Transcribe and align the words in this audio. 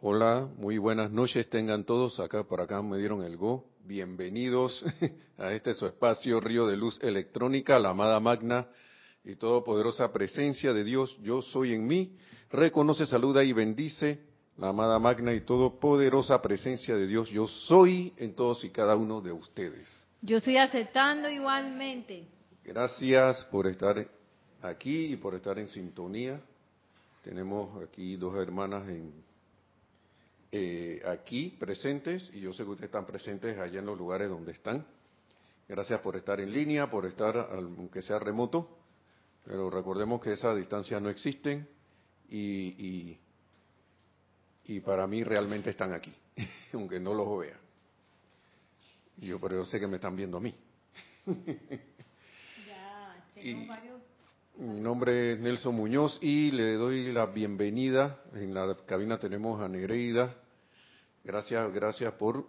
Hola, 0.00 0.48
muy 0.56 0.78
buenas 0.78 1.10
noches 1.10 1.50
tengan 1.50 1.82
todos. 1.82 2.20
Acá 2.20 2.44
por 2.44 2.60
acá 2.60 2.80
me 2.82 2.98
dieron 2.98 3.24
el 3.24 3.36
go. 3.36 3.64
Bienvenidos 3.84 4.84
a 5.38 5.50
este 5.50 5.74
su 5.74 5.86
espacio 5.86 6.38
Río 6.38 6.68
de 6.68 6.76
Luz 6.76 7.00
Electrónica, 7.02 7.80
la 7.80 7.88
amada 7.88 8.20
magna 8.20 8.68
y 9.24 9.34
todopoderosa 9.34 10.12
presencia 10.12 10.72
de 10.72 10.84
Dios. 10.84 11.18
Yo 11.20 11.42
soy 11.42 11.74
en 11.74 11.88
mí. 11.88 12.16
Reconoce, 12.52 13.06
saluda 13.06 13.42
y 13.42 13.52
bendice 13.52 14.20
la 14.56 14.68
amada 14.68 15.00
magna 15.00 15.34
y 15.34 15.40
todopoderosa 15.40 16.40
presencia 16.40 16.94
de 16.94 17.08
Dios. 17.08 17.28
Yo 17.30 17.48
soy 17.48 18.12
en 18.18 18.36
todos 18.36 18.62
y 18.62 18.70
cada 18.70 18.94
uno 18.94 19.20
de 19.20 19.32
ustedes. 19.32 19.88
Yo 20.22 20.36
estoy 20.36 20.58
aceptando 20.58 21.28
igualmente. 21.28 22.24
Gracias 22.62 23.44
por 23.46 23.66
estar 23.66 24.06
aquí 24.62 25.06
y 25.06 25.16
por 25.16 25.34
estar 25.34 25.58
en 25.58 25.66
sintonía. 25.66 26.40
Tenemos 27.24 27.82
aquí 27.82 28.14
dos 28.14 28.36
hermanas 28.36 28.88
en, 28.88 29.26
eh, 30.50 31.02
aquí 31.06 31.50
presentes 31.58 32.30
y 32.32 32.40
yo 32.40 32.54
sé 32.54 32.64
que 32.64 32.70
ustedes 32.70 32.88
están 32.88 33.04
presentes 33.04 33.58
allá 33.58 33.80
en 33.80 33.86
los 33.86 33.98
lugares 33.98 34.30
donde 34.30 34.52
están. 34.52 34.86
Gracias 35.68 36.00
por 36.00 36.16
estar 36.16 36.40
en 36.40 36.50
línea, 36.50 36.90
por 36.90 37.04
estar, 37.04 37.36
aunque 37.52 38.00
sea 38.00 38.18
remoto, 38.18 38.78
pero 39.44 39.68
recordemos 39.68 40.22
que 40.22 40.32
esas 40.32 40.56
distancias 40.56 41.02
no 41.02 41.10
existen 41.10 41.68
y, 42.30 43.18
y, 44.64 44.80
para 44.80 45.06
mí 45.06 45.22
realmente 45.24 45.70
están 45.70 45.92
aquí, 45.92 46.14
aunque 46.72 46.98
no 46.98 47.12
los 47.12 47.38
vea. 47.38 47.58
Yo, 49.18 49.38
pero 49.40 49.56
yo 49.56 49.64
sé 49.66 49.78
que 49.78 49.86
me 49.86 49.96
están 49.96 50.16
viendo 50.16 50.38
a 50.38 50.40
mí. 50.40 50.54
Ya, 52.66 53.24
tenemos 53.34 53.68
varios 53.68 54.00
mi 54.58 54.80
nombre 54.80 55.34
es 55.34 55.38
Nelson 55.38 55.72
Muñoz 55.72 56.18
y 56.20 56.50
le 56.50 56.74
doy 56.74 57.12
la 57.12 57.26
bienvenida. 57.26 58.20
En 58.34 58.52
la 58.52 58.76
cabina 58.86 59.16
tenemos 59.16 59.60
a 59.60 59.68
Nereida. 59.68 60.34
Gracias, 61.22 61.72
gracias 61.72 62.12
por, 62.14 62.44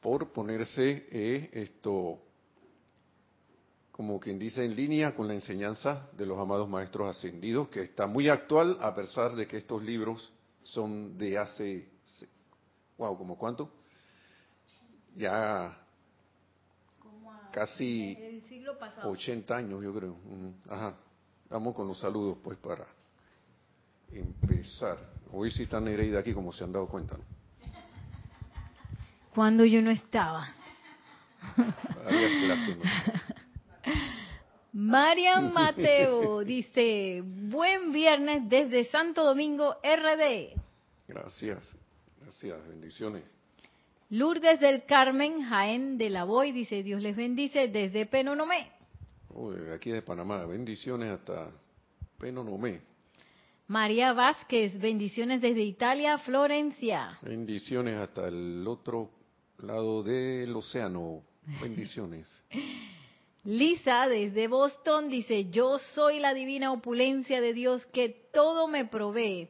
por 0.00 0.32
ponerse 0.32 1.06
eh, 1.12 1.50
esto, 1.52 2.18
como 3.92 4.18
quien 4.18 4.40
dice, 4.40 4.64
en 4.64 4.74
línea 4.74 5.14
con 5.14 5.28
la 5.28 5.34
enseñanza 5.34 6.08
de 6.16 6.26
los 6.26 6.36
amados 6.36 6.68
maestros 6.68 7.16
ascendidos, 7.16 7.68
que 7.68 7.82
está 7.82 8.08
muy 8.08 8.28
actual 8.28 8.76
a 8.80 8.92
pesar 8.92 9.36
de 9.36 9.46
que 9.46 9.58
estos 9.58 9.84
libros 9.84 10.32
son 10.64 11.16
de 11.16 11.38
hace, 11.38 11.88
wow, 12.98 13.16
¿como 13.16 13.38
cuánto? 13.38 13.70
Ya 15.14 15.78
casi 17.52 18.18
80 19.04 19.56
años, 19.56 19.80
yo 19.80 19.94
creo. 19.94 20.16
Ajá. 20.68 20.96
Vamos 21.50 21.74
con 21.74 21.86
los 21.86 21.98
saludos, 21.98 22.38
pues, 22.42 22.58
para 22.58 22.86
empezar. 24.10 24.98
Hoy 25.32 25.50
sí 25.50 25.64
está 25.64 25.80
Nereida 25.80 26.20
aquí, 26.20 26.32
como 26.32 26.52
se 26.52 26.64
han 26.64 26.72
dado 26.72 26.86
cuenta. 26.86 27.16
Cuando 29.34 29.64
yo 29.64 29.82
no 29.82 29.90
estaba. 29.90 30.48
Marian 34.72 35.52
Mateo 35.52 36.40
dice, 36.40 37.22
buen 37.24 37.92
viernes 37.92 38.48
desde 38.48 38.84
Santo 38.86 39.24
Domingo, 39.24 39.76
RD. 39.82 40.60
Gracias, 41.06 41.76
gracias, 42.20 42.68
bendiciones. 42.68 43.22
Lourdes 44.10 44.60
del 44.60 44.84
Carmen, 44.84 45.42
Jaén 45.42 45.96
de 45.96 46.10
la 46.10 46.24
Boy, 46.24 46.52
dice, 46.52 46.82
Dios 46.82 47.00
les 47.00 47.14
bendice 47.16 47.68
desde 47.68 48.06
Penonomé. 48.06 48.73
Uy, 49.36 49.56
aquí 49.74 49.90
de 49.90 50.00
Panamá, 50.00 50.46
bendiciones 50.46 51.10
hasta 51.10 51.50
Penonomé. 52.18 52.80
María 53.66 54.12
Vázquez, 54.12 54.78
bendiciones 54.78 55.40
desde 55.40 55.62
Italia, 55.62 56.18
Florencia. 56.18 57.18
Bendiciones 57.20 57.96
hasta 57.96 58.28
el 58.28 58.64
otro 58.68 59.10
lado 59.58 60.04
del 60.04 60.54
océano, 60.54 61.22
bendiciones. 61.60 62.28
Lisa 63.44 64.06
desde 64.06 64.46
Boston 64.46 65.08
dice, 65.10 65.50
yo 65.50 65.80
soy 65.94 66.20
la 66.20 66.32
divina 66.32 66.72
opulencia 66.72 67.40
de 67.40 67.52
Dios 67.54 67.84
que 67.86 68.28
todo 68.32 68.68
me 68.68 68.84
provee 68.84 69.48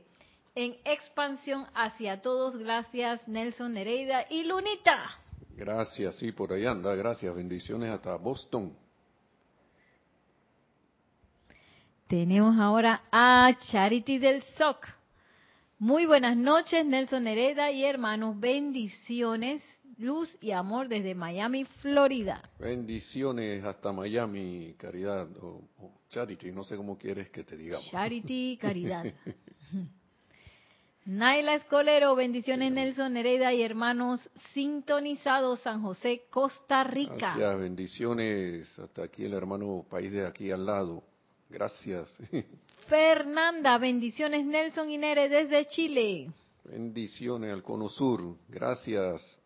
en 0.54 0.76
expansión 0.86 1.66
hacia 1.74 2.22
todos. 2.22 2.56
Gracias, 2.56 3.20
Nelson 3.28 3.74
Nereida 3.74 4.24
y 4.30 4.44
Lunita. 4.44 5.20
Gracias, 5.54 6.16
sí, 6.16 6.32
por 6.32 6.54
ahí 6.54 6.64
anda. 6.64 6.94
Gracias, 6.94 7.34
bendiciones 7.36 7.90
hasta 7.90 8.16
Boston. 8.16 8.83
Tenemos 12.14 12.56
ahora 12.60 13.02
a 13.10 13.52
Charity 13.72 14.18
del 14.18 14.40
SOC. 14.56 14.86
Muy 15.80 16.06
buenas 16.06 16.36
noches, 16.36 16.86
Nelson 16.86 17.24
Nereida 17.24 17.72
y 17.72 17.84
hermanos. 17.84 18.38
Bendiciones, 18.38 19.64
luz 19.98 20.38
y 20.40 20.52
amor 20.52 20.86
desde 20.86 21.16
Miami, 21.16 21.64
Florida. 21.64 22.48
Bendiciones 22.60 23.64
hasta 23.64 23.90
Miami, 23.90 24.76
caridad. 24.78 25.26
O, 25.42 25.64
Charity, 26.08 26.52
no 26.52 26.62
sé 26.62 26.76
cómo 26.76 26.96
quieres 26.96 27.30
que 27.30 27.42
te 27.42 27.56
digamos. 27.56 27.90
Charity, 27.90 28.58
caridad. 28.60 29.06
Naila 31.06 31.56
Escolero, 31.56 32.14
bendiciones 32.14 32.70
Nelson 32.70 33.12
Nereida 33.12 33.52
y 33.52 33.60
hermanos 33.60 34.30
sintonizados 34.52 35.58
San 35.62 35.82
José, 35.82 36.26
Costa 36.30 36.84
Rica. 36.84 37.34
Gracias, 37.34 37.58
bendiciones 37.58 38.78
hasta 38.78 39.02
aquí 39.02 39.24
el 39.24 39.34
hermano 39.34 39.84
país 39.90 40.12
de 40.12 40.24
aquí 40.24 40.52
al 40.52 40.64
lado. 40.64 41.02
Gracias. 41.54 42.18
Fernanda, 42.88 43.78
bendiciones 43.78 44.44
Nelson 44.44 44.90
y 44.90 44.98
Nere 44.98 45.28
desde 45.28 45.64
Chile. 45.66 46.32
Bendiciones 46.64 47.52
al 47.52 47.62
Cono 47.62 47.88
Sur, 47.88 48.36
gracias. 48.48 49.40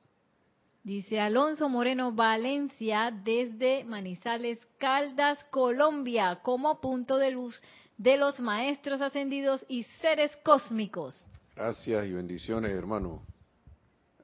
Dice 0.83 1.21
Alonso 1.21 1.69
Moreno 1.69 2.13
Valencia 2.13 3.11
desde 3.13 3.85
Manizales, 3.85 4.59
Caldas, 4.79 5.39
Colombia, 5.51 6.41
como 6.43 6.81
punto 6.81 7.19
de 7.19 7.33
luz 7.33 7.61
de 7.99 8.17
los 8.17 8.41
maestros 8.41 9.03
ascendidos 9.03 9.67
y 9.69 9.83
seres 10.01 10.35
cósmicos. 10.43 11.15
Gracias 11.55 12.07
y 12.07 12.13
bendiciones, 12.15 12.71
hermano. 12.71 13.23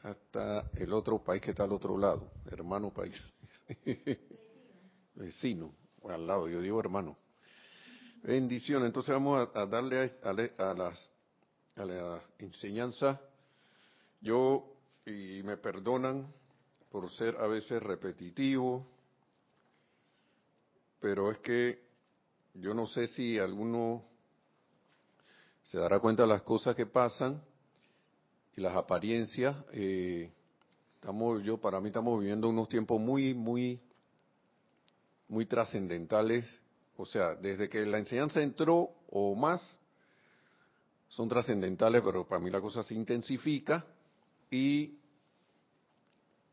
Hasta 0.03 0.71
el 0.77 0.91
otro 0.95 1.23
país 1.23 1.43
que 1.43 1.51
está 1.51 1.65
al 1.65 1.73
otro 1.73 1.99
lado, 1.99 2.31
hermano 2.51 2.91
país. 2.91 3.15
Vecino, 5.15 5.75
al 6.09 6.27
lado, 6.27 6.49
yo 6.49 6.63
digo 6.63 6.81
hermano. 6.81 7.19
Bendiciones. 8.27 8.87
Entonces 8.87 9.13
vamos 9.13 9.51
a, 9.55 9.67
darle 9.67 10.11
a, 10.23 10.33
las, 10.73 11.11
a 11.77 11.85
la 11.85 12.23
enseñanza. 12.39 13.21
Yo, 14.23 14.65
y 15.05 15.43
me 15.43 15.59
perdonan 15.59 16.33
por 16.91 17.11
ser 17.11 17.37
a 17.37 17.47
veces 17.47 17.83
repetitivo, 17.83 18.87
pero 21.01 21.31
es 21.31 21.37
que 21.41 21.85
yo 22.55 22.73
no 22.73 22.87
sé 22.87 23.09
si 23.09 23.39
alguno 23.39 24.03
se 25.65 25.77
dará 25.77 26.01
cuenta 26.01 26.23
de 26.23 26.31
las 26.31 26.43
cosas 26.45 26.75
que 26.75 26.87
pasan 26.87 27.43
y 28.57 28.63
las 28.63 28.75
apariencias. 28.75 29.55
Eh, 29.73 30.33
estamos, 30.95 31.43
yo 31.43 31.59
para 31.59 31.79
mí 31.79 31.89
estamos 31.89 32.19
viviendo 32.19 32.49
unos 32.49 32.71
tiempos 32.71 32.99
muy, 32.99 33.35
muy, 33.35 33.79
muy 35.29 35.45
trascendentales. 35.45 36.64
O 36.97 37.07
sea, 37.07 37.35
desde 37.35 37.69
que 37.69 37.85
la 37.87 37.99
enseñanza 37.99 38.41
entró 38.41 38.91
o 39.11 39.35
más, 39.35 39.81
son 41.09 41.29
trascendentales, 41.29 42.03
pero 42.05 42.27
para 42.27 42.41
mí 42.41 42.51
la 42.51 42.61
cosa 42.61 42.83
se 42.83 42.95
intensifica 42.95 43.85
y 44.51 44.99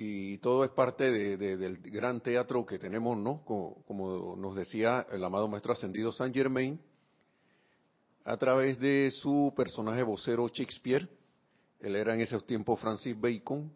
y 0.03 0.39
todo 0.39 0.63
es 0.63 0.71
parte 0.71 1.11
del 1.11 1.77
gran 1.77 2.21
teatro 2.21 2.65
que 2.65 2.79
tenemos, 2.79 3.15
¿no? 3.19 3.43
Como, 3.45 3.83
como, 3.85 4.35
nos 4.35 4.55
decía 4.55 5.05
el 5.11 5.23
amado 5.23 5.47
maestro 5.47 5.73
ascendido 5.73 6.11
Saint 6.11 6.33
Germain, 6.33 6.81
a 8.25 8.35
través 8.37 8.79
de 8.79 9.11
su 9.11 9.53
personaje 9.55 10.01
vocero 10.01 10.47
Shakespeare. 10.47 11.07
Él 11.79 11.95
era 11.95 12.15
en 12.15 12.21
esos 12.21 12.47
tiempos 12.47 12.79
Francis 12.79 13.19
Bacon. 13.19 13.71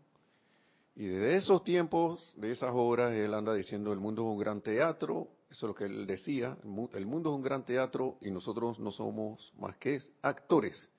Y 0.95 1.05
desde 1.05 1.35
esos 1.35 1.63
tiempos, 1.63 2.33
de 2.37 2.51
esas 2.53 2.71
obras, 2.73 3.13
él 3.13 3.31
anda 3.35 3.53
diciendo 3.53 3.93
el 3.93 3.99
mundo 3.99 4.23
es 4.23 4.27
un 4.27 4.39
gran 4.39 4.61
teatro. 4.61 5.27
Eso 5.55 5.67
es 5.67 5.69
lo 5.69 5.75
que 5.75 5.85
él 5.85 6.05
decía. 6.05 6.57
El 6.91 7.05
mundo 7.05 7.29
es 7.29 7.35
un 7.37 7.41
gran 7.41 7.63
teatro 7.63 8.17
y 8.19 8.29
nosotros 8.29 8.77
no 8.77 8.91
somos 8.91 9.53
más 9.57 9.77
que 9.77 9.97
actores. 10.21 10.89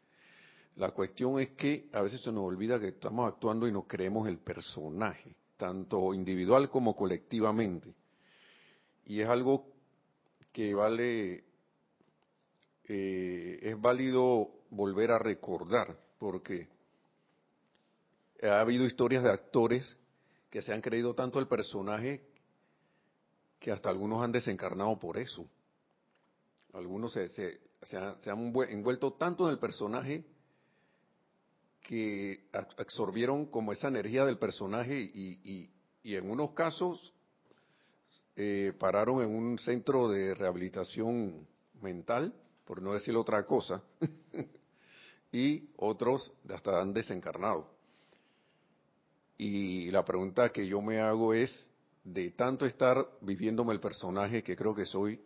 La 0.77 0.93
cuestión 0.93 1.39
es 1.39 1.51
que 1.51 1.91
a 1.93 2.01
veces 2.01 2.23
se 2.23 2.33
nos 2.33 2.45
olvida 2.45 2.81
que 2.81 2.89
estamos 2.89 3.31
actuando 3.31 3.69
y 3.69 3.73
nos 3.73 3.85
creemos 3.85 4.27
el 4.27 4.39
personaje, 4.39 5.37
tanto 5.59 6.15
individual 6.15 6.71
como 6.71 6.97
colectivamente. 6.97 7.93
Y 9.05 9.21
es 9.21 9.29
algo 9.29 9.67
que 10.53 10.73
vale 10.73 11.45
eh, 12.85 13.59
es 13.61 13.79
válido 13.79 14.53
volver 14.71 15.11
a 15.11 15.19
recordar, 15.19 15.99
porque 16.19 16.67
ha 18.43 18.61
habido 18.61 18.87
historias 18.87 19.23
de 19.23 19.33
actores 19.33 19.99
que 20.49 20.63
se 20.63 20.73
han 20.73 20.81
creído 20.81 21.15
tanto 21.15 21.41
el 21.41 21.47
personaje 21.47 22.36
que 23.67 23.73
hasta 23.73 23.91
algunos 23.91 24.23
han 24.23 24.31
desencarnado 24.31 24.97
por 24.97 25.19
eso. 25.19 25.45
Algunos 26.73 27.13
se, 27.13 27.29
se, 27.29 27.97
han 27.97 28.55
envuelto 28.69 29.15
tanto 29.15 29.45
en 29.45 29.51
el 29.55 29.59
personaje 29.59 30.25
que 31.83 32.45
absorbieron 32.53 33.47
como 33.47 33.73
esa 33.73 33.89
energía 33.89 34.25
del 34.25 34.39
personaje 34.39 35.01
y, 35.13 35.69
en 36.05 36.31
unos 36.31 36.53
casos 36.53 37.13
eh, 38.37 38.73
pararon 38.79 39.25
en 39.25 39.35
un 39.35 39.59
centro 39.59 40.11
de 40.11 40.37
rehabilitación 40.37 41.45
mental, 41.83 42.33
por 42.67 42.81
no 42.81 42.93
decir 42.93 43.17
otra 43.17 43.45
cosa, 43.47 43.83
y 45.33 45.71
otros 45.77 46.33
hasta 46.49 46.81
han 46.81 46.95
desencarnado. 46.95 47.69
Y 49.37 49.91
la 49.91 50.05
pregunta 50.05 50.53
que 50.53 50.69
yo 50.69 50.81
me 50.81 51.01
hago 51.01 51.35
es, 51.35 51.69
de 52.07 52.31
tanto 52.31 52.67
estar 52.67 53.05
viviéndome 53.21 53.73
el 53.73 53.81
personaje 53.81 54.43
que 54.43 54.55
creo 54.55 54.75
que 54.75 54.87
soy, 54.87 55.21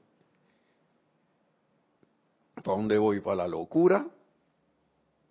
¿para 2.54 2.76
dónde 2.76 2.96
voy? 2.96 3.20
¿Para 3.20 3.36
la 3.36 3.48
locura? 3.48 4.08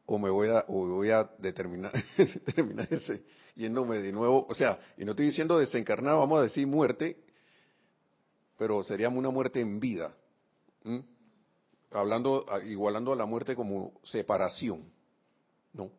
¿O 0.05 0.19
me 0.19 0.29
voy 0.29 0.49
a, 0.49 0.63
o 0.67 0.85
voy 0.87 1.09
a 1.09 1.23
determinar, 1.39 1.91
ese, 2.91 3.23
yéndome 3.55 3.97
de 3.97 4.11
nuevo? 4.11 4.45
O 4.47 4.53
sea, 4.53 4.79
y 4.95 5.05
no 5.05 5.11
estoy 5.11 5.25
diciendo 5.25 5.57
desencarnado, 5.57 6.19
vamos 6.19 6.39
a 6.39 6.43
decir 6.43 6.67
muerte, 6.67 7.17
pero 8.55 8.83
sería 8.83 9.09
una 9.09 9.31
muerte 9.31 9.59
en 9.59 9.79
vida. 9.79 10.13
Hablando, 11.91 12.45
igualando 12.65 13.11
a 13.11 13.15
la 13.15 13.25
muerte 13.25 13.55
como 13.55 13.99
separación, 14.03 14.83
¿no? 15.73 15.89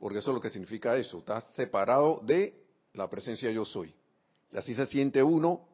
Porque 0.00 0.18
eso 0.18 0.32
es 0.32 0.34
lo 0.34 0.40
que 0.40 0.50
significa 0.50 0.96
eso, 0.96 1.18
estás 1.18 1.44
separado 1.54 2.20
de 2.24 2.60
la 2.94 3.08
presencia 3.08 3.48
yo 3.52 3.64
soy. 3.64 3.94
Y 4.52 4.56
así 4.56 4.74
se 4.74 4.86
siente 4.86 5.22
uno 5.22 5.68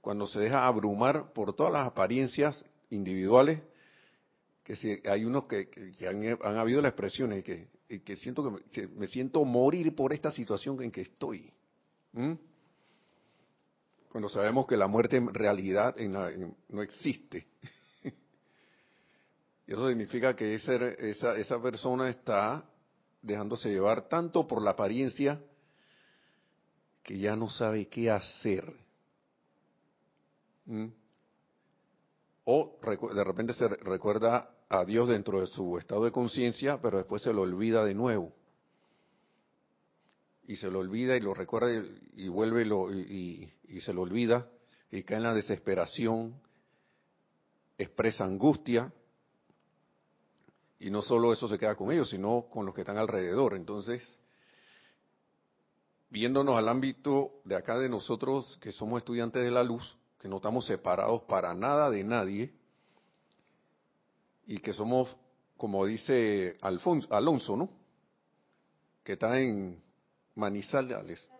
cuando 0.00 0.26
se 0.26 0.40
deja 0.40 0.66
abrumar 0.66 1.32
por 1.32 1.54
todas 1.54 1.72
las 1.72 1.86
apariencias 1.86 2.64
individuales, 2.90 3.60
que 4.62 5.02
hay 5.08 5.24
unos 5.24 5.44
que, 5.44 5.68
han, 6.08 6.56
habido 6.58 6.80
las 6.80 6.90
expresiones 6.90 7.44
que, 7.44 7.68
que 8.04 8.16
siento 8.16 8.62
que 8.70 8.88
me, 8.88 9.06
siento 9.06 9.44
morir 9.44 9.94
por 9.94 10.12
esta 10.12 10.30
situación 10.30 10.82
en 10.82 10.90
que 10.90 11.02
estoy. 11.02 11.52
Cuando 14.10 14.28
sabemos 14.28 14.66
que 14.66 14.76
la 14.76 14.86
muerte 14.86 15.16
en 15.16 15.32
realidad 15.32 15.96
no 15.96 16.82
existe. 16.82 17.46
y 19.66 19.72
eso 19.72 19.88
significa 19.88 20.34
que 20.34 20.54
esa, 20.54 21.36
esa 21.36 21.62
persona 21.62 22.08
está 22.08 22.64
dejándose 23.22 23.70
llevar 23.70 24.08
tanto 24.08 24.46
por 24.46 24.62
la 24.62 24.70
apariencia 24.70 25.40
que 27.06 27.16
ya 27.16 27.36
no 27.36 27.48
sabe 27.48 27.86
qué 27.86 28.10
hacer. 28.10 28.64
¿Mm? 30.64 30.88
O 32.44 32.80
de 33.14 33.24
repente 33.24 33.52
se 33.52 33.68
recuerda 33.68 34.50
a 34.68 34.84
Dios 34.84 35.08
dentro 35.08 35.40
de 35.40 35.46
su 35.46 35.78
estado 35.78 36.04
de 36.04 36.10
conciencia, 36.10 36.80
pero 36.82 36.98
después 36.98 37.22
se 37.22 37.32
lo 37.32 37.42
olvida 37.42 37.84
de 37.84 37.94
nuevo. 37.94 38.32
Y 40.48 40.56
se 40.56 40.68
lo 40.68 40.80
olvida 40.80 41.16
y 41.16 41.20
lo 41.20 41.32
recuerda 41.32 41.70
y, 42.16 42.26
vuelve 42.26 42.64
y, 42.64 43.52
y 43.68 43.80
se 43.82 43.92
lo 43.92 44.02
olvida 44.02 44.50
y 44.90 45.04
cae 45.04 45.18
en 45.18 45.22
la 45.22 45.34
desesperación, 45.34 46.40
expresa 47.78 48.24
angustia, 48.24 48.92
y 50.80 50.90
no 50.90 51.02
solo 51.02 51.32
eso 51.32 51.46
se 51.46 51.58
queda 51.58 51.76
con 51.76 51.92
ellos, 51.92 52.10
sino 52.10 52.46
con 52.50 52.66
los 52.66 52.74
que 52.74 52.80
están 52.80 52.98
alrededor. 52.98 53.54
Entonces, 53.54 54.18
viéndonos 56.10 56.56
al 56.56 56.68
ámbito 56.68 57.40
de 57.44 57.56
acá 57.56 57.78
de 57.78 57.88
nosotros 57.88 58.58
que 58.60 58.72
somos 58.72 58.98
estudiantes 58.98 59.42
de 59.42 59.50
la 59.50 59.64
luz, 59.64 59.96
que 60.18 60.28
no 60.28 60.36
estamos 60.36 60.66
separados 60.66 61.22
para 61.22 61.54
nada 61.54 61.90
de 61.90 62.04
nadie, 62.04 62.52
y 64.46 64.58
que 64.58 64.72
somos, 64.72 65.14
como 65.56 65.84
dice 65.86 66.56
Alfonso, 66.60 67.12
Alonso, 67.12 67.56
¿no? 67.56 67.70
Que 69.02 69.14
está 69.14 69.40
en 69.40 69.82
Manizales, 70.34 71.30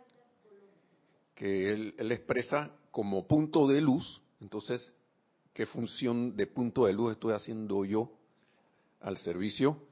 que 1.34 1.72
él, 1.72 1.94
él 1.98 2.12
expresa 2.12 2.70
como 2.90 3.26
punto 3.26 3.68
de 3.68 3.80
luz, 3.80 4.20
entonces, 4.40 4.94
¿qué 5.52 5.66
función 5.66 6.36
de 6.36 6.46
punto 6.46 6.86
de 6.86 6.92
luz 6.92 7.12
estoy 7.12 7.34
haciendo 7.34 7.84
yo 7.84 8.10
al 9.00 9.16
servicio 9.18 9.85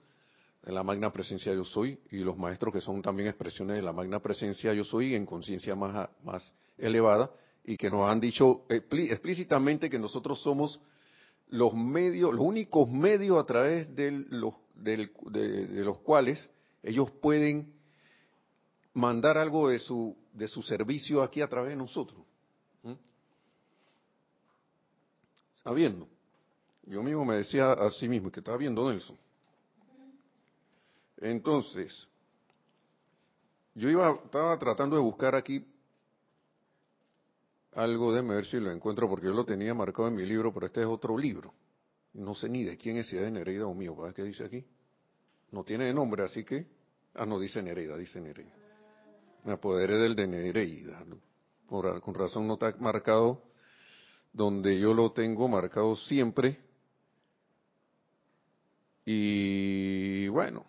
de 0.65 0.73
la 0.73 0.83
magna 0.83 1.13
presencia 1.13 1.53
yo 1.53 1.65
soy 1.65 1.99
y 2.11 2.19
los 2.19 2.39
maestros 2.39 2.73
que 2.73 2.81
son 2.81 3.03
también 3.03 3.29
expresiones 3.29 3.77
de 3.77 3.83
la 3.83 3.93
magna 3.93 4.21
presencia 4.21 4.73
yo 4.73 4.85
soy 4.85 5.15
en 5.15 5.27
conciencia 5.27 5.75
más, 5.75 6.09
más 6.23 6.53
elevada 6.79 7.31
y 7.65 7.77
que 7.77 7.91
nos 7.91 8.09
han 8.09 8.19
dicho 8.19 8.65
explícitamente 8.69 9.91
que 9.91 9.99
nosotros 9.99 10.41
somos 10.41 10.81
los 11.49 11.75
medios, 11.75 12.33
los 12.33 12.45
únicos 12.45 12.89
medios 12.89 13.39
a 13.39 13.45
través 13.45 13.95
de 13.95 14.11
los, 14.31 14.55
de, 14.75 15.11
los 15.85 15.99
cuales 15.99 16.49
ellos 16.83 17.11
pueden 17.11 17.75
mandar 18.95 19.37
algo 19.37 19.69
de 19.69 19.79
su, 19.79 20.17
de 20.33 20.49
su 20.49 20.63
servicio 20.63 21.23
aquí 21.23 21.43
a 21.43 21.49
través 21.49 21.71
de 21.71 21.77
nosotros. 21.77 22.21
¿Mm? 22.83 22.93
¿Está 25.57 25.73
viendo? 25.73 26.09
Yo 26.87 27.03
mismo 27.03 27.25
me 27.25 27.37
decía 27.37 27.73
a 27.73 27.91
sí 27.91 28.09
mismo 28.09 28.31
que 28.31 28.41
estaba 28.41 28.57
viendo 28.57 28.89
Nelson. 28.89 29.17
Entonces, 31.19 32.09
yo 33.75 33.89
iba, 33.89 34.21
estaba 34.25 34.59
tratando 34.59 34.97
de 34.97 35.03
buscar 35.03 35.35
aquí 35.35 35.67
algo, 37.73 38.13
de 38.13 38.23
ver 38.23 38.47
si 38.47 38.59
lo 38.61 38.71
encuentro, 38.71 39.09
porque 39.09 39.27
yo 39.27 39.33
lo 39.33 39.45
tenía 39.45 39.75
marcado 39.75 40.09
en 40.09 40.15
mi 40.15 40.25
libro, 40.25 40.53
pero 40.53 40.67
este 40.67 40.81
es 40.83 40.87
otro 40.87 41.19
libro. 41.19 41.53
No 42.15 42.35
sé 42.35 42.49
ni 42.49 42.63
de 42.63 42.77
quién 42.77 42.97
es, 42.99 43.09
si 43.09 43.17
es 43.17 43.23
de 43.23 43.31
Nereida 43.31 43.67
o 43.67 43.75
mío, 43.75 43.97
¿qué 44.15 44.23
dice 44.23 44.45
aquí? 44.45 44.65
No 45.51 45.65
tiene 45.65 45.93
nombre, 45.93 46.25
así 46.25 46.45
que... 46.45 46.67
Ah, 47.15 47.27
no, 47.27 47.39
dice 47.39 47.63
Nereida, 47.63 47.97
dice 47.97 48.21
Nereida. 48.21 48.55
Me 49.45 49.53
apoderé 49.53 49.99
del 49.99 50.15
de 50.15 50.27
Nereida. 50.27 51.05
Por, 51.69 52.01
con 52.01 52.15
razón 52.15 52.47
no 52.47 52.55
está 52.55 52.75
marcado 52.79 53.43
donde 54.33 54.79
yo 54.79 54.93
lo 54.95 55.13
tengo 55.13 55.49
marcado 55.49 55.95
siempre. 55.97 56.59
Y 59.05 60.29
bueno, 60.29 60.65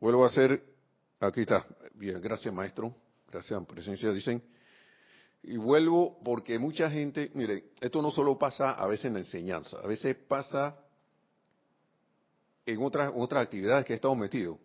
Vuelvo 0.00 0.24
a 0.24 0.28
hacer, 0.28 0.62
aquí 1.18 1.40
está, 1.40 1.66
bien, 1.94 2.20
gracias 2.20 2.54
maestro, 2.54 2.94
gracias 3.30 3.66
presencia, 3.66 4.12
dicen. 4.12 4.42
Y 5.42 5.56
vuelvo 5.56 6.20
porque 6.24 6.58
mucha 6.58 6.90
gente, 6.90 7.30
mire, 7.34 7.70
esto 7.80 8.00
no 8.02 8.10
solo 8.10 8.38
pasa 8.38 8.72
a 8.72 8.86
veces 8.86 9.06
en 9.06 9.14
la 9.14 9.18
enseñanza, 9.20 9.78
a 9.78 9.86
veces 9.86 10.16
pasa 10.16 10.76
en 12.64 12.82
otras, 12.82 13.12
otras 13.14 13.44
actividades 13.44 13.84
que 13.84 13.94
estamos 13.94 14.18
metidos. 14.18 14.58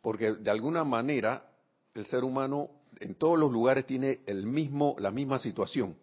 Porque 0.00 0.32
de 0.32 0.50
alguna 0.50 0.82
manera 0.82 1.50
el 1.94 2.06
ser 2.06 2.24
humano 2.24 2.70
en 2.98 3.14
todos 3.14 3.38
los 3.38 3.52
lugares 3.52 3.86
tiene 3.86 4.20
el 4.26 4.46
mismo, 4.46 4.96
la 4.98 5.10
misma 5.10 5.38
situación. 5.38 5.96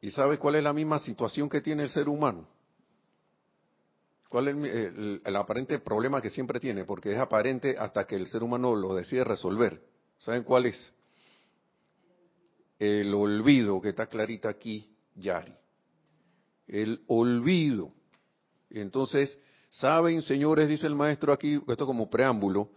¿Y 0.00 0.10
sabe 0.10 0.38
cuál 0.38 0.56
es 0.56 0.64
la 0.64 0.72
misma 0.72 0.98
situación 0.98 1.48
que 1.48 1.60
tiene 1.60 1.84
el 1.84 1.90
ser 1.90 2.08
humano? 2.08 2.46
¿Cuál 4.32 4.48
es 4.48 4.56
el, 5.26 5.36
aparente 5.36 5.78
problema 5.78 6.22
que 6.22 6.30
siempre 6.30 6.58
tiene? 6.58 6.86
Porque 6.86 7.12
es 7.12 7.18
aparente 7.18 7.76
hasta 7.78 8.06
que 8.06 8.16
el 8.16 8.26
ser 8.28 8.42
humano 8.42 8.74
lo 8.74 8.94
decide 8.94 9.24
resolver. 9.24 9.78
¿Saben 10.20 10.42
cuál 10.42 10.64
es? 10.64 10.90
El 12.78 13.12
olvido, 13.12 13.78
que 13.82 13.90
está 13.90 14.06
clarita 14.06 14.48
aquí, 14.48 14.90
Yari. 15.16 15.52
El 16.66 17.02
olvido. 17.08 17.92
entonces, 18.70 19.38
saben, 19.68 20.22
señores, 20.22 20.66
dice 20.66 20.86
el 20.86 20.94
maestro 20.94 21.34
aquí, 21.34 21.60
esto 21.68 21.84
como 21.84 22.08
preámbulo, 22.08 22.70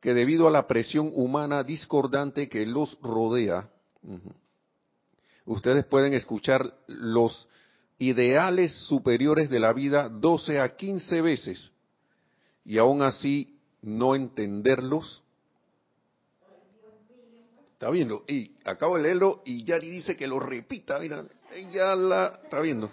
que 0.00 0.12
debido 0.12 0.48
a 0.48 0.50
la 0.50 0.66
presión 0.66 1.12
humana 1.14 1.62
discordante 1.62 2.48
que 2.48 2.66
los 2.66 2.98
rodea, 3.00 3.70
ustedes 5.44 5.84
pueden 5.84 6.14
escuchar 6.14 6.78
los 6.88 7.46
ideales 7.98 8.72
superiores 8.86 9.50
de 9.50 9.60
la 9.60 9.72
vida 9.72 10.08
12 10.08 10.60
a 10.60 10.76
15 10.76 11.20
veces 11.20 11.72
y 12.64 12.78
aún 12.78 13.02
así 13.02 13.58
no 13.82 14.14
entenderlos. 14.14 15.22
Está 17.74 17.90
viendo, 17.90 18.24
y 18.26 18.52
acabo 18.64 18.96
de 18.96 19.02
leerlo 19.02 19.42
y 19.44 19.64
Yari 19.64 19.90
dice 19.90 20.16
que 20.16 20.26
lo 20.26 20.40
repita, 20.40 20.98
mira, 20.98 21.24
ella 21.52 21.94
la 21.94 22.40
está 22.42 22.60
viendo. 22.60 22.90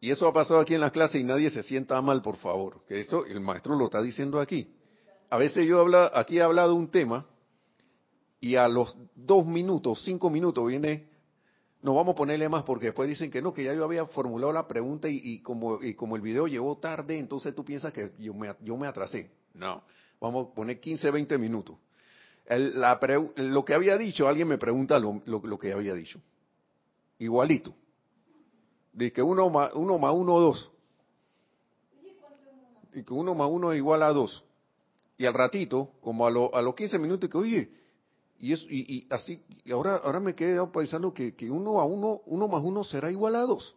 Y 0.00 0.10
eso 0.10 0.28
ha 0.28 0.32
pasado 0.32 0.60
aquí 0.60 0.74
en 0.74 0.80
la 0.80 0.92
clase 0.92 1.18
y 1.18 1.24
nadie 1.24 1.50
se 1.50 1.64
sienta 1.64 2.00
mal, 2.00 2.22
por 2.22 2.36
favor, 2.36 2.84
que 2.86 3.00
esto 3.00 3.26
el 3.26 3.40
maestro 3.40 3.74
lo 3.74 3.86
está 3.86 4.00
diciendo 4.00 4.38
aquí. 4.38 4.68
A 5.28 5.36
veces 5.38 5.66
yo 5.66 5.80
habla, 5.80 6.12
aquí 6.14 6.38
he 6.38 6.42
hablado 6.42 6.74
un 6.74 6.88
tema 6.88 7.26
y 8.40 8.54
a 8.54 8.68
los 8.68 8.96
dos 9.16 9.44
minutos, 9.44 10.02
cinco 10.04 10.30
minutos 10.30 10.68
viene 10.68 11.08
no 11.80 11.94
vamos 11.94 12.14
a 12.14 12.16
ponerle 12.16 12.48
más 12.48 12.64
porque 12.64 12.86
después 12.86 13.08
dicen 13.08 13.30
que 13.30 13.40
no, 13.40 13.54
que 13.54 13.64
ya 13.64 13.72
yo 13.72 13.84
había 13.84 14.04
formulado 14.06 14.52
la 14.52 14.66
pregunta 14.66 15.08
y, 15.08 15.40
como, 15.40 15.82
y 15.82 15.94
como 15.94 16.16
el 16.16 16.22
video 16.22 16.46
llegó 16.46 16.76
tarde, 16.78 17.18
entonces 17.18 17.54
tú 17.54 17.64
piensas 17.64 17.92
que 17.92 18.12
yo 18.18 18.34
me, 18.34 18.54
yo 18.62 18.76
me 18.76 18.88
atrasé. 18.88 19.30
No, 19.54 19.82
vamos 20.20 20.48
a 20.48 20.54
poner 20.54 20.80
15, 20.80 21.10
20 21.10 21.38
minutos. 21.38 21.76
la 22.48 22.98
lo 23.36 23.64
que 23.64 23.74
había 23.74 23.96
dicho, 23.96 24.26
alguien 24.26 24.48
me 24.48 24.58
pregunta 24.58 24.98
lo, 24.98 25.22
lo, 25.24 25.58
que 25.58 25.72
había 25.72 25.94
dicho. 25.94 26.20
Igualito. 27.18 27.74
Dice 28.92 29.12
que 29.12 29.22
uno 29.22 29.48
más 29.48 29.72
uno, 29.74 29.98
más 29.98 30.12
uno, 30.14 30.40
dos. 30.40 30.70
y 32.92 33.04
que 33.04 33.12
uno 33.12 33.34
más 33.36 33.48
uno 33.48 33.72
es 33.72 33.78
igual 33.78 34.02
a 34.02 34.12
dos. 34.12 34.44
Y 35.16 35.26
al 35.26 35.34
ratito, 35.34 35.92
como 36.00 36.26
a, 36.26 36.58
a 36.58 36.62
los 36.62 36.74
15 36.74 36.98
minutos, 36.98 37.30
que 37.30 37.38
oye, 37.38 37.70
y, 38.40 38.52
eso, 38.52 38.66
y, 38.68 39.06
así, 39.10 39.42
ahora, 39.72 39.96
ahora 39.96 40.20
me 40.20 40.34
quedé 40.34 40.64
pensando 40.68 41.12
que, 41.12 41.34
que 41.34 41.50
uno 41.50 41.80
a 41.80 41.84
uno, 41.84 42.20
uno 42.26 42.46
más 42.46 42.62
uno 42.62 42.84
será 42.84 43.10
igual 43.10 43.34
a 43.34 43.40
dos. 43.40 43.74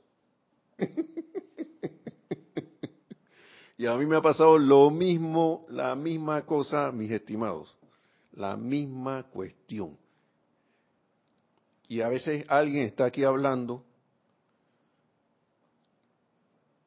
y 3.78 3.88
a 3.88 3.96
mí 3.96 4.06
me 4.06 4.18
ha 4.18 4.22
pasado 4.22 4.60
lo 4.60 4.92
mismo, 4.92 5.66
la 5.70 5.96
misma 5.96 6.46
cosa, 6.46 6.92
mis 6.92 7.10
estimados, 7.10 7.76
la 8.34 8.56
misma 8.56 9.24
cuestión. 9.24 9.98
Y 11.88 12.02
a 12.02 12.10
veces 12.10 12.46
alguien 12.48 12.86
está 12.86 13.06
aquí 13.06 13.24
hablando 13.24 13.84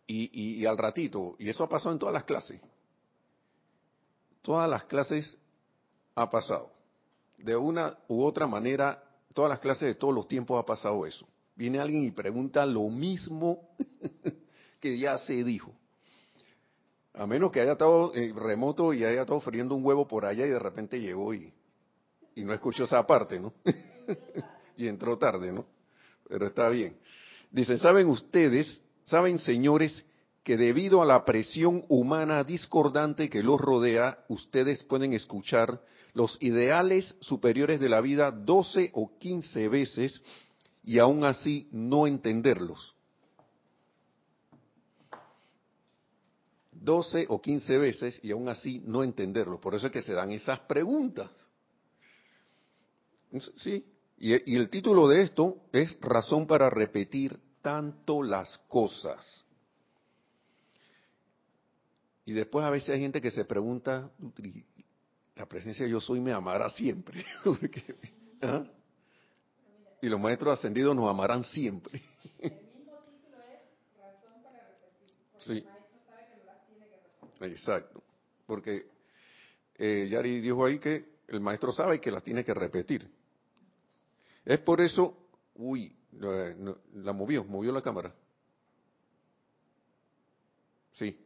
y, 0.07 0.61
y, 0.61 0.67
al 0.67 0.79
ratito, 0.79 1.35
y 1.41 1.49
eso 1.49 1.65
ha 1.65 1.69
pasado 1.69 1.93
en 1.93 1.99
todas 1.99 2.13
las 2.13 2.25
clases, 2.25 2.61
todas 4.43 4.71
las 4.71 4.85
clases 4.85 5.37
ha 6.15 6.31
pasado. 6.31 6.74
De 7.39 7.57
una 7.57 7.99
u 8.09 8.23
otra 8.23 8.47
manera, 8.47 9.03
todas 9.33 9.51
las 9.51 9.61
clases 9.61 9.89
de 9.89 9.95
todos 9.95 10.15
los 10.15 10.29
tiempos 10.29 10.61
ha 10.61 10.67
pasado 10.67 11.07
eso. 11.07 11.27
Viene 11.57 11.79
alguien 11.79 12.05
y 12.05 12.11
pregunta 12.11 12.65
lo 12.67 12.89
mismo 12.89 13.71
que 14.81 14.99
ya 14.99 15.19
se 15.19 15.45
dijo. 15.45 15.73
A 17.13 17.27
menos 17.27 17.53
que 17.53 17.61
haya 17.61 17.73
estado 17.73 18.13
eh, 18.15 18.33
remoto 18.35 18.93
y 18.93 19.05
haya 19.05 19.23
estado 19.23 19.41
friendo 19.41 19.75
un 19.75 19.85
huevo 19.85 20.09
por 20.09 20.25
allá 20.25 20.47
y 20.47 20.51
de 20.51 20.59
repente 20.59 21.01
llegó 21.01 21.33
y, 21.33 21.53
y 22.35 22.45
no 22.45 22.53
escuchó 22.53 22.85
esa 22.85 23.07
parte, 23.07 23.39
¿no? 23.39 23.53
y 24.77 24.89
entró 24.89 25.17
tarde, 25.17 25.53
¿no? 25.53 25.65
Pero 26.29 26.47
está 26.47 26.69
bien. 26.69 26.97
Dicen, 27.53 27.79
¿saben 27.79 28.09
ustedes 28.09 28.83
Saben, 29.05 29.39
señores, 29.39 30.05
que 30.43 30.57
debido 30.57 31.03
a 31.03 31.07
la 31.07 31.25
presión 31.25 31.85
humana 31.89 32.43
discordante 32.43 33.29
que 33.29 33.43
los 33.43 33.61
rodea, 33.61 34.25
ustedes 34.29 34.83
pueden 34.85 35.13
escuchar 35.13 35.81
los 36.15 36.39
ideales 36.41 37.17
superiores 37.21 37.81
de 37.81 37.89
la 37.89 38.01
vida 38.01 38.31
12 38.31 38.91
o 38.95 39.19
15 39.19 39.69
veces 39.69 40.23
y 40.85 40.99
aún 40.99 41.25
así 41.25 41.69
no 41.73 42.07
entenderlos. 42.07 42.95
12 46.73 47.27
o 47.29 47.41
15 47.41 47.79
veces 47.79 48.21
y 48.23 48.31
aún 48.31 48.49
así 48.49 48.83
no 48.87 49.03
entenderlos. 49.03 49.59
Por 49.59 49.75
eso 49.75 49.87
es 49.87 49.93
que 49.93 50.03
se 50.03 50.13
dan 50.13 50.31
esas 50.31 50.61
preguntas. 50.61 51.31
Sí, 53.57 53.85
y, 54.19 54.53
y 54.53 54.57
el 54.57 54.71
título 54.71 55.09
de 55.09 55.23
esto 55.23 55.63
es 55.73 55.99
Razón 56.01 56.47
para 56.47 56.71
repetir 56.71 57.41
tanto 57.61 58.23
las 58.23 58.59
cosas. 58.69 59.45
Y 62.27 62.33
después 62.33 62.65
a 62.65 62.71
veces 62.71 62.91
hay 62.91 63.01
gente 63.01 63.21
que 63.21 63.31
se 63.31 63.45
pregunta, 63.45 64.11
la 65.37 65.47
presencia 65.47 65.85
de 65.85 65.91
yo 65.91 66.01
soy 66.01 66.21
me 66.21 66.33
amará 66.33 66.71
siempre. 66.71 67.25
¿ah? 68.43 68.65
Y 70.01 70.09
los 70.09 70.21
maestros 70.21 70.59
ascendidos 70.59 70.95
nos 70.95 71.09
amarán 71.09 71.45
siempre. 71.45 72.01
El 72.39 72.53
mismo 72.53 72.99
título 73.11 73.39
es 73.53 73.99
razón 73.99 74.43
para 74.43 74.69
repetir. 74.69 75.15
Porque 75.33 75.53
el 75.53 75.65
maestro 75.65 75.99
sabe 76.07 76.27
que 76.29 77.41
repetir. 77.41 77.53
Exacto. 77.53 78.03
Porque 78.47 78.87
eh, 79.77 80.09
Yari 80.11 80.41
dijo 80.41 80.65
ahí 80.65 80.79
que 80.79 81.15
el 81.29 81.41
maestro 81.41 81.73
sabe 81.73 82.01
que 82.01 82.11
las 82.11 82.23
tiene 82.23 82.45
que 82.45 82.55
repetir. 82.55 83.11
Es 84.45 84.59
por 84.59 84.81
eso, 84.81 85.17
uy, 85.55 85.97
la 86.13 87.13
movió, 87.13 87.45
movió 87.45 87.73
la 87.73 87.81
cámara. 87.81 88.15
Sí. 90.93 91.24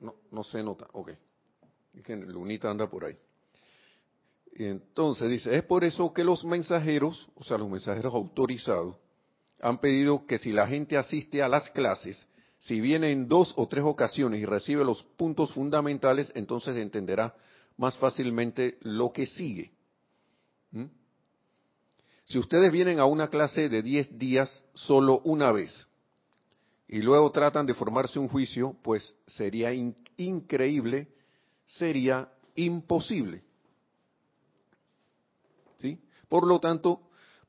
No, 0.00 0.14
no 0.30 0.44
se 0.44 0.62
nota, 0.62 0.86
ok. 0.92 1.10
Es 1.94 2.02
que 2.02 2.16
Lunita 2.16 2.70
anda 2.70 2.88
por 2.88 3.04
ahí. 3.04 3.16
Y 4.54 4.64
entonces 4.64 5.28
dice, 5.30 5.54
es 5.54 5.62
por 5.64 5.84
eso 5.84 6.12
que 6.12 6.24
los 6.24 6.44
mensajeros, 6.44 7.28
o 7.34 7.44
sea, 7.44 7.58
los 7.58 7.68
mensajeros 7.68 8.14
autorizados, 8.14 8.96
han 9.60 9.78
pedido 9.78 10.26
que 10.26 10.38
si 10.38 10.52
la 10.52 10.66
gente 10.66 10.96
asiste 10.96 11.42
a 11.42 11.48
las 11.48 11.70
clases, 11.70 12.26
si 12.58 12.80
viene 12.80 13.10
en 13.10 13.28
dos 13.28 13.52
o 13.56 13.68
tres 13.68 13.84
ocasiones 13.84 14.40
y 14.40 14.46
recibe 14.46 14.84
los 14.84 15.02
puntos 15.02 15.52
fundamentales, 15.52 16.32
entonces 16.34 16.76
entenderá 16.76 17.34
más 17.76 17.96
fácilmente 17.98 18.78
lo 18.80 19.12
que 19.12 19.26
sigue. 19.26 19.72
¿Mm? 20.70 20.86
Si 22.24 22.38
ustedes 22.38 22.72
vienen 22.72 22.98
a 22.98 23.04
una 23.04 23.28
clase 23.28 23.68
de 23.68 23.82
10 23.82 24.18
días 24.18 24.64
solo 24.74 25.20
una 25.24 25.52
vez 25.52 25.86
y 26.88 27.02
luego 27.02 27.30
tratan 27.32 27.66
de 27.66 27.74
formarse 27.74 28.18
un 28.18 28.28
juicio, 28.28 28.76
pues 28.82 29.14
sería 29.26 29.72
increíble, 30.16 31.08
sería 31.64 32.30
imposible. 32.54 33.42
¿Sí? 35.80 36.00
Por 36.28 36.46
lo 36.46 36.60
tanto, 36.60 37.00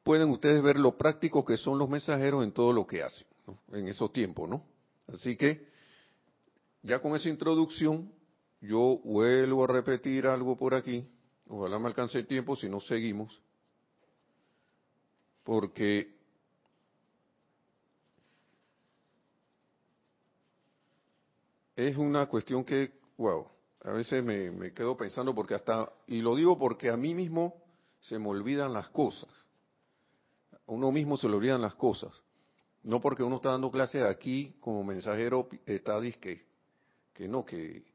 pueden 0.03 0.29
ustedes 0.29 0.61
ver 0.61 0.77
lo 0.77 0.97
práctico 0.97 1.45
que 1.45 1.57
son 1.57 1.77
los 1.77 1.89
mensajeros 1.89 2.43
en 2.43 2.51
todo 2.51 2.73
lo 2.73 2.85
que 2.87 3.03
hacen 3.03 3.27
en 3.71 3.87
esos 3.87 4.11
tiempos, 4.11 4.49
¿no? 4.49 4.65
Así 5.07 5.37
que, 5.37 5.67
ya 6.81 6.99
con 6.99 7.15
esa 7.15 7.29
introducción, 7.29 8.11
yo 8.59 8.99
vuelvo 9.03 9.63
a 9.63 9.67
repetir 9.67 10.27
algo 10.27 10.57
por 10.57 10.73
aquí 10.73 11.07
Ojalá 11.49 11.79
me 11.79 11.87
alcance 11.87 12.17
el 12.17 12.27
tiempo, 12.27 12.55
si 12.55 12.67
no 12.67 12.81
seguimos. 12.81 13.41
Porque 15.43 16.16
es 21.77 21.95
una 21.95 22.25
cuestión 22.25 22.65
que, 22.65 22.91
wow, 23.17 23.47
a 23.81 23.91
veces 23.91 24.23
me, 24.23 24.73
quedo 24.73 24.97
pensando 24.97 25.33
porque 25.35 25.53
hasta, 25.53 25.89
y 26.07 26.21
lo 26.21 26.35
digo 26.35 26.57
porque 26.57 26.89
a 26.89 26.97
mí 26.97 27.13
mismo 27.13 27.53
se 28.01 28.17
me 28.17 28.27
olvidan 28.27 28.73
las 28.73 28.89
cosas. 28.89 29.29
A 30.51 30.71
uno 30.71 30.91
mismo 30.91 31.17
se 31.17 31.29
le 31.29 31.35
olvidan 31.35 31.61
las 31.61 31.75
cosas. 31.75 32.11
No 32.81 32.99
porque 32.99 33.21
uno 33.21 33.35
está 33.35 33.51
dando 33.51 33.69
clases 33.69 34.03
aquí 34.03 34.55
como 34.59 34.83
mensajero, 34.83 35.49
está 35.67 36.01
disque, 36.01 36.47
que 37.13 37.27
no, 37.27 37.45
que 37.45 37.85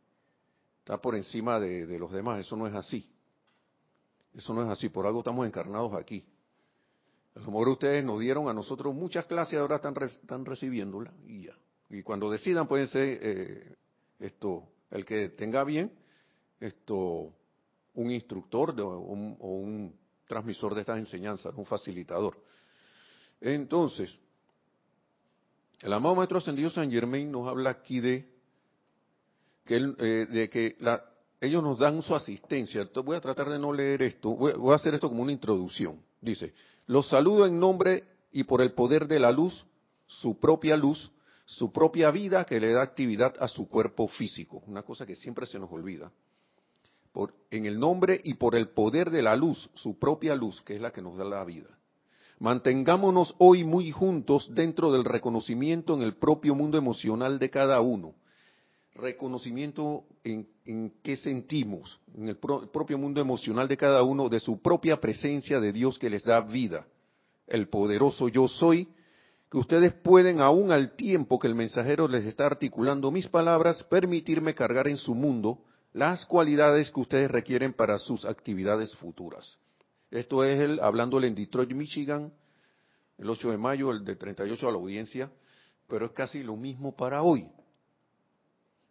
está 0.78 0.98
por 0.98 1.16
encima 1.16 1.58
de, 1.58 1.98
los 1.98 2.12
demás. 2.12 2.38
Eso 2.38 2.54
no 2.56 2.68
es 2.68 2.74
así. 2.74 3.10
Eso 4.32 4.54
no 4.54 4.62
es 4.62 4.68
así, 4.68 4.90
por 4.90 5.06
algo 5.06 5.18
estamos 5.18 5.44
encarnados 5.44 5.92
aquí. 5.94 6.24
A 7.34 7.40
lo 7.40 7.46
mejor 7.46 7.70
ustedes 7.70 8.04
nos 8.04 8.20
dieron 8.20 8.48
a 8.48 8.54
nosotros 8.54 8.94
muchas 8.94 9.26
clases, 9.26 9.58
ahora 9.58 9.76
están, 9.76 9.94
están 10.04 10.44
recibiéndolas 10.44 11.12
y 11.26 11.46
ya. 11.46 11.56
Y 11.92 12.02
cuando 12.02 12.30
decidan 12.30 12.66
pueden 12.66 12.88
ser 12.88 13.18
eh, 13.22 13.76
esto, 14.18 14.64
el 14.90 15.04
que 15.04 15.28
tenga 15.28 15.62
bien, 15.62 15.92
esto, 16.58 17.34
un 17.94 18.10
instructor 18.10 18.74
o, 18.80 18.98
un, 18.98 19.94
transmisor 20.26 20.74
de 20.74 20.80
estas 20.80 20.98
enseñanzas, 20.98 21.52
un 21.54 21.66
facilitador. 21.66 22.38
Entonces, 23.38 24.18
el 25.80 25.92
amado 25.92 26.14
Maestro 26.14 26.38
Ascendido 26.38 26.70
San 26.70 26.90
Germain 26.90 27.30
nos 27.30 27.46
habla 27.46 27.70
aquí 27.70 28.00
de 28.00 28.26
que, 29.66 29.76
eh, 29.98 30.26
de 30.30 30.48
que 30.48 30.76
la, 30.80 31.04
ellos 31.42 31.62
nos 31.62 31.78
dan 31.78 32.00
su 32.00 32.14
asistencia. 32.14 32.88
voy 33.04 33.16
a 33.16 33.20
tratar 33.20 33.50
de 33.50 33.58
no 33.58 33.70
leer 33.70 34.00
esto, 34.00 34.30
voy, 34.30 34.72
a 34.72 34.76
hacer 34.76 34.94
esto 34.94 35.10
como 35.10 35.22
una 35.22 35.32
introducción. 35.32 36.00
Dice, 36.22 36.54
los 36.86 37.08
saludo 37.08 37.44
en 37.46 37.60
nombre 37.60 38.04
y 38.32 38.44
por 38.44 38.62
el 38.62 38.72
poder 38.72 39.06
de 39.06 39.20
la 39.20 39.30
luz, 39.30 39.66
su 40.06 40.38
propia 40.38 40.74
luz, 40.74 41.12
su 41.44 41.72
propia 41.72 42.10
vida 42.10 42.44
que 42.44 42.60
le 42.60 42.72
da 42.72 42.82
actividad 42.82 43.34
a 43.40 43.48
su 43.48 43.68
cuerpo 43.68 44.08
físico. 44.08 44.62
Una 44.66 44.82
cosa 44.82 45.06
que 45.06 45.16
siempre 45.16 45.46
se 45.46 45.58
nos 45.58 45.70
olvida. 45.70 46.12
Por, 47.12 47.34
en 47.50 47.66
el 47.66 47.78
nombre 47.78 48.20
y 48.24 48.34
por 48.34 48.54
el 48.54 48.70
poder 48.70 49.10
de 49.10 49.22
la 49.22 49.36
luz, 49.36 49.68
su 49.74 49.98
propia 49.98 50.34
luz, 50.34 50.62
que 50.62 50.74
es 50.74 50.80
la 50.80 50.92
que 50.92 51.02
nos 51.02 51.16
da 51.16 51.24
la 51.24 51.44
vida. 51.44 51.68
Mantengámonos 52.38 53.34
hoy 53.38 53.64
muy 53.64 53.90
juntos 53.90 54.48
dentro 54.52 54.90
del 54.90 55.04
reconocimiento 55.04 55.94
en 55.94 56.02
el 56.02 56.16
propio 56.16 56.54
mundo 56.54 56.78
emocional 56.78 57.38
de 57.38 57.50
cada 57.50 57.80
uno 57.80 58.14
reconocimiento 58.94 60.04
en, 60.24 60.46
en 60.64 60.92
qué 61.02 61.16
sentimos, 61.16 61.98
en 62.14 62.28
el, 62.28 62.36
propio 62.36 62.98
mundo 62.98 63.20
emocional 63.20 63.68
de 63.68 63.76
cada 63.76 64.02
uno, 64.02 64.28
de 64.28 64.40
su 64.40 64.60
propia 64.60 65.00
presencia 65.00 65.60
de 65.60 65.72
Dios 65.72 65.98
que 65.98 66.10
les 66.10 66.24
da 66.24 66.40
vida, 66.40 66.86
el 67.46 67.68
poderoso 67.68 68.28
yo 68.28 68.48
soy, 68.48 68.88
que 69.52 69.58
ustedes 69.58 69.92
pueden, 69.92 70.40
aún 70.40 70.72
al 70.72 70.96
tiempo 70.96 71.38
que 71.38 71.46
el 71.46 71.54
mensajero 71.54 72.08
les 72.08 72.24
está 72.24 72.46
articulando 72.46 73.10
mis 73.10 73.28
palabras, 73.28 73.82
permitirme 73.82 74.54
cargar 74.54 74.88
en 74.88 74.96
su 74.96 75.14
mundo 75.14 75.58
las 75.92 76.24
cualidades 76.24 76.90
que 76.90 77.00
ustedes 77.00 77.30
requieren 77.30 77.74
para 77.74 77.98
sus 77.98 78.24
actividades 78.24 78.96
futuras. 78.96 79.58
Esto 80.10 80.42
es 80.42 80.58
el, 80.58 80.80
hablándole 80.80 81.26
en 81.26 81.34
Detroit, 81.34 81.70
Michigan, 81.72 82.32
el 83.18 83.28
8 83.28 83.50
de 83.50 83.58
mayo, 83.58 83.90
el 83.90 84.06
de 84.06 84.16
38 84.16 84.66
a 84.66 84.72
la 84.72 84.78
audiencia, 84.78 85.30
pero 85.86 86.06
es 86.06 86.12
casi 86.12 86.42
lo 86.42 86.56
mismo 86.56 86.96
para 86.96 87.22
hoy. 87.22 87.46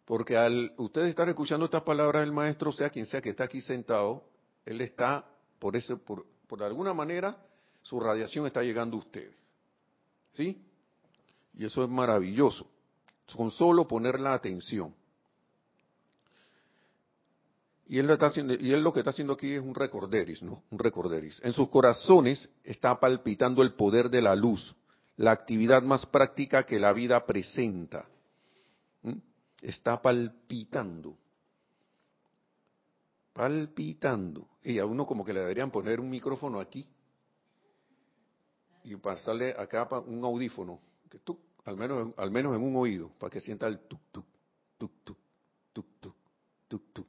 Porque 0.04 0.36
al 0.36 0.74
ustedes 0.76 1.08
estar 1.08 1.28
escuchando 1.28 1.64
estas 1.64 1.82
palabras 1.82 2.22
del 2.22 2.30
maestro, 2.30 2.70
sea 2.70 2.88
quien 2.88 3.06
sea 3.06 3.20
que 3.20 3.30
está 3.30 3.42
aquí 3.42 3.60
sentado, 3.62 4.22
él 4.64 4.80
está, 4.80 5.26
por 5.58 5.74
eso, 5.74 5.98
por, 5.98 6.24
por 6.46 6.62
alguna 6.62 6.94
manera, 6.94 7.36
su 7.80 7.98
radiación 7.98 8.46
está 8.46 8.62
llegando 8.62 8.96
a 8.96 9.00
ustedes. 9.00 9.41
¿Sí? 10.34 10.60
Y 11.54 11.64
eso 11.64 11.82
es 11.84 11.90
maravilloso. 11.90 12.66
Con 13.34 13.50
solo 13.50 13.86
poner 13.86 14.20
la 14.20 14.34
atención. 14.34 14.94
Y 17.86 17.98
él, 17.98 18.06
lo 18.06 18.14
está 18.14 18.26
haciendo, 18.26 18.54
y 18.54 18.72
él 18.72 18.82
lo 18.82 18.92
que 18.92 19.00
está 19.00 19.10
haciendo 19.10 19.34
aquí 19.34 19.52
es 19.52 19.60
un 19.60 19.74
recorderis, 19.74 20.42
¿no? 20.42 20.62
Un 20.70 20.78
recorderis. 20.78 21.40
En 21.42 21.52
sus 21.52 21.68
corazones 21.68 22.48
está 22.64 22.98
palpitando 22.98 23.62
el 23.62 23.74
poder 23.74 24.08
de 24.08 24.22
la 24.22 24.34
luz, 24.34 24.74
la 25.16 25.32
actividad 25.32 25.82
más 25.82 26.06
práctica 26.06 26.64
que 26.64 26.78
la 26.78 26.92
vida 26.92 27.26
presenta. 27.26 28.06
¿Mm? 29.02 29.18
Está 29.60 30.00
palpitando. 30.00 31.18
Palpitando. 33.34 34.48
Y 34.64 34.78
a 34.78 34.86
uno 34.86 35.04
como 35.04 35.24
que 35.24 35.34
le 35.34 35.40
deberían 35.40 35.70
poner 35.70 36.00
un 36.00 36.08
micrófono 36.08 36.60
aquí 36.60 36.88
y 38.84 38.96
pasarle 38.96 39.54
acá 39.56 39.88
un 40.06 40.24
audífono, 40.24 40.80
que 41.10 41.18
tú, 41.18 41.38
al 41.64 41.76
menos, 41.76 42.12
al 42.16 42.30
menos 42.30 42.56
en 42.56 42.62
un 42.62 42.76
oído, 42.76 43.10
para 43.18 43.30
que 43.30 43.40
sienta 43.40 43.66
el 43.66 43.78
tuk 43.80 44.00
tuk, 44.10 44.26
tuk 44.78 44.92
tuk, 45.04 45.18
tuk 45.72 45.86
tuk, 46.00 46.16
tuk 46.68 46.92
tuk. 46.92 47.06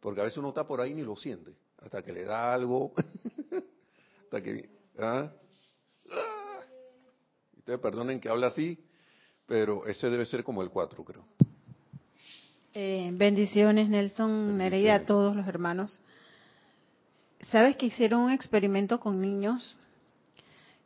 Porque 0.00 0.20
a 0.20 0.24
veces 0.24 0.38
uno 0.38 0.48
está 0.48 0.66
por 0.66 0.80
ahí 0.80 0.94
ni 0.94 1.02
lo 1.02 1.16
siente, 1.16 1.54
hasta 1.78 2.02
que 2.02 2.12
le 2.12 2.24
da 2.24 2.54
algo, 2.54 2.92
hasta 4.24 4.42
que... 4.42 4.68
¿ah? 4.98 5.30
Ustedes 7.56 7.80
perdonen 7.80 8.20
que 8.20 8.28
hable 8.28 8.46
así, 8.46 8.78
pero 9.46 9.86
ese 9.86 10.10
debe 10.10 10.26
ser 10.26 10.44
como 10.44 10.62
el 10.62 10.68
4, 10.70 11.02
creo. 11.02 11.24
Eh, 12.74 13.10
bendiciones, 13.14 13.88
Nelson, 13.88 14.58
Nereida, 14.58 14.96
a 14.96 15.06
todos 15.06 15.34
los 15.34 15.46
hermanos. 15.46 16.02
¿Sabes 17.50 17.76
que 17.76 17.86
hicieron 17.86 18.22
un 18.22 18.32
experimento 18.32 19.00
con 19.00 19.20
niños 19.20 19.76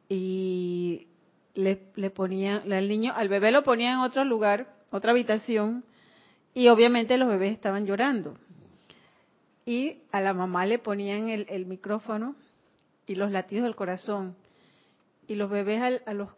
y 0.08 1.08
le, 1.54 1.80
le 1.96 2.10
ponían, 2.10 2.72
al 2.72 2.88
niño, 2.88 3.12
al 3.14 3.28
bebé 3.28 3.50
lo 3.50 3.62
ponían 3.62 3.94
en 3.94 4.00
otro 4.00 4.24
lugar, 4.24 4.74
otra 4.90 5.12
habitación, 5.12 5.84
y 6.54 6.68
obviamente 6.68 7.16
los 7.18 7.28
bebés 7.28 7.52
estaban 7.52 7.86
llorando. 7.86 8.36
Y 9.64 9.98
a 10.12 10.20
la 10.20 10.32
mamá 10.32 10.64
le 10.66 10.78
ponían 10.78 11.28
el, 11.28 11.66
micrófono 11.66 12.36
y 13.06 13.16
los 13.16 13.30
latidos 13.30 13.64
del 13.64 13.76
corazón. 13.76 14.34
Y 15.26 15.34
los 15.34 15.50
bebés 15.50 16.00
a 16.06 16.14
los 16.14 16.30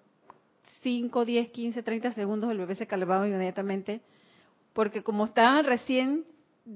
5, 0.83 1.25
10, 1.25 1.51
15, 1.51 1.83
30 1.83 2.13
segundos 2.13 2.51
el 2.51 2.59
bebé 2.59 2.75
se 2.75 2.87
calmaba 2.87 3.27
inmediatamente, 3.29 4.01
porque 4.73 5.03
como 5.03 5.27
estaban 5.27 5.65
recién, 5.65 6.25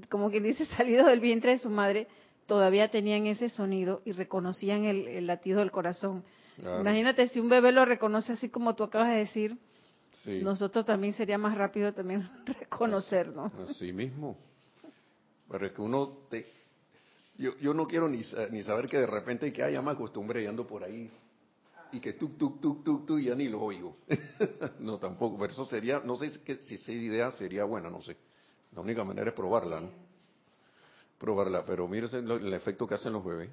como 0.09 0.31
quien 0.31 0.43
dice, 0.43 0.65
salidos 0.77 1.07
del 1.07 1.21
vientre 1.21 1.53
de 1.53 1.59
su 1.59 1.71
madre, 1.71 2.07
todavía 2.47 2.91
tenían 2.91 3.27
ese 3.27 3.49
sonido 3.49 4.03
y 4.05 4.13
reconocían 4.13 4.85
el, 4.85 5.27
latido 5.27 5.61
del 5.61 5.71
corazón. 5.71 6.25
Imagínate 6.59 7.29
si 7.29 7.41
un 7.41 7.49
bebé 7.49 7.73
lo 7.73 7.85
reconoce 7.85 8.33
así 8.33 8.49
como 8.49 8.75
tú 8.75 8.85
acabas 8.85 9.09
de 9.09 9.17
decir, 9.17 9.59
nosotros 10.27 10.87
también 10.87 11.13
sería 11.13 11.39
más 11.39 11.57
rápido 11.57 11.93
también 11.93 12.29
reconocernos. 12.47 13.53
Así 13.55 13.93
mismo. 13.93 14.37
Pero 15.51 15.67
es 15.67 15.73
que 15.73 15.83
uno 15.83 16.19
te, 16.31 16.47
yo, 17.37 17.57
yo 17.59 17.75
no 17.75 17.87
quiero 17.87 18.09
ni, 18.09 18.23
ni 18.51 18.63
saber 18.63 18.89
que 18.89 18.99
de 18.99 19.07
repente 19.07 19.53
que 19.53 19.63
haya 19.63 19.83
más 19.83 19.97
costumbre 19.97 20.43
y 20.43 20.47
ando 20.47 20.67
por 20.67 20.85
ahí 20.85 21.11
y 21.93 22.01
que 22.01 22.15
tuk, 22.15 22.37
tuk, 22.37 22.61
tuk, 22.61 22.85
tuk, 22.85 23.07
tuk, 23.07 23.21
ya 23.21 23.35
ni 23.35 23.49
lo 23.49 23.61
oigo. 23.61 23.99
no, 24.81 24.99
tampoco. 24.99 25.39
Pero 25.39 25.53
eso 25.53 25.65
sería, 25.67 26.01
no 26.05 26.17
sé 26.17 26.31
si 26.63 26.75
esa 26.75 26.93
idea 26.93 27.31
sería 27.31 27.65
buena, 27.65 27.89
no 27.89 28.03
sé. 28.03 28.17
La 28.75 28.81
única 28.81 29.05
manera 29.05 29.29
es 29.29 29.35
probarla, 29.35 29.81
¿no? 29.81 29.91
Probarla, 31.19 31.65
pero 31.65 31.87
mire 31.87 32.09
el, 32.13 32.53
efecto 32.53 32.87
que 32.87 32.95
hacen 32.95 33.13
los 33.13 33.25
bebés. 33.25 33.51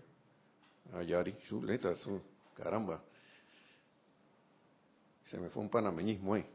Ayari, 0.94 1.36
chuleta, 1.48 1.92
eso, 1.92 2.22
caramba. 2.62 3.02
Se 5.26 5.38
me 5.38 5.50
fue 5.50 5.64
un 5.64 5.70
panameñismo 5.70 6.34
ahí. 6.34 6.46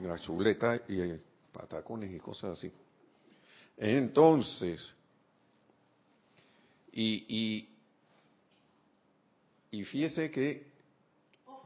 La 0.00 0.18
chuleta 0.18 0.80
y 0.88 1.00
eh, 1.00 1.20
patacones 1.52 2.12
y 2.12 2.18
cosas 2.18 2.58
así. 2.58 2.72
Entonces, 3.76 4.88
y, 6.92 7.24
y, 7.28 7.68
y 9.70 9.84
fíjese 9.84 10.30
que 10.30 10.74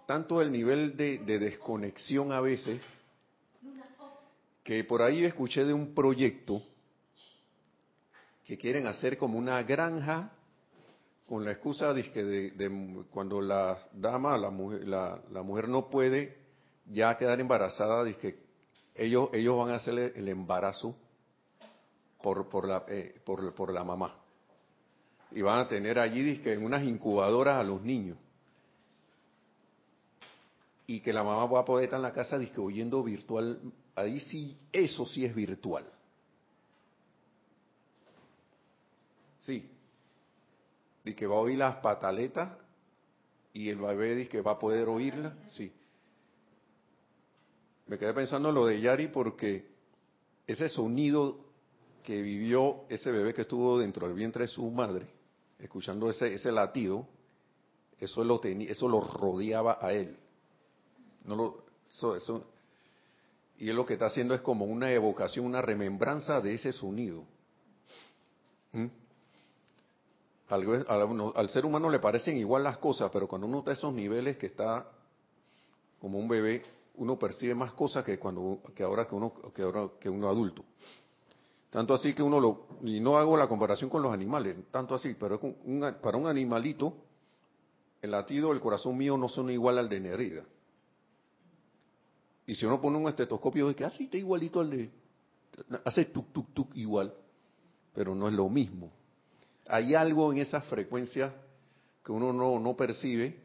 tanto 0.07 0.41
el 0.41 0.51
nivel 0.51 0.97
de, 0.97 1.19
desconexión 1.19 2.33
a 2.33 2.41
veces, 2.41 2.81
que 4.65 4.83
por 4.85 5.03
ahí 5.03 5.25
escuché 5.25 5.65
de 5.65 5.75
un 5.75 5.95
proyecto 5.95 6.63
que 8.47 8.57
quieren 8.57 8.87
hacer 8.87 9.19
como 9.19 9.39
una 9.39 9.63
granja 9.63 10.33
con 11.29 11.45
la 11.45 11.53
excusa 11.53 11.93
de 11.93 12.11
que 12.11 12.25
de, 12.25 13.05
cuando 13.11 13.41
la 13.43 13.79
dama, 13.93 14.39
la 14.39 14.51
mujer, 14.51 14.89
la, 14.89 15.43
mujer 15.43 15.69
no 15.69 15.91
puede 15.91 16.39
ya 16.87 17.17
quedar 17.19 17.39
embarazada, 17.39 18.11
que 18.15 18.39
ellos, 18.95 19.29
ellos 19.35 19.59
van 19.59 19.71
a 19.71 19.77
hacerle 19.77 20.13
el 20.17 20.29
embarazo 20.29 20.97
por, 22.23 22.49
por, 22.49 22.67
la, 22.67 22.85
eh, 22.89 23.21
por, 23.25 23.73
la 23.73 23.85
mamá. 23.85 24.15
Y 25.31 25.43
van 25.43 25.61
a 25.61 25.69
tener 25.69 25.99
allí 25.99 26.41
en 26.45 26.65
unas 26.65 26.83
incubadoras 26.85 27.57
a 27.57 27.63
los 27.63 27.83
niños 27.83 28.17
y 30.87 31.01
que 31.01 31.13
la 31.13 31.23
mamá 31.23 31.45
va 31.45 31.61
a 31.61 31.65
poder 31.67 31.85
estar 31.85 31.99
en 31.99 32.05
la 32.05 32.13
casa 32.13 32.41
oyendo 32.57 33.03
virtual, 33.03 33.61
ahí 33.95 34.21
sí, 34.21 34.57
eso 34.73 35.05
sí 35.05 35.23
es 35.27 35.35
virtual. 35.35 35.85
Sí. 39.43 39.78
Y 41.09 41.15
que 41.15 41.27
va 41.27 41.37
a 41.37 41.41
oír 41.41 41.57
las 41.57 41.77
pataletas 41.77 42.51
y 43.55 43.71
el 43.71 43.79
bebé 43.79 44.15
dice 44.15 44.29
que 44.29 44.43
va 44.43 44.53
a 44.53 44.59
poder 44.59 44.89
oírla, 44.89 45.35
sí. 45.47 45.73
Me 47.87 47.97
quedé 47.97 48.13
pensando 48.13 48.51
en 48.51 48.55
lo 48.55 48.67
de 48.67 48.79
Yari 48.79 49.09
porque 49.09 49.71
ese 50.47 50.69
sonido 50.69 51.47
que 52.03 52.21
vivió 52.21 52.85
ese 52.91 53.11
bebé 53.11 53.33
que 53.33 53.43
estuvo 53.43 53.79
dentro 53.79 54.07
del 54.07 54.15
vientre 54.15 54.43
de 54.43 54.49
su 54.49 54.71
madre, 54.71 55.07
escuchando 55.59 56.11
ese, 56.11 56.35
ese 56.35 56.53
latido, 56.53 57.07
eso 57.99 58.23
lo, 58.23 58.39
tenía, 58.39 58.71
eso 58.71 58.87
lo 58.87 59.01
rodeaba 59.01 59.79
a 59.81 59.95
él. 59.95 60.15
No 61.25 61.37
lo, 61.37 61.65
eso, 62.17 62.45
y 63.57 63.71
él 63.71 63.77
lo 63.77 63.87
que 63.87 63.95
está 63.95 64.07
haciendo 64.07 64.35
es 64.35 64.43
como 64.43 64.67
una 64.67 64.93
evocación, 64.93 65.47
una 65.47 65.63
remembranza 65.63 66.43
de 66.43 66.53
ese 66.53 66.73
sonido. 66.73 67.25
¿Mm? 68.73 68.89
Al, 70.49 71.51
ser 71.51 71.67
humano 71.67 71.91
le 71.91 71.99
parecen 71.99 72.39
igual 72.39 72.65
las 72.65 72.79
cosas, 72.79 73.11
pero 73.13 73.29
cuando 73.29 73.47
uno 73.47 73.59
está 73.59 73.71
a 73.73 73.75
esos 73.75 73.93
niveles 73.93 74.39
que 74.39 74.47
está 74.47 74.87
como 76.01 76.19
un 76.19 76.29
bebé, 76.29 76.63
uno 76.97 77.19
percibe 77.19 77.55
más 77.55 77.73
cosas 77.75 78.05
que 78.05 78.19
cuando 78.19 78.61
que 78.75 78.83
ahora 78.83 79.07
que 79.07 79.15
uno 79.15 79.35
que 79.55 79.63
ahora 79.63 79.89
que 80.01 80.09
uno 80.09 80.29
adulto. 80.29 80.65
Tanto 81.71 81.93
así 81.93 82.15
que 82.15 82.23
uno 82.23 82.41
lo 82.41 82.67
y 82.83 82.99
no 82.99 83.19
hago 83.19 83.37
la 83.37 83.47
comparación 83.47 83.91
con 83.91 84.01
los 84.01 84.13
animales, 84.13 84.57
tanto 84.71 84.95
así, 84.95 85.15
pero 85.15 85.39
para 86.01 86.17
un 86.17 86.27
animalito 86.27 86.95
el 88.01 88.13
latido 88.13 88.51
del 88.51 88.61
corazón 88.61 88.97
mío 88.97 89.17
no 89.17 89.29
son 89.29 89.51
igual 89.51 89.79
al 89.79 89.89
de 89.89 90.01
Nerida. 90.01 90.45
Y 92.47 92.55
si 92.55 92.65
uno 92.65 92.81
pone 92.81 92.97
un 92.97 93.09
estetoscopio, 93.09 93.69
es 93.69 93.77
que 93.77 93.85
así 93.85 94.05
ah, 94.05 94.05
está 94.05 94.17
igualito 94.17 94.61
al 94.61 94.71
de... 94.71 94.91
Hace 95.85 96.07
tuk, 96.07 96.33
tuk, 96.33 96.55
tuk 96.55 96.77
igual, 96.77 97.13
pero 97.93 98.15
no 98.15 98.29
es 98.29 98.35
lo 98.35 98.49
mismo. 98.49 98.91
Hay 99.69 99.95
algo 99.95 100.33
en 100.33 100.39
esa 100.39 100.61
frecuencia 100.63 101.35
que 102.05 102.13
uno 102.13 102.33
no, 102.33 102.59
no 102.59 102.77
percibe, 102.77 103.39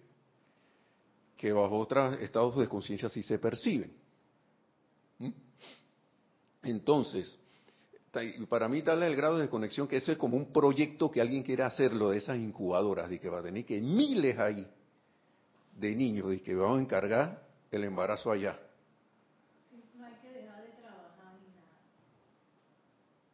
que 1.37 1.51
bajo 1.51 1.77
otros 1.77 2.17
estados 2.21 2.57
de 2.57 2.67
conciencia 2.67 3.09
sí 3.09 3.21
se 3.21 3.37
perciben. 3.37 3.93
¿Mm? 5.19 5.31
Entonces, 6.63 7.37
para 8.47 8.69
mí 8.69 8.81
tal 8.81 9.03
es 9.03 9.09
el 9.09 9.15
grado 9.15 9.37
de 9.37 9.49
conexión 9.49 9.87
que 9.87 9.97
eso 9.97 10.11
es 10.11 10.17
como 10.17 10.37
un 10.37 10.53
proyecto 10.53 11.11
que 11.11 11.19
alguien 11.19 11.43
quiere 11.43 11.63
hacerlo 11.63 12.11
de 12.11 12.17
esas 12.17 12.37
incubadoras, 12.37 13.09
de 13.09 13.19
que 13.19 13.29
va 13.29 13.39
a 13.39 13.43
tener 13.43 13.65
que 13.65 13.81
miles 13.81 14.39
ahí 14.39 14.65
de 15.77 15.95
niños, 15.95 16.29
de 16.29 16.41
que 16.41 16.55
van 16.55 16.77
a 16.77 16.81
encargar 16.81 17.45
el 17.71 17.83
embarazo 17.83 18.31
allá. 18.31 18.59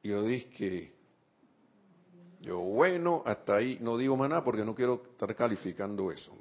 yo 0.01 0.23
dije, 0.23 0.93
yo 2.41 2.59
bueno, 2.59 3.21
hasta 3.25 3.57
ahí 3.57 3.77
no 3.81 3.97
digo 3.97 4.15
más 4.15 4.29
nada 4.29 4.43
porque 4.43 4.63
no 4.63 4.73
quiero 4.73 5.03
estar 5.11 5.35
calificando 5.35 6.11
eso. 6.11 6.33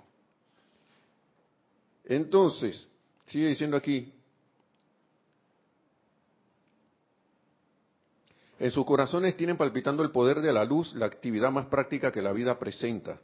Entonces, 2.05 2.89
sigue 3.27 3.49
diciendo 3.49 3.77
aquí, 3.77 4.13
en 8.59 8.71
sus 8.71 8.85
corazones 8.85 9.37
tienen 9.37 9.57
palpitando 9.57 10.03
el 10.03 10.11
poder 10.11 10.41
de 10.41 10.53
la 10.53 10.65
luz, 10.65 10.95
la 10.95 11.07
actividad 11.07 11.51
más 11.51 11.67
práctica 11.67 12.13
que 12.13 12.23
la 12.23 12.33
vida 12.33 12.59
presenta. 12.59 13.21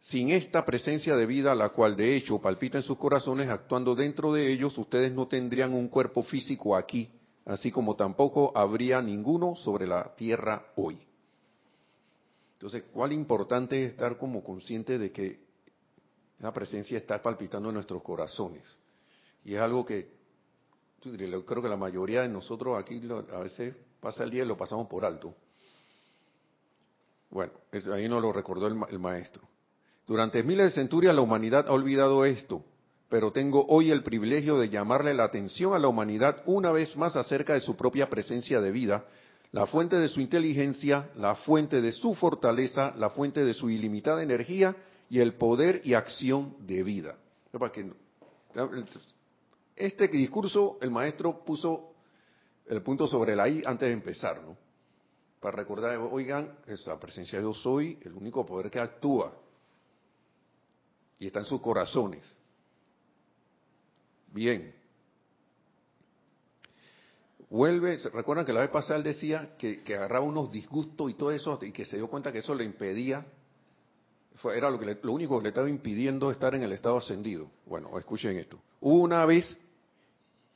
Sin 0.00 0.30
esta 0.30 0.64
presencia 0.64 1.14
de 1.14 1.26
vida, 1.26 1.54
la 1.54 1.68
cual 1.68 1.94
de 1.94 2.16
hecho 2.16 2.40
palpita 2.40 2.78
en 2.78 2.84
sus 2.84 2.96
corazones, 2.96 3.50
actuando 3.50 3.94
dentro 3.94 4.32
de 4.32 4.50
ellos, 4.50 4.76
ustedes 4.78 5.12
no 5.12 5.28
tendrían 5.28 5.74
un 5.74 5.88
cuerpo 5.88 6.22
físico 6.22 6.74
aquí, 6.74 7.10
así 7.44 7.70
como 7.70 7.94
tampoco 7.94 8.50
habría 8.56 9.02
ninguno 9.02 9.54
sobre 9.56 9.86
la 9.86 10.14
tierra 10.16 10.64
hoy. 10.76 11.09
Entonces, 12.60 12.84
¿cuál 12.92 13.14
importante 13.14 13.82
es 13.82 13.92
estar 13.92 14.18
como 14.18 14.44
consciente 14.44 14.98
de 14.98 15.10
que 15.10 15.40
la 16.40 16.52
presencia 16.52 16.98
está 16.98 17.22
palpitando 17.22 17.70
en 17.70 17.76
nuestros 17.76 18.02
corazones? 18.02 18.62
Y 19.46 19.54
es 19.54 19.62
algo 19.62 19.82
que 19.82 20.10
creo 21.00 21.62
que 21.62 21.68
la 21.70 21.78
mayoría 21.78 22.20
de 22.20 22.28
nosotros 22.28 22.78
aquí 22.78 23.00
a 23.32 23.38
veces 23.38 23.74
pasa 23.98 24.24
el 24.24 24.30
día 24.30 24.42
y 24.42 24.46
lo 24.46 24.58
pasamos 24.58 24.88
por 24.88 25.06
alto. 25.06 25.34
Bueno, 27.30 27.54
ahí 27.94 28.06
nos 28.10 28.20
lo 28.20 28.30
recordó 28.30 28.66
el, 28.66 28.98
maestro. 28.98 29.40
Durante 30.06 30.42
miles 30.42 30.66
de 30.66 30.72
centurias 30.72 31.14
la 31.14 31.22
humanidad 31.22 31.66
ha 31.66 31.72
olvidado 31.72 32.26
esto, 32.26 32.62
pero 33.08 33.32
tengo 33.32 33.64
hoy 33.68 33.90
el 33.90 34.02
privilegio 34.02 34.58
de 34.58 34.68
llamarle 34.68 35.14
la 35.14 35.24
atención 35.24 35.72
a 35.72 35.78
la 35.78 35.88
humanidad 35.88 36.42
una 36.44 36.72
vez 36.72 36.94
más 36.94 37.16
acerca 37.16 37.54
de 37.54 37.60
su 37.60 37.74
propia 37.74 38.10
presencia 38.10 38.60
de 38.60 38.70
vida, 38.70 39.06
la 39.52 39.66
fuente 39.66 39.96
de 39.96 40.08
su 40.08 40.20
inteligencia, 40.20 41.10
la 41.16 41.34
fuente 41.34 41.80
de 41.80 41.92
su 41.92 42.14
fortaleza, 42.14 42.94
la 42.96 43.10
fuente 43.10 43.44
de 43.44 43.54
su 43.54 43.68
ilimitada 43.68 44.22
energía 44.22 44.76
y 45.08 45.18
el 45.18 45.34
poder 45.34 45.80
y 45.84 45.94
acción 45.94 46.54
de 46.60 46.82
vida. 46.82 47.16
Este 49.74 50.08
discurso 50.08 50.78
el 50.80 50.90
maestro 50.90 51.44
puso 51.44 51.94
el 52.66 52.82
punto 52.82 53.08
sobre 53.08 53.34
la 53.34 53.48
I 53.48 53.62
antes 53.66 53.88
de 53.88 53.92
empezar, 53.92 54.40
¿no? 54.42 54.56
Para 55.40 55.56
recordar, 55.56 55.96
oigan, 55.96 56.58
esa 56.66 57.00
presencia 57.00 57.38
de 57.38 57.44
yo 57.44 57.54
soy 57.54 57.98
el 58.02 58.12
único 58.12 58.44
poder 58.44 58.70
que 58.70 58.78
actúa 58.78 59.34
y 61.18 61.26
está 61.26 61.40
en 61.40 61.46
sus 61.46 61.60
corazones. 61.60 62.30
Bien. 64.28 64.79
Vuelve, 67.50 67.96
recuerdan 68.14 68.46
que 68.46 68.52
la 68.52 68.60
vez 68.60 68.70
pasada 68.70 68.96
él 68.96 69.02
decía 69.02 69.56
que, 69.58 69.82
agarraba 69.88 70.24
unos 70.24 70.52
disgustos 70.52 71.10
y 71.10 71.14
todo 71.14 71.32
eso 71.32 71.58
y 71.60 71.72
que 71.72 71.84
se 71.84 71.96
dio 71.96 72.06
cuenta 72.06 72.30
que 72.30 72.38
eso 72.38 72.54
le 72.54 72.64
impedía, 72.64 73.26
era 74.54 74.70
lo, 74.70 74.78
que 74.78 74.96
lo 75.02 75.12
único 75.12 75.36
que 75.38 75.42
le 75.42 75.48
estaba 75.48 75.68
impidiendo 75.68 76.30
estar 76.30 76.54
en 76.54 76.62
el 76.62 76.72
estado 76.72 76.96
ascendido. 76.96 77.50
Bueno, 77.66 77.98
escuchen 77.98 78.38
esto. 78.38 78.60
Hubo 78.80 79.02
una 79.02 79.26
vez 79.26 79.58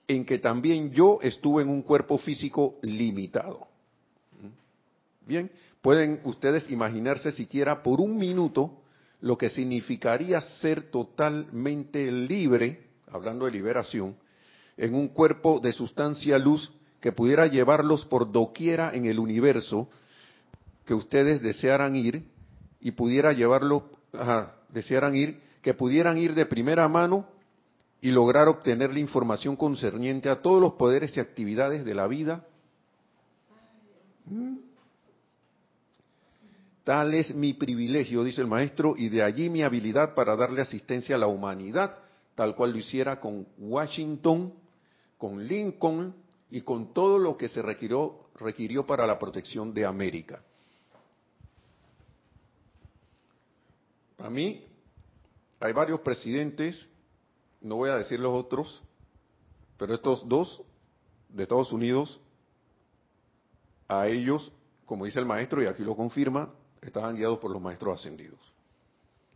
en 0.06 0.24
que 0.24 0.38
también 0.38 0.92
yo 0.92 1.18
estuve 1.20 1.64
en 1.64 1.68
un 1.68 1.82
cuerpo 1.82 2.16
físico 2.16 2.76
limitado. 2.82 3.66
Bien, 5.26 5.50
pueden 5.82 6.20
ustedes 6.24 6.70
imaginarse 6.70 7.32
siquiera 7.32 7.82
por 7.82 8.00
un 8.00 8.16
minuto 8.16 8.82
lo 9.20 9.36
que 9.36 9.48
significaría 9.48 10.40
ser 10.40 10.90
totalmente 10.90 12.12
libre, 12.12 12.86
hablando 13.08 13.46
de 13.46 13.52
liberación, 13.52 14.16
en 14.76 14.94
un 14.94 15.08
cuerpo 15.08 15.58
de 15.60 15.72
sustancia 15.72 16.38
luz 16.38 16.70
que 17.04 17.12
pudiera 17.12 17.46
llevarlos 17.46 18.06
por 18.06 18.32
doquiera 18.32 18.92
en 18.94 19.04
el 19.04 19.18
universo 19.18 19.90
que 20.86 20.94
ustedes 20.94 21.42
desearan 21.42 21.96
ir 21.96 22.24
y 22.80 22.92
pudiera 22.92 23.34
llevarlos, 23.34 23.82
desearan 24.70 25.14
ir, 25.14 25.38
que 25.60 25.74
pudieran 25.74 26.16
ir 26.16 26.34
de 26.34 26.46
primera 26.46 26.88
mano 26.88 27.28
y 28.00 28.10
lograr 28.10 28.48
obtener 28.48 28.90
la 28.90 29.00
información 29.00 29.54
concerniente 29.54 30.30
a 30.30 30.40
todos 30.40 30.62
los 30.62 30.72
poderes 30.76 31.14
y 31.18 31.20
actividades 31.20 31.84
de 31.84 31.94
la 31.94 32.06
vida. 32.06 32.46
¿Mm? 34.24 34.56
Tal 36.84 37.12
es 37.12 37.34
mi 37.34 37.52
privilegio, 37.52 38.24
dice 38.24 38.40
el 38.40 38.46
maestro, 38.46 38.94
y 38.96 39.10
de 39.10 39.22
allí 39.22 39.50
mi 39.50 39.62
habilidad 39.62 40.14
para 40.14 40.36
darle 40.36 40.62
asistencia 40.62 41.16
a 41.16 41.18
la 41.18 41.26
humanidad, 41.26 41.98
tal 42.34 42.56
cual 42.56 42.70
lo 42.70 42.78
hiciera 42.78 43.20
con 43.20 43.46
Washington, 43.58 44.54
con 45.18 45.46
Lincoln 45.46 46.23
y 46.54 46.60
con 46.60 46.94
todo 46.94 47.18
lo 47.18 47.36
que 47.36 47.48
se 47.48 47.60
requirió, 47.62 48.28
requirió 48.36 48.86
para 48.86 49.08
la 49.08 49.18
protección 49.18 49.74
de 49.74 49.84
América. 49.84 50.40
A 54.18 54.30
mí 54.30 54.64
hay 55.58 55.72
varios 55.72 55.98
presidentes 55.98 56.88
no 57.60 57.74
voy 57.74 57.90
a 57.90 57.96
decir 57.96 58.20
los 58.20 58.32
otros, 58.32 58.84
pero 59.78 59.94
estos 59.96 60.28
dos 60.28 60.62
de 61.28 61.42
Estados 61.42 61.72
Unidos, 61.72 62.20
a 63.88 64.06
ellos, 64.06 64.52
como 64.84 65.06
dice 65.06 65.18
el 65.18 65.26
maestro, 65.26 65.60
y 65.60 65.66
aquí 65.66 65.82
lo 65.82 65.96
confirma, 65.96 66.54
estaban 66.82 67.16
guiados 67.16 67.40
por 67.40 67.50
los 67.50 67.60
maestros 67.60 67.98
ascendidos. 67.98 68.38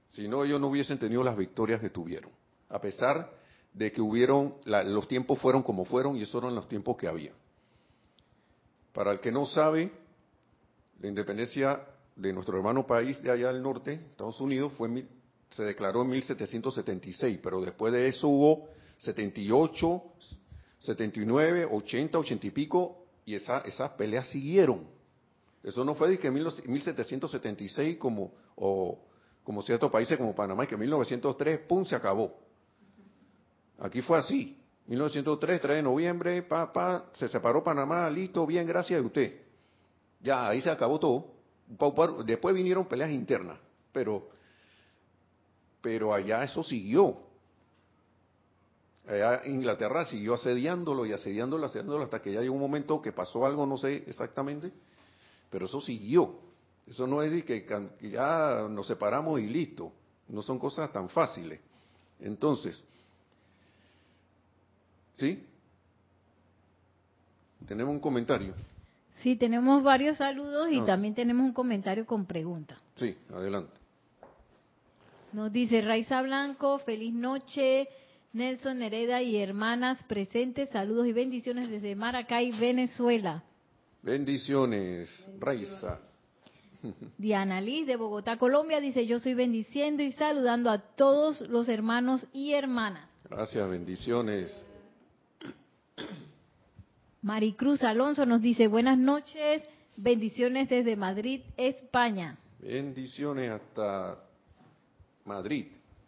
Si 0.07 0.28
no, 0.28 0.44
ellos 0.44 0.61
no 0.61 0.68
hubiesen 0.68 1.00
tenido 1.00 1.24
las 1.24 1.37
victorias 1.37 1.81
que 1.81 1.90
tuvieron, 1.90 2.31
a 2.68 2.81
pesar 2.81 3.38
de 3.72 3.92
que 3.92 4.00
hubieron, 4.00 4.54
los 4.64 5.07
tiempos 5.09 5.38
fueron 5.38 5.62
como 5.62 5.85
fueron 5.85 6.16
y 6.16 6.22
esos 6.22 6.42
eran 6.42 6.54
los 6.54 6.68
tiempos 6.68 6.96
que 6.96 7.07
había. 7.07 7.33
Para 8.92 9.12
el 9.12 9.20
que 9.20 9.31
no 9.31 9.46
sabe, 9.46 9.92
la 11.00 11.09
independencia 11.09 11.85
de 12.16 12.33
nuestro 12.33 12.57
hermano 12.57 12.87
país 12.87 13.22
de 13.22 13.31
allá 13.31 13.52
del 13.52 13.62
norte, 13.62 13.92
Estados 13.92 14.40
Unidos, 14.40 14.72
fue 14.76 14.88
se 15.50 15.64
declaró 15.64 16.02
en 16.02 16.11
1776, 16.11 17.38
pero 17.42 17.61
después 17.61 17.92
de 17.92 18.09
eso 18.09 18.28
hubo 18.28 18.68
78, 18.98 20.02
79, 20.81 21.68
80, 21.70 22.18
80 22.18 22.46
y 22.46 22.50
pico, 22.50 23.07
y 23.24 23.35
esa, 23.35 23.59
esas 23.61 23.90
peleas 23.92 24.28
siguieron. 24.28 24.87
Eso 25.62 25.85
no 25.85 25.94
fue 25.94 26.11
de 26.11 26.18
que 26.18 26.28
en 26.28 26.35
1776 26.35 27.96
como, 27.96 28.33
o, 28.57 28.98
como 29.44 29.62
ciertos 29.62 29.90
países 29.90 30.16
como 30.16 30.35
Panamá, 30.35 30.64
y 30.64 30.66
que 30.66 30.74
en 30.74 30.81
1903, 30.81 31.61
¡pum!, 31.61 31.85
se 31.85 31.94
acabó. 31.94 32.47
Aquí 33.79 34.03
fue 34.03 34.19
así. 34.19 34.57
1903, 34.87 35.61
3 35.61 35.77
de 35.77 35.83
noviembre, 35.83 36.43
pa, 36.43 36.73
pa, 36.73 37.11
se 37.12 37.29
separó 37.29 37.62
Panamá, 37.62 38.09
listo, 38.09 38.47
bien, 38.47 38.67
gracias 38.67 39.01
a 39.01 39.05
usted. 39.05 39.43
Ya, 40.21 40.49
ahí 40.49 40.61
se 40.61 40.71
acabó 40.71 40.99
todo. 40.99 41.35
Después 42.25 42.55
vinieron 42.55 42.87
peleas 42.87 43.11
internas, 43.11 43.59
pero 43.93 44.31
pero 45.81 46.12
allá 46.12 46.45
eso 46.45 46.62
siguió. 46.62 47.17
Allá 49.07 49.43
Inglaterra 49.47 50.05
siguió 50.05 50.35
asediándolo 50.35 51.07
y 51.07 51.12
asediándolo, 51.12 51.67
asediándolo 51.67 52.05
hasta 52.05 52.21
que 52.21 52.33
ya 52.33 52.41
llegó 52.41 52.55
un 52.55 52.61
momento 52.61 53.01
que 53.01 53.12
pasó 53.12 53.47
algo, 53.47 53.64
no 53.64 53.79
sé 53.79 54.05
exactamente, 54.07 54.73
pero 55.51 55.67
eso 55.67 55.81
siguió. 55.81 56.35
Eso 56.87 57.07
no 57.07 57.23
es 57.23 57.31
de 57.33 57.45
que 57.45 57.67
ya 58.03 58.67
nos 58.69 58.87
separamos 58.87 59.41
y 59.41 59.47
listo. 59.47 59.93
No 60.29 60.43
son 60.43 60.59
cosas 60.59 60.93
tan 60.93 61.09
fáciles. 61.09 61.61
Entonces, 62.21 62.83
¿sí? 65.18 65.44
Tenemos 67.66 67.92
un 67.92 68.00
comentario. 68.00 68.54
Sí, 69.16 69.37
tenemos 69.37 69.83
varios 69.83 70.16
saludos 70.16 70.70
y 70.70 70.78
ah. 70.78 70.85
también 70.87 71.14
tenemos 71.14 71.44
un 71.44 71.52
comentario 71.52 72.07
con 72.07 72.24
pregunta. 72.24 72.81
Sí, 72.96 73.16
adelante. 73.31 73.72
Nos 75.33 75.52
dice 75.52 75.83
Raiza 75.83 76.22
Blanco, 76.22 76.78
feliz 76.78 77.12
noche. 77.12 77.88
Nelson 78.33 78.83
Hereda 78.83 79.22
y 79.22 79.38
hermanas 79.38 80.02
presentes, 80.04 80.68
saludos 80.68 81.07
y 81.07 81.12
bendiciones 81.12 81.70
desde 81.70 81.96
Maracay, 81.96 82.52
Venezuela. 82.52 83.42
Bendiciones, 84.02 85.28
Raiza. 85.40 85.98
Diana 87.18 87.61
Liz 87.61 87.87
de 87.87 87.96
Bogotá, 87.96 88.37
Colombia, 88.37 88.81
dice 88.81 89.07
yo 89.07 89.18
soy 89.18 89.35
bendiciendo 89.35 90.02
y 90.02 90.12
saludando 90.12 90.70
a 90.70 90.78
todos 90.78 91.40
los 91.40 91.68
hermanos 91.68 92.26
y 92.33 92.52
hermanas. 92.52 93.09
Gracias, 93.28 93.68
bendiciones. 93.68 94.64
Maricruz 97.22 97.82
Alonso 97.82 98.24
nos 98.26 98.40
dice 98.40 98.68
buenas 98.68 98.98
noches, 98.98 99.62
bendiciones 99.96 100.68
desde 100.68 100.96
Madrid, 100.96 101.42
España. 101.56 102.38
Bendiciones 102.61 103.50
hasta 103.52 104.18
Madrid, 105.24 105.66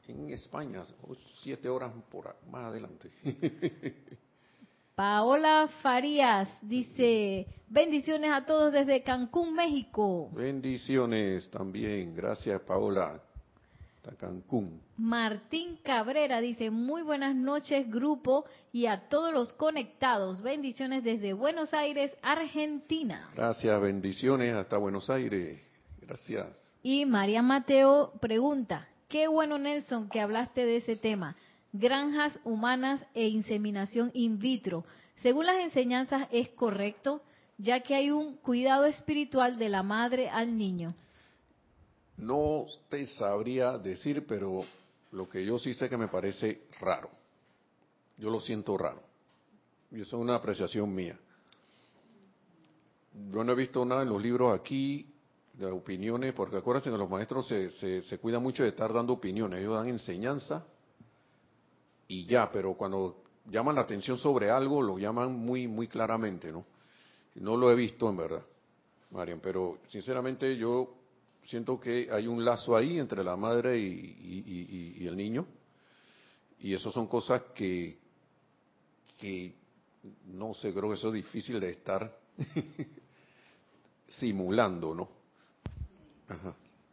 en 0.09 0.31
España, 0.31 0.83
siete 1.43 1.69
horas 1.69 1.93
por 2.11 2.35
más 2.51 2.65
adelante. 2.65 3.11
Paola 4.95 5.69
Farías 5.81 6.49
dice, 6.61 7.47
bendiciones 7.69 8.31
a 8.33 8.45
todos 8.45 8.73
desde 8.73 9.03
Cancún, 9.03 9.55
México. 9.55 10.29
Bendiciones 10.33 11.51
también, 11.51 12.15
gracias 12.15 12.61
Paola. 12.61 13.21
Hasta 14.03 14.17
Cancún. 14.17 14.81
Martín 14.97 15.77
Cabrera 15.83 16.41
dice, 16.41 16.71
muy 16.71 17.03
buenas 17.03 17.37
noches 17.37 17.91
grupo 17.91 18.47
y 18.73 18.87
a 18.87 19.09
todos 19.11 19.31
los 19.31 19.53
conectados. 19.53 20.41
Bendiciones 20.41 21.05
desde 21.05 21.35
Buenos 21.35 21.75
Aires, 21.75 22.11
Argentina. 22.23 23.29
Gracias, 23.35 23.79
bendiciones 23.79 24.55
hasta 24.55 24.79
Buenos 24.79 25.11
Aires. 25.11 25.61
Gracias. 26.01 26.73
Y 26.83 27.05
María 27.05 27.43
Mateo 27.43 28.15
pregunta, 28.23 28.89
Qué 29.11 29.29
bueno, 29.29 29.59
Nelson, 29.59 30.09
que 30.09 30.21
hablaste 30.21 30.65
de 30.65 30.77
ese 30.77 30.97
tema. 30.97 31.37
Granjas 31.75 32.39
humanas 32.45 33.03
e 33.13 33.29
inseminación 33.29 34.13
in 34.15 34.39
vitro. 34.39 34.87
Según 35.17 35.45
las 35.45 35.59
enseñanzas, 35.59 36.27
¿es 36.31 36.49
correcto? 36.51 37.21
Ya 37.59 37.81
que 37.81 37.97
hay 37.97 38.11
un 38.11 38.37
cuidado 38.37 38.87
espiritual 38.87 39.59
de 39.59 39.69
la 39.69 39.83
madre 39.83 40.31
al 40.31 40.57
niño. 40.57 40.95
No 42.21 42.67
te 42.89 43.07
sabría 43.07 43.79
decir, 43.79 44.27
pero 44.27 44.63
lo 45.13 45.29
que 45.29 45.45
yo 45.45 45.59
sí 45.59 45.75
sé 45.75 45.89
que 45.89 45.97
me 45.97 46.09
parece 46.09 46.63
raro. 46.81 47.11
Yo 48.19 48.31
lo 48.31 48.41
siento 48.41 48.77
raro. 48.77 49.03
Y 49.91 50.03
eso 50.03 50.17
es 50.17 50.23
una 50.23 50.35
apreciación 50.37 50.95
mía. 50.95 51.19
Yo 53.33 53.43
no 53.43 53.53
he 53.53 53.57
visto 53.57 53.85
nada 53.85 54.03
en 54.03 54.11
los 54.11 54.23
libros 54.23 54.59
aquí 54.59 55.07
de 55.55 55.67
opiniones, 55.67 56.33
porque 56.35 56.59
acuérdense 56.59 56.91
que 56.91 56.97
los 56.97 57.09
maestros 57.09 57.47
se, 57.49 58.03
se, 58.03 58.19
cuidan 58.19 58.43
mucho 58.43 58.63
de 58.63 58.69
estar 58.69 58.93
dando 58.93 59.15
opiniones, 59.15 59.61
ellos 59.61 59.75
dan 59.75 59.89
enseñanza 59.89 60.65
y 62.07 62.25
ya, 62.27 62.51
pero 62.51 62.75
cuando 62.75 63.25
llaman 63.47 63.75
la 63.75 63.83
atención 63.83 64.17
sobre 64.17 64.51
algo, 64.51 64.81
lo 64.81 64.99
llaman 64.99 65.33
muy, 65.33 65.67
muy 65.67 65.89
claramente, 65.89 66.53
¿no? 66.53 66.65
No 67.35 67.57
lo 67.57 67.71
he 67.71 67.75
visto 67.75 68.09
en 68.09 68.17
verdad, 68.17 68.43
Marian, 69.11 69.41
pero 69.41 69.79
sinceramente 69.89 70.57
yo 70.57 71.00
siento 71.45 71.81
que 71.81 72.09
hay 72.11 72.27
un 72.27 72.45
lazo 72.45 72.77
ahí 72.77 72.99
entre 72.99 73.25
la 73.25 73.37
madre 73.37 73.79
y, 73.79 75.07
el 75.07 75.17
niño, 75.17 75.47
y 76.61 76.75
eso 76.75 76.91
son 76.91 77.07
cosas 77.07 77.43
que, 77.55 77.99
no 80.27 80.55
sé, 80.55 80.73
creo 80.73 80.89
que 80.89 80.95
eso 80.95 81.09
es 81.09 81.15
difícil 81.15 81.61
de 81.61 81.71
estar 81.71 82.17
simulando, 84.09 84.95
¿no? 84.95 85.09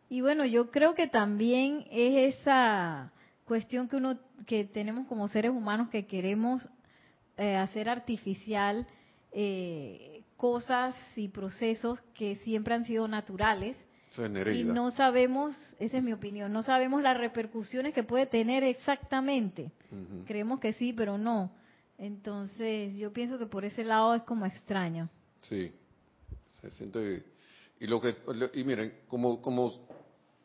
Y 0.10 0.22
bueno, 0.22 0.46
yo 0.46 0.72
creo 0.72 0.96
que 0.96 1.08
también 1.08 1.86
es 1.92 2.38
esa 2.38 3.12
cuestión 3.46 3.88
que 3.88 3.98
uno 3.98 4.18
que 4.46 4.66
tenemos 4.66 5.08
como 5.08 5.28
seres 5.28 5.52
humanos 5.52 5.90
que 5.90 6.06
queremos 6.06 6.68
eh, 7.38 7.56
hacer 7.56 7.90
artificial 7.90 8.88
eh, 9.32 10.24
cosas 10.38 10.96
y 11.16 11.28
procesos 11.28 12.00
que 12.14 12.38
siempre 12.38 12.74
han 12.74 12.86
sido 12.86 13.08
naturales 13.08 13.76
y 14.52 14.64
no 14.64 14.92
sabemos, 14.92 15.56
esa 15.80 15.98
es 15.98 16.04
mi 16.04 16.14
opinión, 16.14 16.52
no 16.52 16.64
sabemos 16.64 17.02
las 17.02 17.18
repercusiones 17.18 17.94
que 17.94 18.04
puede 18.04 18.26
tener 18.26 18.64
exactamente. 18.64 19.72
Creemos 20.26 20.60
que 20.60 20.74
sí, 20.74 20.94
pero 20.94 21.18
no. 21.18 21.52
Entonces, 21.98 22.96
yo 22.96 23.12
pienso 23.14 23.38
que 23.38 23.46
por 23.46 23.66
ese 23.66 23.84
lado 23.84 24.16
es 24.16 24.24
como 24.24 24.46
extraño. 24.46 25.10
Sí, 25.42 25.72
se 26.62 26.72
siente 26.72 27.24
y 27.80 27.86
lo 27.86 28.02
que 28.02 28.16
y 28.54 28.64
miren, 28.64 29.02
como 29.08 29.42
como 29.42 29.72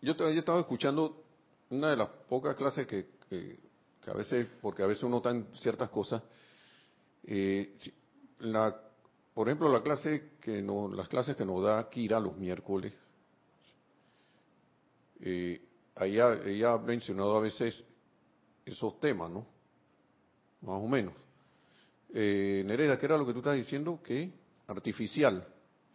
yo, 0.03 0.15
yo 0.15 0.29
estaba 0.29 0.61
escuchando 0.61 1.25
una 1.71 1.91
de 1.91 1.97
las 1.97 2.09
pocas 2.29 2.55
clases 2.57 2.87
que, 2.87 3.07
que, 3.31 3.59
a 4.07 4.13
veces, 4.13 4.47
porque 4.61 4.83
a 4.83 4.87
veces 4.87 5.05
uno 5.05 5.19
está 5.19 5.31
en 5.31 5.47
ciertas 5.55 5.89
cosas, 5.89 6.23
eh, 7.25 7.79
la, 8.41 8.79
por 9.33 9.49
ejemplo, 9.49 9.73
la 9.73 9.83
clase 9.83 10.33
que 10.41 10.61
no, 10.61 10.89
las 10.89 11.09
clases 11.09 11.37
que 11.37 11.45
nos 11.47 11.63
da 11.63 11.89
Kira 11.89 12.21
los 12.21 12.37
miércoles, 12.37 12.93
eh, 15.23 15.61
ella, 16.01 16.41
ella 16.45 16.73
ha 16.73 16.79
mencionado 16.79 17.37
a 17.37 17.41
veces 17.41 17.85
esos 18.67 18.99
temas, 19.01 19.31
¿no? 19.31 19.47
Más 20.61 20.83
o 20.83 20.89
menos. 20.89 21.15
Eh, 22.13 22.63
Nereida, 22.67 22.99
¿qué 22.99 23.07
era 23.07 23.17
lo 23.17 23.27
que 23.27 23.33
tú 23.33 23.39
estás 23.39 23.57
diciendo? 23.57 24.01
¿Qué? 24.05 24.31
Artificial. 24.67 25.47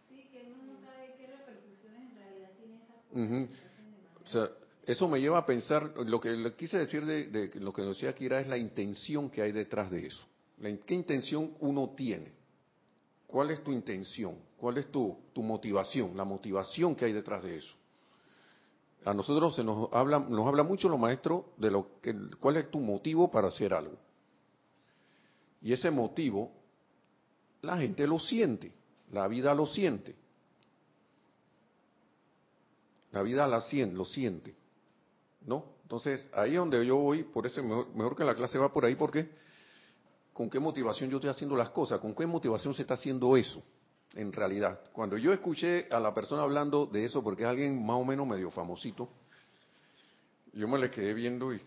Sí, 0.08 0.28
que 0.32 0.50
uno 0.52 0.72
no 0.72 0.80
sabe 0.80 1.14
qué 1.16 1.26
repercusiones 1.26 2.10
en 2.10 2.16
realidad 2.16 2.50
tiene 2.58 2.76
esa 2.76 4.18
o 4.24 4.30
sea, 4.30 4.50
eso 4.84 5.08
me 5.08 5.20
lleva 5.20 5.38
a 5.38 5.46
pensar, 5.46 5.92
lo 5.96 6.20
que 6.20 6.30
le 6.30 6.54
quise 6.54 6.78
decir 6.78 7.04
de, 7.04 7.50
lo 7.60 7.72
que 7.72 7.82
decía 7.82 8.14
Kira 8.14 8.40
es 8.40 8.46
la 8.46 8.56
intención 8.56 9.30
que 9.30 9.42
hay 9.42 9.52
detrás 9.52 9.90
de 9.90 10.06
eso. 10.06 10.24
¿Qué 10.86 10.94
intención 10.94 11.54
uno 11.60 11.90
tiene? 11.90 12.32
¿Cuál 13.26 13.50
es 13.50 13.62
tu 13.62 13.70
intención? 13.70 14.36
¿Cuál 14.56 14.78
es 14.78 14.90
tu, 14.90 15.16
tu 15.32 15.42
motivación? 15.42 16.16
La 16.16 16.24
motivación 16.24 16.96
que 16.96 17.04
hay 17.04 17.12
detrás 17.12 17.42
de 17.42 17.58
eso. 17.58 17.77
A 19.08 19.14
nosotros 19.14 19.56
se 19.56 19.64
nos 19.64 19.90
habla, 19.90 20.18
nos 20.18 20.46
habla 20.46 20.62
mucho 20.62 20.86
los 20.86 21.00
maestros 21.00 21.44
de 21.56 21.70
lo 21.70 21.98
que, 22.02 22.14
cuál 22.38 22.58
es 22.58 22.70
tu 22.70 22.78
motivo 22.78 23.30
para 23.30 23.48
hacer 23.48 23.72
algo. 23.72 23.96
Y 25.62 25.72
ese 25.72 25.90
motivo, 25.90 26.52
la 27.62 27.78
gente 27.78 28.06
lo 28.06 28.18
siente, 28.18 28.70
la 29.10 29.26
vida 29.26 29.54
lo 29.54 29.64
siente. 29.64 30.14
La 33.10 33.22
vida 33.22 33.46
la 33.46 33.62
siente, 33.62 33.96
lo 33.96 34.04
siente. 34.04 34.54
¿No? 35.40 35.64
Entonces, 35.84 36.28
ahí 36.34 36.50
es 36.50 36.58
donde 36.58 36.84
yo 36.84 36.96
voy, 36.96 37.22
por 37.22 37.46
eso 37.46 37.62
mejor, 37.62 37.88
mejor 37.94 38.14
que 38.14 38.24
la 38.24 38.34
clase 38.34 38.58
va 38.58 38.70
por 38.70 38.84
ahí, 38.84 38.94
porque 38.94 39.30
con 40.34 40.50
qué 40.50 40.60
motivación 40.60 41.08
yo 41.08 41.16
estoy 41.16 41.30
haciendo 41.30 41.56
las 41.56 41.70
cosas, 41.70 41.98
con 41.98 42.14
qué 42.14 42.26
motivación 42.26 42.74
se 42.74 42.82
está 42.82 42.92
haciendo 42.92 43.34
eso, 43.38 43.62
en 44.14 44.32
realidad. 44.32 44.80
Cuando 44.92 45.16
yo 45.16 45.32
escuché 45.32 45.86
a 45.90 46.00
la 46.00 46.14
persona 46.14 46.42
hablando 46.42 46.86
de 46.86 47.04
eso, 47.04 47.22
porque 47.22 47.42
es 47.42 47.48
alguien 47.48 47.84
más 47.84 47.96
o 47.96 48.04
menos 48.04 48.26
medio 48.26 48.50
famosito, 48.50 49.08
yo 50.52 50.66
me 50.66 50.78
le 50.78 50.90
quedé 50.90 51.14
viendo 51.14 51.52
y 51.52 51.60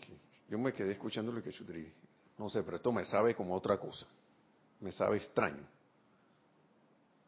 yo 0.50 0.60
me 0.60 0.74
quedé 0.74 0.92
escuchando 0.92 1.32
lo 1.32 1.42
que 1.42 1.52
yo 1.52 1.64
dije, 1.66 1.94
no 2.38 2.50
sé, 2.50 2.64
pero 2.64 2.78
esto 2.78 2.92
me 2.92 3.06
sabe 3.06 3.36
como 3.36 3.56
otra 3.56 3.78
cosa, 3.78 4.06
me 4.80 4.92
sabe 4.92 5.18
extraño. 5.18 5.64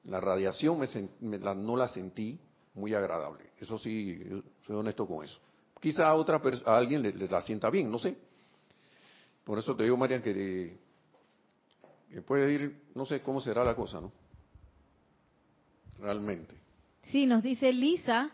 La 0.05 0.19
radiación 0.19 0.79
me, 1.21 1.37
no 1.37 1.77
la 1.77 1.87
sentí 1.87 2.39
muy 2.73 2.93
agradable, 2.93 3.51
eso 3.59 3.79
sí, 3.79 4.21
soy 4.65 4.75
honesto 4.75 5.07
con 5.07 5.23
eso. 5.23 5.39
Quizá 5.79 6.07
a 6.07 6.15
otra 6.15 6.41
a 6.65 6.77
alguien 6.77 7.01
le, 7.01 7.13
la 7.13 7.41
sienta 7.41 7.69
bien, 7.69 7.91
no 7.91 7.99
sé. 7.99 8.15
Por 9.43 9.59
eso 9.59 9.75
te 9.75 9.83
digo, 9.83 9.97
Marian, 9.97 10.21
que, 10.21 10.77
puede 12.25 12.53
ir, 12.53 12.83
no 12.95 13.05
sé 13.05 13.21
cómo 13.21 13.41
será 13.41 13.63
la 13.63 13.75
cosa, 13.75 13.99
¿no? 13.99 14.11
Realmente. 16.03 16.53
Sí, 17.03 17.25
nos 17.25 17.41
dice 17.41 17.71
Lisa, 17.71 18.29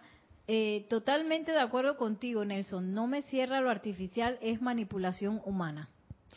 eh, 0.48 0.88
totalmente 0.90 1.52
de 1.52 1.60
acuerdo 1.60 1.98
contigo, 1.98 2.44
Nelson. 2.44 2.96
No 2.96 3.06
me 3.06 3.22
cierra 3.24 3.62
lo 3.62 3.70
artificial, 3.70 4.40
es 4.42 4.60
manipulación 4.60 5.40
humana. 5.46 5.88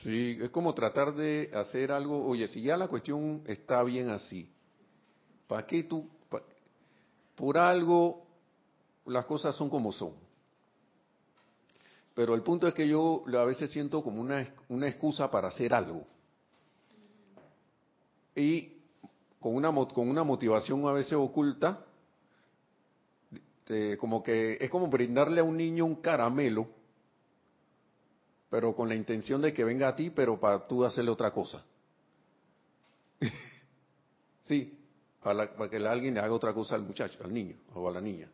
Sí, 0.02 0.36
es 0.38 0.50
como 0.50 0.74
tratar 0.74 1.14
de 1.14 1.50
hacer 1.54 1.90
algo, 1.90 2.26
oye, 2.26 2.48
si 2.48 2.60
ya 2.60 2.76
la 2.76 2.86
cuestión 2.86 3.42
está 3.46 3.82
bien 3.82 4.10
así, 4.10 4.46
¿para 5.46 5.66
qué 5.66 5.84
tú, 5.84 6.06
por 7.34 7.56
algo 7.56 8.26
las 9.06 9.24
cosas 9.24 9.56
son 9.56 9.70
como 9.70 9.90
son? 9.90 10.12
Pero 12.14 12.34
el 12.34 12.42
punto 12.42 12.68
es 12.68 12.74
que 12.74 12.86
yo 12.86 13.22
a 13.26 13.44
veces 13.46 13.70
siento 13.70 14.02
como 14.02 14.20
una, 14.20 14.46
una 14.68 14.86
excusa 14.86 15.30
para 15.30 15.48
hacer 15.48 15.72
algo. 15.72 16.06
Y 18.36 18.71
con 19.42 19.54
una, 19.54 19.70
con 19.92 20.08
una 20.08 20.24
motivación 20.24 20.86
a 20.86 20.92
veces 20.92 21.14
oculta, 21.14 21.84
como 23.98 24.22
que 24.22 24.58
es 24.60 24.70
como 24.70 24.86
brindarle 24.88 25.40
a 25.40 25.44
un 25.44 25.56
niño 25.56 25.84
un 25.84 25.96
caramelo, 25.96 26.68
pero 28.48 28.74
con 28.74 28.88
la 28.88 28.94
intención 28.94 29.40
de 29.40 29.52
que 29.52 29.64
venga 29.64 29.88
a 29.88 29.96
ti, 29.96 30.10
pero 30.10 30.38
para 30.38 30.66
tú 30.66 30.84
hacerle 30.84 31.10
otra 31.10 31.32
cosa. 31.32 31.64
sí, 34.42 34.78
para, 35.22 35.54
para 35.54 35.70
que 35.70 35.76
alguien 35.76 36.14
le 36.14 36.20
haga 36.20 36.34
otra 36.34 36.52
cosa 36.52 36.74
al 36.74 36.82
muchacho, 36.82 37.18
al 37.24 37.32
niño 37.32 37.56
o 37.74 37.88
a 37.88 37.92
la 37.92 38.00
niña. 38.00 38.28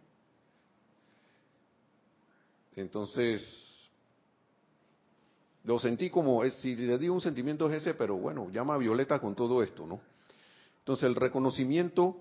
Entonces, 2.74 3.42
lo 5.64 5.78
sentí 5.78 6.10
como, 6.10 6.44
si 6.50 6.74
le 6.74 6.98
digo 6.98 7.14
un 7.14 7.20
sentimiento 7.20 7.68
es 7.70 7.82
ese, 7.82 7.94
pero 7.94 8.16
bueno, 8.16 8.50
llama 8.50 8.74
a 8.74 8.78
Violeta 8.78 9.20
con 9.20 9.34
todo 9.34 9.62
esto, 9.62 9.86
¿no? 9.86 10.00
Entonces 10.88 11.06
el 11.06 11.16
reconocimiento 11.16 12.16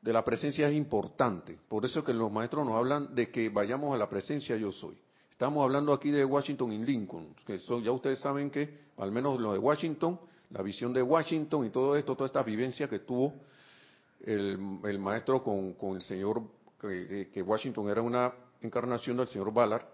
de 0.00 0.14
la 0.14 0.24
presencia 0.24 0.66
es 0.70 0.74
importante. 0.74 1.58
Por 1.68 1.84
eso 1.84 2.02
que 2.02 2.14
los 2.14 2.32
maestros 2.32 2.64
nos 2.64 2.74
hablan 2.74 3.14
de 3.14 3.30
que 3.30 3.50
vayamos 3.50 3.94
a 3.94 3.98
la 3.98 4.08
presencia 4.08 4.56
yo 4.56 4.72
soy. 4.72 4.96
Estamos 5.30 5.62
hablando 5.62 5.92
aquí 5.92 6.10
de 6.10 6.24
Washington 6.24 6.72
y 6.72 6.78
Lincoln, 6.78 7.34
que 7.44 7.58
son, 7.58 7.82
ya 7.82 7.92
ustedes 7.92 8.18
saben 8.18 8.50
que, 8.50 8.78
al 8.96 9.12
menos 9.12 9.38
lo 9.38 9.52
de 9.52 9.58
Washington, 9.58 10.18
la 10.48 10.62
visión 10.62 10.94
de 10.94 11.02
Washington 11.02 11.66
y 11.66 11.68
todo 11.68 11.96
esto, 11.96 12.16
toda 12.16 12.28
esta 12.28 12.42
vivencia 12.42 12.88
que 12.88 13.00
tuvo 13.00 13.34
el, 14.24 14.56
maestro 14.98 15.42
con, 15.42 15.96
el 15.96 16.00
señor, 16.00 16.40
que, 16.80 17.42
Washington 17.42 17.90
era 17.90 18.00
una 18.00 18.32
encarnación 18.62 19.18
del 19.18 19.28
señor 19.28 19.52
Ballard, 19.52 19.84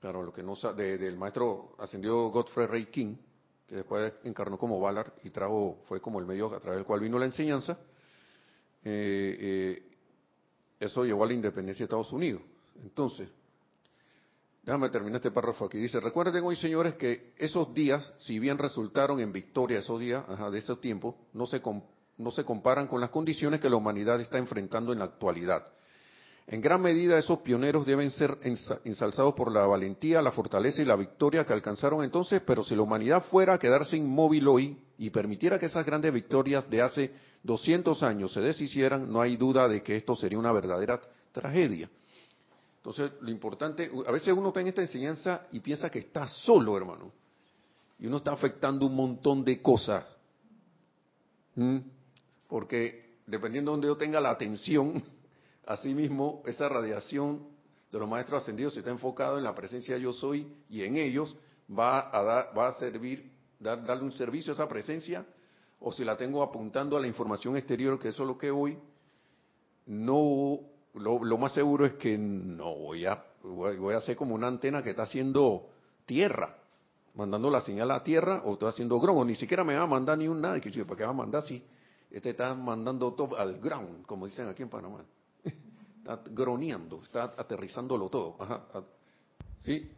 Claro, 0.00 0.24
lo 0.24 0.32
que 0.32 0.42
no 0.42 0.56
del 0.74 1.16
maestro 1.16 1.76
ascendió 1.78 2.30
Godfrey 2.30 2.66
Ray 2.66 2.86
King, 2.86 3.16
que 3.68 3.76
después 3.76 4.14
encarnó 4.24 4.56
como 4.56 4.80
Ballard 4.80 5.12
y 5.22 5.30
trajo, 5.30 5.78
fue 5.86 6.00
como 6.00 6.18
el 6.18 6.26
medio 6.26 6.46
a 6.54 6.58
través 6.58 6.78
del 6.78 6.86
cual 6.86 7.00
vino 7.00 7.18
la 7.18 7.26
enseñanza. 7.26 7.78
Eh, 8.82 9.36
eh, 9.40 9.82
eso 10.80 11.04
llevó 11.04 11.24
a 11.24 11.26
la 11.26 11.34
independencia 11.34 11.82
de 11.82 11.84
Estados 11.84 12.10
Unidos. 12.12 12.40
Entonces, 12.82 13.28
déjame 14.62 14.88
terminar 14.88 15.16
este 15.16 15.30
párrafo 15.30 15.66
aquí. 15.66 15.76
Dice, 15.78 16.00
recuerden 16.00 16.42
hoy, 16.44 16.56
señores, 16.56 16.94
que 16.94 17.34
esos 17.36 17.74
días, 17.74 18.14
si 18.20 18.38
bien 18.38 18.56
resultaron 18.56 19.20
en 19.20 19.32
victoria 19.32 19.80
esos 19.80 20.00
días 20.00 20.24
de 20.50 20.58
ese 20.58 20.74
tiempo, 20.76 21.18
no 21.34 21.46
se, 21.46 21.60
no 22.16 22.30
se 22.30 22.44
comparan 22.44 22.86
con 22.86 23.02
las 23.02 23.10
condiciones 23.10 23.60
que 23.60 23.68
la 23.68 23.76
humanidad 23.76 24.18
está 24.18 24.38
enfrentando 24.38 24.94
en 24.94 25.00
la 25.00 25.04
actualidad. 25.06 25.66
En 26.50 26.62
gran 26.62 26.80
medida 26.80 27.18
esos 27.18 27.40
pioneros 27.40 27.84
deben 27.84 28.10
ser 28.10 28.38
ensalzados 28.84 29.34
por 29.34 29.52
la 29.52 29.66
valentía, 29.66 30.22
la 30.22 30.32
fortaleza 30.32 30.80
y 30.80 30.86
la 30.86 30.96
victoria 30.96 31.44
que 31.44 31.52
alcanzaron 31.52 32.02
entonces, 32.02 32.40
pero 32.46 32.64
si 32.64 32.74
la 32.74 32.80
humanidad 32.80 33.22
fuera 33.24 33.54
a 33.54 33.58
quedarse 33.58 33.98
inmóvil 33.98 34.48
hoy 34.48 34.78
y 34.96 35.10
permitiera 35.10 35.58
que 35.58 35.66
esas 35.66 35.84
grandes 35.84 36.10
victorias 36.10 36.68
de 36.70 36.80
hace 36.80 37.12
200 37.42 38.02
años 38.02 38.32
se 38.32 38.40
deshicieran, 38.40 39.12
no 39.12 39.20
hay 39.20 39.36
duda 39.36 39.68
de 39.68 39.82
que 39.82 39.96
esto 39.96 40.16
sería 40.16 40.38
una 40.38 40.50
verdadera 40.50 40.98
tragedia. 41.32 41.90
Entonces, 42.78 43.10
lo 43.20 43.30
importante, 43.30 43.90
a 44.06 44.10
veces 44.10 44.32
uno 44.32 44.48
está 44.48 44.62
en 44.62 44.68
esta 44.68 44.80
enseñanza 44.80 45.42
y 45.52 45.60
piensa 45.60 45.90
que 45.90 45.98
está 45.98 46.26
solo, 46.26 46.78
hermano, 46.78 47.12
y 47.98 48.06
uno 48.06 48.16
está 48.16 48.32
afectando 48.32 48.86
un 48.86 48.96
montón 48.96 49.44
de 49.44 49.60
cosas, 49.60 50.02
porque 52.46 53.18
dependiendo 53.26 53.72
de 53.72 53.74
donde 53.74 53.88
yo 53.88 53.96
tenga 53.98 54.18
la 54.18 54.30
atención, 54.30 55.04
Asimismo, 55.68 56.42
esa 56.46 56.66
radiación 56.66 57.46
de 57.92 57.98
los 57.98 58.08
maestros 58.08 58.42
ascendidos 58.42 58.74
está 58.74 58.88
enfocada 58.88 59.36
en 59.36 59.44
la 59.44 59.54
presencia 59.54 59.98
yo 59.98 60.14
soy 60.14 60.50
y 60.70 60.82
en 60.82 60.96
ellos, 60.96 61.36
va 61.70 62.08
a, 62.10 62.22
dar, 62.22 62.58
va 62.58 62.68
a 62.68 62.72
servir, 62.78 63.30
dar, 63.60 63.84
darle 63.84 64.04
un 64.04 64.12
servicio 64.12 64.52
a 64.52 64.54
esa 64.54 64.66
presencia, 64.66 65.26
o 65.78 65.92
si 65.92 66.06
la 66.06 66.16
tengo 66.16 66.42
apuntando 66.42 66.96
a 66.96 67.00
la 67.00 67.06
información 67.06 67.54
exterior, 67.54 67.98
que 67.98 68.08
eso 68.08 68.22
es 68.22 68.28
lo 68.28 68.38
que 68.38 68.50
voy, 68.50 68.78
no, 69.84 70.58
lo, 70.94 71.36
más 71.36 71.52
seguro 71.52 71.84
es 71.84 71.92
que 71.96 72.16
no 72.16 72.74
voy 72.74 73.04
a, 73.04 73.22
voy 73.42 73.92
a 73.92 73.98
hacer 73.98 74.16
como 74.16 74.34
una 74.34 74.46
antena 74.46 74.82
que 74.82 74.90
está 74.90 75.02
haciendo 75.02 75.68
tierra, 76.06 76.56
mandando 77.14 77.50
la 77.50 77.60
señal 77.60 77.90
a 77.90 78.02
tierra, 78.02 78.40
o 78.46 78.54
está 78.54 78.68
haciendo 78.68 78.98
ground, 78.98 79.20
o 79.20 79.24
ni 79.26 79.34
siquiera 79.34 79.64
me 79.64 79.76
va 79.76 79.82
a 79.82 79.86
mandar 79.86 80.16
ni 80.16 80.28
un 80.28 80.40
nada, 80.40 80.58
que 80.62 80.70
yo, 80.70 80.86
¿para 80.86 80.96
qué 80.96 81.04
va 81.04 81.10
a 81.10 81.12
mandar 81.12 81.42
si 81.42 81.62
este 82.10 82.30
está 82.30 82.54
mandando 82.54 83.12
todo 83.12 83.36
al 83.36 83.58
ground, 83.58 84.06
como 84.06 84.24
dicen 84.24 84.48
aquí 84.48 84.62
en 84.62 84.70
Panamá? 84.70 85.04
Está 86.08 86.22
groneando, 86.30 87.02
está 87.02 87.34
aterrizándolo 87.36 88.08
todo. 88.08 88.36
Ajá. 88.38 88.62
¿Sí? 89.60 89.90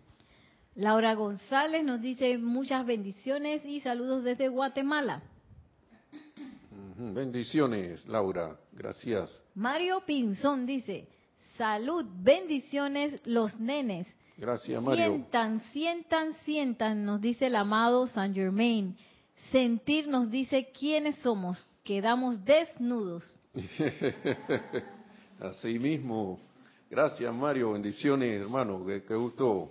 Laura 0.74 1.14
González 1.14 1.84
nos 1.84 2.00
dice 2.00 2.36
muchas 2.38 2.84
bendiciones 2.84 3.64
y 3.64 3.80
saludos 3.80 4.24
desde 4.24 4.48
Guatemala. 4.48 5.22
Bendiciones, 6.96 8.06
Laura. 8.06 8.58
Gracias. 8.72 9.40
Mario 9.54 10.02
Pinzón 10.04 10.66
dice, 10.66 11.08
salud, 11.56 12.04
bendiciones 12.22 13.20
los 13.24 13.58
nenes. 13.58 14.06
Gracias, 14.36 14.82
Mario. 14.82 15.06
Sientan, 15.06 15.62
sientan, 15.72 16.34
sientan, 16.44 17.04
nos 17.04 17.20
dice 17.20 17.46
el 17.46 17.56
amado 17.56 18.06
San 18.06 18.34
Germain. 18.34 18.96
Sentir 19.50 20.08
nos 20.08 20.30
dice 20.30 20.70
quiénes 20.78 21.16
somos. 21.16 21.66
Quedamos 21.84 22.44
desnudos. 22.44 23.24
Así 25.40 25.78
mismo. 25.78 26.38
Gracias, 26.90 27.32
Mario. 27.34 27.72
Bendiciones, 27.72 28.42
hermano. 28.42 28.84
Qué, 28.84 29.14
gusto 29.14 29.70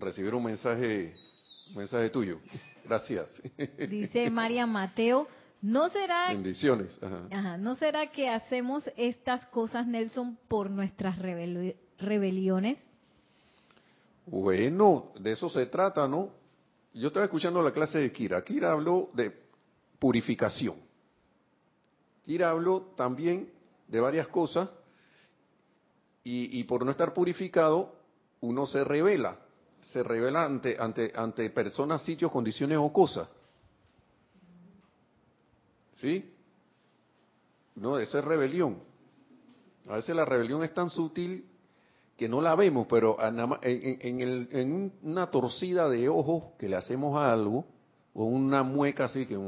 recibir 0.00 0.34
un 0.34 0.42
mensaje, 0.42 1.14
un 1.70 1.76
mensaje 1.76 2.10
tuyo. 2.10 2.40
Gracias. 2.84 3.40
Dice 3.88 4.28
María 4.30 4.66
Mateo, 4.66 5.28
¿no 5.62 5.88
será 5.90 6.28
bendiciones? 6.30 6.98
¿No 7.60 7.76
será 7.76 8.10
que 8.10 8.28
hacemos 8.28 8.82
estas 8.96 9.46
cosas, 9.46 9.86
Nelson, 9.86 10.36
por 10.48 10.70
nuestras 10.70 11.18
rebeliones? 11.18 12.78
Bueno, 14.26 15.12
de 15.20 15.32
eso 15.32 15.48
se 15.48 15.66
trata, 15.66 16.08
¿no? 16.08 16.30
Yo 16.94 17.08
estaba 17.08 17.26
escuchando 17.26 17.62
la 17.62 17.70
clase 17.70 17.98
de 17.98 18.10
Kira. 18.10 18.42
Kira 18.42 18.72
habló 18.72 19.10
de 19.12 19.32
purificación. 20.00 20.76
Kira 22.26 22.50
habló 22.50 22.92
también 22.96 23.57
de 23.88 24.00
varias 24.00 24.28
cosas 24.28 24.68
y, 26.30 26.62
por 26.64 26.84
no 26.84 26.90
estar 26.90 27.14
purificado 27.14 27.96
uno 28.40 28.66
se 28.66 28.84
revela, 28.84 29.38
se 29.80 30.02
revela 30.02 30.44
ante, 30.44 30.76
ante, 30.78 31.10
ante 31.16 31.48
personas, 31.50 32.02
sitios, 32.02 32.30
condiciones 32.30 32.76
o 32.78 32.92
cosas. 32.92 33.28
¿Sí? 35.94 36.30
No, 37.76 37.98
esa 37.98 38.18
es 38.18 38.24
rebelión. 38.24 38.78
A 39.88 39.94
veces 39.96 40.14
la 40.14 40.26
rebelión 40.26 40.62
es 40.62 40.74
tan 40.74 40.90
sutil 40.90 41.46
que 42.16 42.28
no 42.28 42.42
la 42.42 42.54
vemos, 42.54 42.86
pero 42.90 43.16
en, 43.62 44.50
en, 44.52 44.92
una 45.02 45.30
torcida 45.30 45.88
de 45.88 46.08
ojos 46.10 46.52
que 46.58 46.68
le 46.68 46.76
hacemos 46.76 47.16
a 47.16 47.32
algo, 47.32 47.64
o 48.12 48.24
una 48.24 48.62
mueca 48.62 49.04
así 49.04 49.24
que 49.24 49.38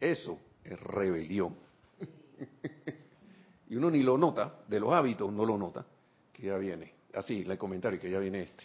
eso 0.00 0.38
es 0.62 0.78
rebelión. 0.80 1.56
y 3.68 3.76
uno 3.76 3.90
ni 3.90 4.02
lo 4.02 4.16
nota, 4.16 4.60
de 4.68 4.78
los 4.78 4.92
hábitos 4.92 5.32
no 5.32 5.44
lo 5.44 5.58
nota, 5.58 5.84
que 6.32 6.46
ya 6.46 6.56
viene. 6.56 6.92
Así, 7.14 7.44
el 7.46 7.58
comentario, 7.58 8.00
que 8.00 8.10
ya 8.10 8.18
viene 8.18 8.42
este. 8.42 8.64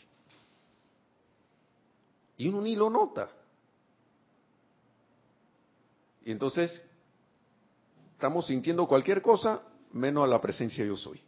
Y 2.37 2.47
uno 2.47 2.61
ni 2.61 2.75
lo 2.75 2.89
nota. 2.89 3.29
Y 6.23 6.31
entonces 6.31 6.81
estamos 8.13 8.45
sintiendo 8.45 8.87
cualquier 8.87 9.21
cosa 9.21 9.61
menos 9.93 10.23
a 10.23 10.27
la 10.27 10.39
presencia 10.39 10.85
yo 10.85 10.95
soy. 10.95 11.19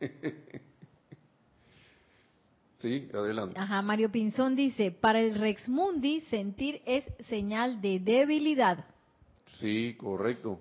sí, 2.78 3.08
adelante. 3.12 3.58
Ajá, 3.58 3.82
Mario 3.82 4.10
Pinzón 4.10 4.56
dice, 4.56 4.90
para 4.90 5.20
el 5.20 5.36
Rex 5.36 5.68
Mundi 5.68 6.22
sentir 6.22 6.82
es 6.84 7.04
señal 7.28 7.80
de 7.80 8.00
debilidad. 8.00 8.84
Sí, 9.60 9.94
correcto. 9.96 10.58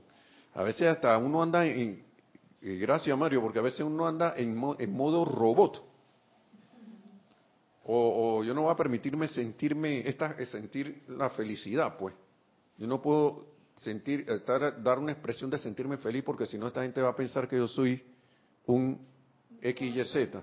A 0.55 0.63
veces 0.63 0.87
hasta 0.87 1.17
uno 1.17 1.41
anda 1.41 1.65
en, 1.65 2.03
gracias 2.61 3.17
Mario, 3.17 3.41
porque 3.41 3.59
a 3.59 3.63
veces 3.63 3.81
uno 3.81 4.07
anda 4.07 4.35
en, 4.37 4.55
modo 4.55 5.25
robot. 5.25 5.83
O, 7.85 8.43
yo 8.43 8.53
no 8.53 8.63
voy 8.63 8.71
a 8.71 8.77
permitirme 8.77 9.27
sentirme, 9.27 10.07
esta, 10.07 10.37
sentir 10.45 11.03
la 11.09 11.29
felicidad, 11.31 11.97
pues. 11.97 12.15
Yo 12.77 12.87
no 12.87 13.01
puedo 13.01 13.47
sentir, 13.81 14.25
estar, 14.29 14.81
dar 14.81 14.99
una 14.99 15.11
expresión 15.11 15.49
de 15.49 15.57
sentirme 15.57 15.97
feliz 15.97 16.23
porque 16.23 16.45
si 16.45 16.57
no 16.57 16.67
esta 16.67 16.83
gente 16.83 17.01
va 17.01 17.09
a 17.09 17.15
pensar 17.15 17.47
que 17.47 17.57
yo 17.57 17.67
soy 17.67 18.01
un 18.65 19.05
XYZ. 19.61 20.37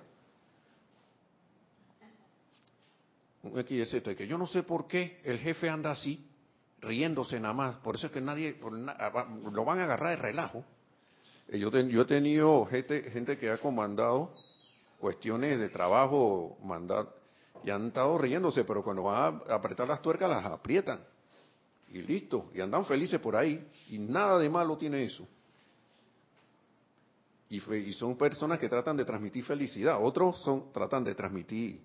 Un 3.43 3.65
XYZ, 3.65 4.17
que 4.17 4.27
yo 4.27 4.37
no 4.37 4.47
sé 4.47 4.63
por 4.63 4.87
qué 4.87 5.21
el 5.25 5.39
jefe 5.39 5.71
anda 5.71 5.93
así, 5.93 6.30
riéndose 6.81 7.39
nada 7.41 7.55
más. 7.55 7.77
Por 7.79 7.97
eso 7.97 8.07
es 8.07 8.13
que 8.13 8.21
nadie, 8.21 8.59
ah, 8.89 9.27
lo 9.53 9.65
van 9.65 9.81
a 9.81 9.85
agarrar 9.85 10.17
de 10.17 10.23
relajo. 10.23 10.65
Eh, 11.49 11.59
yo, 11.59 11.71
yo 11.71 12.03
he 12.03 12.07
tenido 12.07 12.65
gente, 12.67 13.11
gente 13.11 13.39
que 13.39 13.51
ha 13.51 13.59
comandado 13.59 14.33
cuestiones 14.99 15.59
de 15.59 15.69
trabajo, 15.71 16.59
mandar, 16.63 17.09
y 17.65 17.71
han 17.71 17.89
estado 17.89 18.19
riéndose, 18.19 18.65
pero 18.65 18.85
cuando 18.85 19.05
van 19.05 19.41
a 19.49 19.55
apretar 19.55 19.89
las 19.89 20.03
tuercas 20.03 20.29
las 20.29 20.45
aprietan. 20.45 21.01
Y 21.89 22.03
listo, 22.03 22.51
y 22.55 22.61
andan 22.61 22.85
felices 22.85 23.19
por 23.19 23.35
ahí, 23.35 23.67
y 23.89 23.99
nada 23.99 24.39
de 24.39 24.49
malo 24.49 24.77
tiene 24.77 25.03
eso. 25.03 25.27
Y, 27.49 27.59
son 27.95 28.17
personas 28.17 28.61
que 28.61 28.69
tratan 28.69 28.97
de 28.97 29.05
transmitir 29.05 29.45
felicidad, 29.45 29.99
otros 30.01 30.41
son 30.43 30.73
tratan 30.73 31.03
de 31.03 31.17
transmitir 31.17 31.81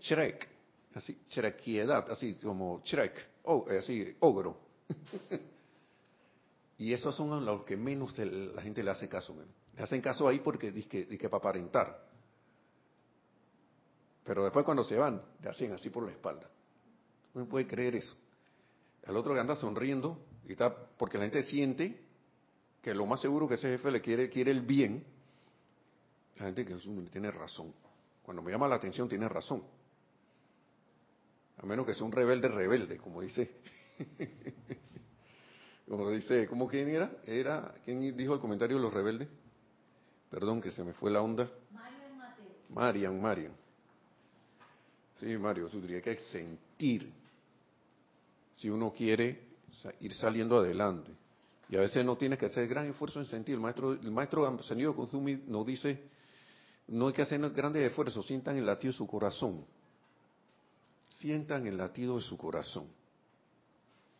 Shrek, 0.00 0.48
así, 0.94 1.20
Shrekiedad, 1.28 2.10
así 2.10 2.34
como 2.36 2.80
Shrek 2.82 3.26
oh, 3.48 3.66
así, 3.70 4.16
ogro. 4.20 4.58
y 6.78 6.92
esos 6.92 7.14
son 7.16 7.44
los 7.44 7.64
que 7.64 7.76
menos 7.76 8.16
la 8.18 8.62
gente 8.62 8.82
le 8.82 8.90
hace 8.90 9.08
caso. 9.08 9.34
Le 9.76 9.82
hacen 9.82 10.00
caso 10.00 10.28
ahí 10.28 10.40
porque 10.40 10.70
dice 10.70 10.88
que, 10.88 11.28
para 11.28 11.38
aparentar. 11.38 12.06
Pero 14.24 14.44
después 14.44 14.64
cuando 14.64 14.84
se 14.84 14.96
van, 14.96 15.22
le 15.42 15.48
hacen 15.48 15.72
así 15.72 15.88
por 15.90 16.04
la 16.04 16.12
espalda. 16.12 16.48
No 17.34 17.46
puede 17.46 17.66
creer 17.66 17.96
eso. 17.96 18.14
El 19.02 19.16
otro 19.16 19.32
que 19.32 19.40
anda 19.40 19.56
sonriendo, 19.56 20.18
y 20.46 20.52
está, 20.52 20.74
porque 20.98 21.16
la 21.16 21.24
gente 21.24 21.42
siente 21.42 22.04
que 22.82 22.94
lo 22.94 23.06
más 23.06 23.20
seguro 23.20 23.48
que 23.48 23.54
ese 23.54 23.68
jefe 23.68 23.90
le 23.90 24.00
quiere, 24.00 24.28
quiere 24.28 24.50
el 24.50 24.62
bien. 24.62 25.04
La 26.36 26.46
gente 26.46 26.64
que 26.64 26.74
tiene 27.10 27.30
razón. 27.30 27.72
Cuando 28.22 28.42
me 28.42 28.50
llama 28.50 28.68
la 28.68 28.74
atención, 28.74 29.08
tiene 29.08 29.28
razón. 29.28 29.62
A 31.62 31.66
menos 31.66 31.86
que 31.86 31.94
sea 31.94 32.04
un 32.04 32.12
rebelde 32.12 32.48
rebelde, 32.48 32.98
como 32.98 33.20
dice. 33.20 33.50
como 35.88 36.10
dice, 36.10 36.46
¿cómo 36.46 36.68
quién 36.68 36.88
era? 36.88 37.10
Era, 37.24 37.74
¿quién 37.84 38.16
dijo 38.16 38.34
el 38.34 38.40
comentario 38.40 38.76
de 38.76 38.82
los 38.82 38.94
rebeldes? 38.94 39.28
Perdón, 40.30 40.60
que 40.60 40.70
se 40.70 40.84
me 40.84 40.92
fue 40.92 41.10
la 41.10 41.20
onda. 41.20 41.50
Marian, 42.68 43.20
Marian. 43.20 43.52
Sí, 45.18 45.36
Mario, 45.36 45.68
tendría 45.68 46.00
que 46.00 46.16
sentir 46.30 47.12
si 48.54 48.70
uno 48.70 48.92
quiere 48.92 49.48
ir 50.00 50.14
saliendo 50.14 50.58
adelante. 50.58 51.10
Y 51.70 51.76
a 51.76 51.80
veces 51.80 52.04
no 52.04 52.16
tiene 52.16 52.38
que 52.38 52.46
hacer 52.46 52.68
gran 52.68 52.86
esfuerzo 52.86 53.18
en 53.18 53.26
sentir. 53.26 53.56
El 53.56 53.60
maestro, 53.60 53.92
el 53.92 54.10
maestro 54.12 54.62
Senido 54.62 54.94
Consumi 54.94 55.42
nos 55.48 55.66
dice, 55.66 56.02
no 56.86 57.08
hay 57.08 57.14
que 57.14 57.22
hacer 57.22 57.40
grandes 57.50 57.82
esfuerzos, 57.82 58.24
sientan 58.26 58.56
el 58.56 58.66
latido 58.66 58.92
de 58.92 58.98
su 58.98 59.06
corazón 59.06 59.64
sientan 61.08 61.66
el 61.66 61.76
latido 61.76 62.16
de 62.16 62.22
su 62.22 62.36
corazón. 62.36 62.86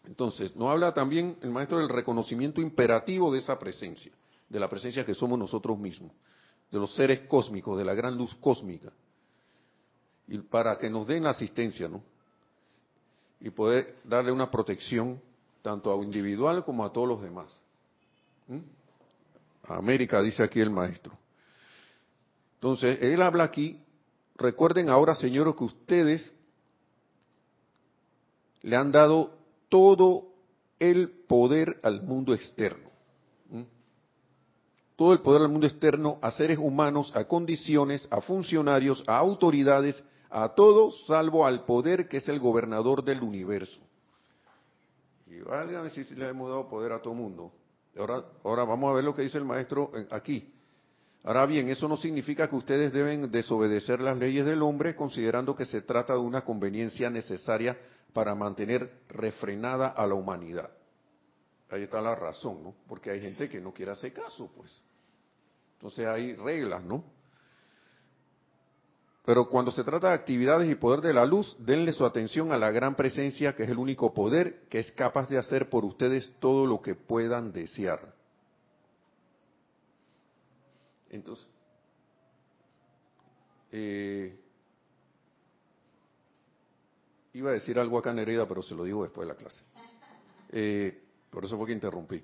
Entonces, 0.05 0.57
nos 0.57 0.71
habla 0.71 0.95
también 0.95 1.37
el 1.43 1.51
maestro 1.51 1.79
del 1.79 1.89
reconocimiento 1.89 2.61
imperativo 2.61 3.33
de 3.33 3.41
esa 3.41 3.59
presencia, 3.59 4.13
de 4.49 4.61
la 4.61 4.69
presencia 4.69 5.05
que 5.05 5.15
somos 5.15 5.39
nosotros 5.39 5.79
mismos, 5.79 6.13
de 6.71 6.79
los 6.79 6.95
seres 6.95 7.21
cósmicos, 7.29 7.77
de 7.77 7.85
la 7.85 7.95
gran 7.95 8.17
luz 8.17 8.35
cósmica, 8.37 8.91
y 10.27 10.39
para 10.39 10.77
que 10.77 10.89
nos 10.89 11.07
den 11.07 11.27
asistencia, 11.27 11.89
¿no? 11.89 12.03
Y 13.41 13.51
poder 13.51 13.97
darle 14.05 14.33
una 14.33 14.51
protección 14.51 15.21
tanto 15.63 15.93
a 15.93 16.03
individual 16.03 16.65
como 16.65 16.85
a 16.85 16.93
todos 16.93 17.09
los 17.09 17.23
demás. 17.23 17.47
¿Mm? 18.49 18.59
América, 19.65 20.23
dice 20.23 20.43
aquí 20.43 20.61
el 20.61 20.71
maestro. 20.71 21.17
Entonces, 22.55 22.99
él 23.03 23.23
habla 23.23 23.45
aquí, 23.45 23.81
recuerden 24.37 24.89
ahora, 24.89 25.15
señores, 25.15 25.55
que 25.55 25.65
ustedes 25.65 26.35
le 28.63 28.77
han 28.77 28.93
dado 28.93 29.33
todo 29.69 30.29
el 30.79 31.11
poder 31.27 31.79
al 31.83 32.03
mundo 32.03 32.35
externo. 32.35 32.89
Todo 34.97 35.13
el 35.13 35.21
poder 35.21 35.43
al 35.43 35.49
mundo 35.49 35.67
externo, 35.67 36.19
a 36.21 36.33
seres 36.33 36.59
humanos, 36.59 37.13
a 37.15 37.25
condiciones, 37.25 38.09
a 38.11 38.21
funcionarios, 38.21 39.05
a 39.07 39.17
autoridades, 39.17 40.03
a 40.29 40.49
todos 40.55 41.07
salvo 41.07 41.47
al 41.47 41.65
poder 41.65 42.09
que 42.09 42.17
es 42.17 42.29
el 42.29 42.41
gobernador 42.41 43.05
del 43.05 43.23
universo. 43.23 43.79
Y 45.29 45.41
válgame 45.41 45.91
si 45.91 46.03
le 46.17 46.29
hemos 46.29 46.49
dado 46.49 46.69
poder 46.69 46.93
a 46.93 47.01
todo 47.01 47.15
mundo. 47.15 47.53
Ahora, 47.97 48.25
ahora 48.43 48.65
vamos 48.65 48.91
a 48.91 48.95
ver 48.95 49.05
lo 49.05 49.15
que 49.15 49.23
dice 49.23 49.39
el 49.39 49.45
maestro 49.45 49.93
eh, 49.95 50.07
aquí. 50.11 50.53
Ahora 51.23 51.47
bien, 51.47 51.69
eso 51.69 51.89
no 51.89 51.97
significa 51.97 52.49
que 52.49 52.57
ustedes 52.57 52.93
deben 52.93 53.31
desobedecer 53.31 54.01
las 54.01 54.17
leyes 54.17 54.47
del 54.47 54.63
hombre 54.63 54.97
considerando 54.97 55.55
que 55.55 55.65
se 55.65 55.83
trata 55.83 56.15
de 56.15 56.21
una 56.21 56.43
conveniencia 56.43 57.11
necesaria 57.11 57.77
para 58.13 58.35
mantener 58.35 58.91
refrenada 59.09 59.89
a 59.89 60.07
la 60.07 60.15
humanidad. 60.15 60.71
Ahí 61.71 61.83
está 61.83 62.01
la 62.01 62.15
razón, 62.15 62.63
¿no? 62.63 62.75
Porque 62.89 63.11
hay 63.11 63.21
gente 63.21 63.49
que 63.49 63.61
no 63.61 63.73
quiere 63.73 63.93
hacer 63.93 64.13
caso, 64.13 64.51
pues. 64.57 64.75
Entonces 65.75 66.07
hay 66.07 66.35
reglas, 66.35 66.83
¿no? 66.83 67.05
Pero 69.25 69.51
cuando 69.51 69.71
se 69.71 69.85
trata 69.85 70.09
de 70.09 70.15
actividades 70.15 70.71
y 70.71 70.75
poder 70.75 71.03
de 71.03 71.13
la 71.13 71.27
luz, 71.27 71.55
denle 71.59 71.93
su 71.93 72.07
atención 72.07 72.51
a 72.51 72.57
la 72.57 72.71
gran 72.71 72.95
presencia 72.95 73.55
que 73.55 73.65
es 73.65 73.69
el 73.69 73.77
único 73.77 74.15
poder 74.15 74.63
que 74.71 74.79
es 74.79 74.91
capaz 74.93 75.29
de 75.29 75.37
hacer 75.37 75.69
por 75.69 75.85
ustedes 75.85 76.33
todo 76.41 76.67
lo 76.67 76.81
que 76.81 76.95
puedan 76.95 77.53
desear. 77.53 78.15
Entonces, 81.11 81.47
eh, 83.71 84.41
iba 87.39 87.51
a 87.51 87.55
decir 87.55 87.79
algo 87.79 87.99
acá 87.99 88.11
en 88.11 88.19
herida, 88.19 88.47
pero 88.47 88.63
se 88.63 88.75
lo 88.75 88.85
digo 88.85 89.05
después 89.05 89.27
de 89.27 89.33
la 89.33 89.39
clase. 89.39 89.63
Eh, 90.51 91.03
por 91.31 91.45
eso 91.45 91.57
fue 91.57 91.67
que 91.67 91.73
interrumpí. 91.73 92.23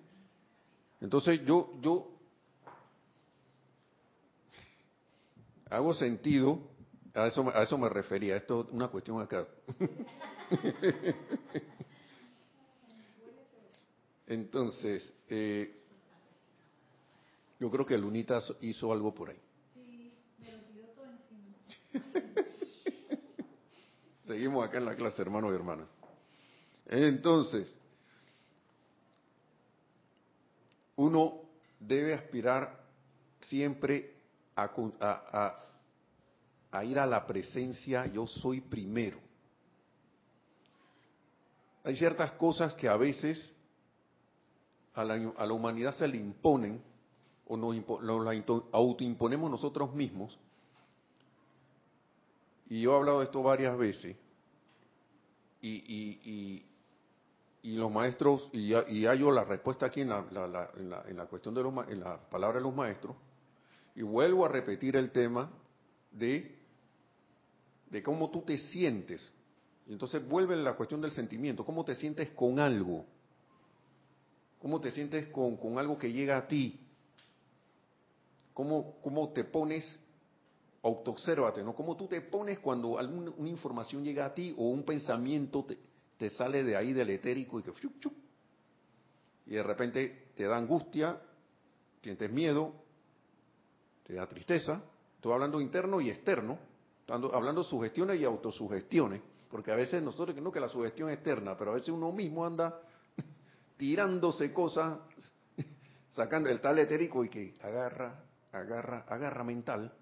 Entonces 1.01 1.45
yo, 1.45 1.73
yo 1.81 2.11
hago 5.71 5.95
sentido, 5.95 6.59
a 7.15 7.27
eso, 7.29 7.49
a 7.55 7.63
eso 7.63 7.79
me 7.79 7.89
refería, 7.89 8.37
esto 8.37 8.67
es 8.67 8.75
una 8.75 8.89
cuestión 8.89 9.21
acá. 9.21 9.47
Entonces, 14.27 15.15
eh, 15.29 15.81
yo 17.61 17.71
creo 17.71 17.87
que 17.87 17.97
Lunita 17.99 18.41
hizo 18.63 18.93
algo 18.93 19.15
por 19.15 19.31
ahí. 19.31 19.39
Seguimos 24.25 24.67
acá 24.67 24.79
en 24.79 24.87
la 24.87 24.97
clase, 24.97 25.21
hermanos 25.21 25.53
y 25.53 25.55
hermanas. 25.55 25.87
Entonces, 26.87 27.77
uno 30.97 31.41
debe 31.79 32.15
aspirar 32.15 32.85
siempre 33.41 34.15
a, 34.57 34.71
a, 36.73 36.85
ir 36.85 36.99
a 36.99 37.07
la 37.07 37.27
presencia 37.27 38.07
yo 38.07 38.27
soy 38.27 38.61
primero. 38.61 39.19
Hay 41.85 41.97
ciertas 41.97 42.33
cosas 42.33 42.75
que 42.75 42.89
a 42.89 42.97
veces 42.97 43.53
a 44.95 45.05
la, 45.05 45.15
a 45.37 45.47
la 45.47 45.53
humanidad 45.53 45.95
se 45.95 46.09
le 46.09 46.17
imponen 46.17 46.83
o 47.47 47.57
nos, 47.57 47.77
nos 48.03 48.27
autoimponemos 48.73 49.51
nosotros 49.51 49.95
mismos. 49.95 50.39
Y 52.69 52.81
yo 52.83 52.93
he 52.93 52.97
hablado 52.97 53.19
de 53.21 53.27
esto 53.27 53.43
varias 53.43 53.77
veces. 53.77 54.17
Y, 55.61 55.71
y, 55.71 56.67
y, 57.63 57.77
los 57.77 57.91
maestros, 57.91 58.51
y 58.53 58.75
y 58.75 59.07
hallo 59.07 59.31
la 59.31 59.45
respuesta 59.45 59.87
aquí 59.87 60.03
en 60.03 60.11
la, 60.11 60.27
en 60.77 60.91
la, 60.91 61.05
en 61.09 61.17
la 61.17 61.27
cuestión 61.27 61.55
de 61.55 61.63
los, 61.63 61.73
en 61.89 62.01
la 62.01 62.19
palabra 62.29 62.59
de 62.59 62.65
los 62.65 62.75
maestros, 62.75 63.17
y 63.95 64.03
vuelvo 64.03 64.45
a 64.45 64.49
repetir 64.51 64.97
el 64.97 65.11
tema 65.11 65.51
de, 66.11 66.59
de 67.91 68.03
cómo 68.03 68.31
tú 68.31 68.43
te 68.43 68.59
sientes. 68.59 69.33
Y 69.87 69.93
entonces 69.93 70.27
vuelve 70.27 70.57
la 70.57 70.75
cuestión 70.75 71.01
del 71.01 71.13
sentimiento, 71.13 71.65
cómo 71.65 71.85
te 71.85 71.95
sientes 71.95 72.31
con 72.31 72.59
algo, 72.59 73.07
cómo 74.59 74.81
te 74.81 74.91
sientes 74.91 75.29
con, 75.29 75.57
con 75.57 75.79
algo 75.79 75.99
que 75.99 76.13
llega 76.13 76.37
a 76.37 76.47
ti, 76.47 76.81
cómo, 78.55 78.97
cómo 79.03 79.31
te 79.31 79.45
pones, 79.45 79.99
autoobsérvate, 80.85 81.65
¿no? 81.65 81.75
Cómo 81.75 81.97
tú 81.97 82.07
te 82.07 82.21
pones 82.21 82.59
cuando 82.61 82.99
alguna 82.99 83.33
una 83.37 83.49
información 83.49 84.05
llega 84.05 84.27
a 84.27 84.35
ti 84.35 84.55
o 84.57 84.69
un 84.69 84.85
pensamiento 84.85 85.65
te, 85.65 85.79
te 86.19 86.31
sale 86.31 86.63
de 86.63 86.77
ahí 86.77 86.93
del 86.93 87.11
etérico 87.11 87.59
y 87.59 87.63
que 87.63 87.73
y 89.47 89.55
de 89.55 89.63
repente 89.63 90.29
te 90.35 90.45
da 90.45 90.57
angustia, 90.57 91.21
sientes 92.03 92.31
miedo, 92.31 92.73
te 94.05 94.15
da 94.15 94.27
tristeza. 94.27 94.83
Estoy 95.17 95.33
hablando 95.33 95.61
interno 95.61 96.01
y 96.01 96.11
externo, 96.11 96.59
hablando 97.09 97.63
sugestiones 97.63 98.21
y 98.21 98.25
autosugestiones, 98.25 99.23
porque 99.51 99.71
a 99.71 99.77
veces 99.77 100.03
nosotros 100.03 100.37
no 100.37 100.53
que 100.53 100.61
la 100.61 100.69
sugestión 100.69 101.11
es 101.11 101.17
externa, 101.17 101.57
pero 101.57 101.73
a 101.73 101.75
veces 101.75 101.91
uno 101.91 102.13
mismo 102.13 102.45
anda 102.45 102.81
tirándose 103.77 104.53
cosas, 104.53 104.99
sacando 106.11 106.49
el 106.51 106.61
tal 106.61 106.79
etérico 106.79 107.25
y 107.25 107.29
que 107.29 107.55
agarra, 107.63 108.25
agarra, 108.53 109.05
agarra 109.09 109.45
mental, 109.45 109.93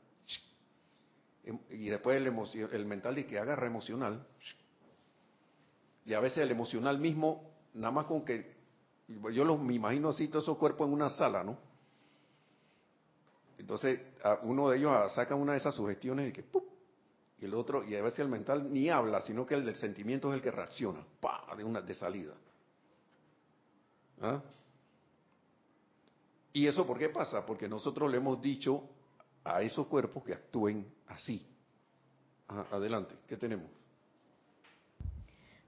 y 1.71 1.89
después 1.89 2.17
el, 2.17 2.69
el 2.73 2.87
mental 2.87 3.19
y 3.19 3.25
que 3.25 3.39
agarra 3.39 3.67
emocional, 3.67 4.27
y 6.05 6.15
a 6.15 6.21
veces 6.21 6.39
el 6.39 6.51
emocional 6.51 6.99
mismo, 6.99 7.51
nada 7.75 7.91
más 7.91 8.07
con 8.07 8.25
que, 8.25 8.55
yo 9.33 9.45
los, 9.45 9.61
me 9.61 9.75
imagino 9.75 10.09
así 10.09 10.29
todos 10.29 10.45
esos 10.45 10.59
cuerpos 10.59 10.87
en 10.87 10.95
una 10.95 11.11
sala, 11.11 11.45
¿no? 11.45 11.59
Entonces, 13.59 14.01
uno 14.43 14.69
de 14.69 14.79
ellos 14.79 15.13
saca 15.13 15.35
una 15.35 15.53
de 15.53 15.59
esas 15.59 15.75
sugestiones 15.75 16.31
y 16.31 16.33
que 16.33 16.45
y 17.39 17.45
el 17.45 17.55
otro, 17.55 17.83
y 17.83 17.97
a 17.97 18.03
veces 18.03 18.21
el 18.21 18.29
mental 18.29 18.73
ni 18.73 18.89
habla, 18.89 19.21
sino 19.23 19.45
que 19.45 19.55
el 19.55 19.65
del 19.65 19.75
sentimiento 19.75 20.31
es 20.31 20.37
el 20.37 20.43
que 20.43 20.53
reacciona, 20.53 21.05
¡pa! 21.21 21.45
de 21.57 21.65
una 21.65 21.81
de 21.81 21.93
salida. 21.93 22.35
¿Ah? 24.21 24.41
¿Y 26.53 26.69
eso 26.69 26.87
por 26.87 26.99
qué 26.99 27.09
pasa? 27.09 27.45
Porque 27.45 27.69
nosotros 27.69 28.09
le 28.11 28.19
hemos 28.19 28.41
dicho 28.41 28.89
a 29.45 29.63
esos 29.63 29.87
cuerpos 29.87 30.25
que 30.25 30.33
actúen 30.33 30.87
así. 31.09 31.45
adelante, 32.49 33.15
¿qué 33.27 33.37
tenemos? 33.37 33.67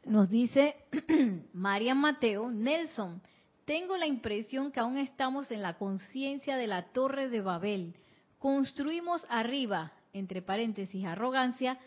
Nos 0.05 0.29
dice 0.29 0.77
María 1.53 1.95
Mateo, 1.95 2.51
Nelson, 2.51 3.23
tengo 3.65 3.97
la 3.97 4.07
impresión 4.07 4.71
que 4.71 4.81
aún 4.81 4.99
estamos 4.99 5.51
en 5.51 5.63
la 5.63 5.79
conciencia 5.79 6.57
de 6.57 6.67
la 6.67 6.93
torre 6.93 7.31
de 7.31 7.41
Babel. 7.41 7.95
Construimos 8.39 9.25
arriba, 9.31 9.93
entre 10.13 10.43
paréntesis, 10.43 11.07
arrogancia, 11.07 11.79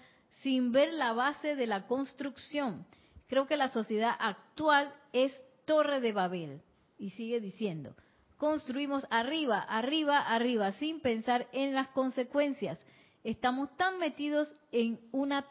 sin 0.41 0.71
ver 0.71 0.93
la 0.93 1.13
base 1.13 1.55
de 1.55 1.67
la 1.67 1.85
construcción. 1.85 2.85
Creo 3.27 3.45
que 3.45 3.57
la 3.57 3.67
sociedad 3.67 4.15
actual 4.17 4.91
es 5.13 5.31
torre 5.65 6.01
de 6.01 6.13
Babel. 6.13 6.61
Y 6.97 7.11
sigue 7.11 7.39
diciendo, 7.39 7.93
construimos 8.37 9.05
arriba, 9.09 9.59
arriba, 9.59 10.19
arriba, 10.19 10.71
sin 10.73 10.99
pensar 10.99 11.47
en 11.51 11.73
las 11.73 11.87
consecuencias. 11.89 12.83
Estamos 13.23 13.75
tan 13.77 13.99
metidos 13.99 14.53
en 14.71 14.99
una 15.11 15.45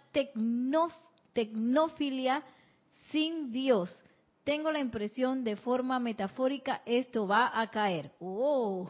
tecnofilia 1.32 2.42
sin 3.10 3.52
Dios 3.52 4.02
tengo 4.46 4.70
la 4.70 4.78
impresión 4.78 5.42
de 5.42 5.56
forma 5.56 5.98
metafórica 5.98 6.80
esto 6.86 7.26
va 7.26 7.60
a 7.60 7.68
caer. 7.68 8.12
Oh. 8.20 8.88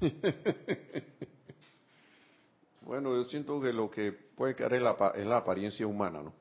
bueno, 2.82 3.16
yo 3.16 3.24
siento 3.24 3.60
que 3.60 3.72
lo 3.72 3.90
que 3.90 4.12
puede 4.12 4.54
caer 4.54 4.74
es 4.74 4.82
la, 4.82 5.12
es 5.16 5.26
la 5.26 5.38
apariencia 5.38 5.88
humana, 5.88 6.22
¿no? 6.22 6.32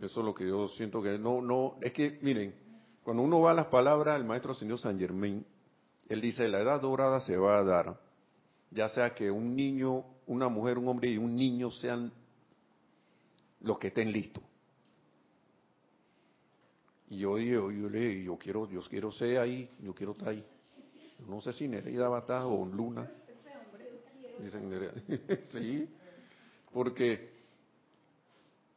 Eso 0.00 0.20
es 0.20 0.26
lo 0.26 0.32
que 0.32 0.48
yo 0.48 0.66
siento 0.68 1.02
que 1.02 1.18
no, 1.18 1.42
no, 1.42 1.76
es 1.82 1.92
que 1.92 2.18
miren, 2.22 2.54
cuando 3.04 3.22
uno 3.22 3.40
va 3.40 3.50
a 3.50 3.54
las 3.54 3.66
palabras 3.66 4.16
del 4.16 4.26
maestro 4.26 4.54
señor 4.54 4.78
San 4.78 4.98
Germain, 4.98 5.44
él 6.08 6.20
dice, 6.20 6.48
la 6.48 6.60
edad 6.60 6.80
dorada 6.80 7.20
se 7.20 7.36
va 7.36 7.58
a 7.58 7.64
dar, 7.64 8.00
ya 8.70 8.88
sea 8.88 9.14
que 9.14 9.30
un 9.30 9.56
niño, 9.56 10.04
una 10.26 10.48
mujer, 10.48 10.78
un 10.78 10.88
hombre 10.88 11.10
y 11.10 11.16
un 11.16 11.34
niño 11.34 11.70
sean 11.70 12.12
los 13.60 13.78
que 13.78 13.88
estén 13.88 14.12
listos. 14.12 14.42
Y 17.10 17.18
yo 17.18 17.36
dije, 17.36 17.52
yo, 17.52 17.70
le, 17.70 18.24
yo 18.24 18.38
quiero, 18.38 18.68
yo 18.70 18.80
quiero 18.82 19.12
ser 19.12 19.38
ahí, 19.38 19.68
yo 19.80 19.94
quiero 19.94 20.12
estar 20.12 20.28
ahí. 20.28 20.44
No 21.28 21.40
sé 21.40 21.52
si 21.52 21.68
Nereida 21.68 22.08
va 22.08 22.18
a 22.18 22.20
estar 22.20 22.42
o 22.44 22.64
Luna. 22.64 23.10
Dicen 24.38 24.90
sí, 25.52 25.88
porque, 26.72 27.31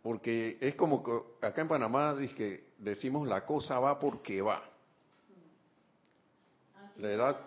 porque 0.06 0.60
es 0.62 0.76
como 0.76 1.02
que 1.02 1.48
acá 1.48 1.62
en 1.64 1.68
Panamá 1.68 2.16
que 2.38 2.74
decimos 2.78 3.28
la 3.28 3.44
cosa 3.44 3.80
va 3.80 3.98
porque 3.98 4.40
va. 4.40 4.62
La 6.98 7.12
edad, 7.12 7.40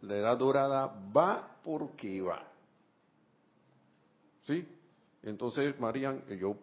la 0.00 0.16
edad 0.16 0.36
dorada 0.36 0.92
va 1.16 1.58
porque 1.62 2.20
va. 2.20 2.42
¿Sí? 4.42 4.66
Entonces, 5.22 5.78
Marian, 5.78 6.26
yo, 6.36 6.56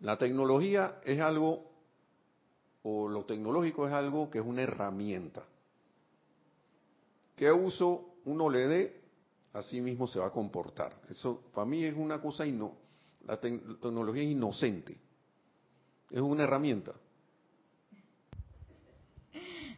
la 0.00 0.16
tecnología 0.16 1.02
es 1.04 1.20
algo 1.20 1.62
o 2.84 3.06
lo 3.06 3.26
tecnológico 3.26 3.86
es 3.86 3.92
algo 3.92 4.30
que 4.30 4.38
es 4.38 4.46
una 4.46 4.62
herramienta. 4.62 5.42
¿Qué 7.36 7.52
uso 7.52 8.14
uno 8.24 8.48
le 8.48 8.66
dé 8.66 9.02
así 9.52 9.82
mismo 9.82 10.06
se 10.06 10.18
va 10.18 10.28
a 10.28 10.30
comportar. 10.30 10.96
Eso 11.10 11.42
para 11.52 11.66
mí 11.66 11.84
es 11.84 11.94
una 11.94 12.18
cosa, 12.18 12.46
no, 12.46 12.80
la 13.26 13.38
tecnología 13.38 14.22
es 14.22 14.30
inocente, 14.30 14.98
es 16.10 16.20
una 16.20 16.44
herramienta. 16.44 16.92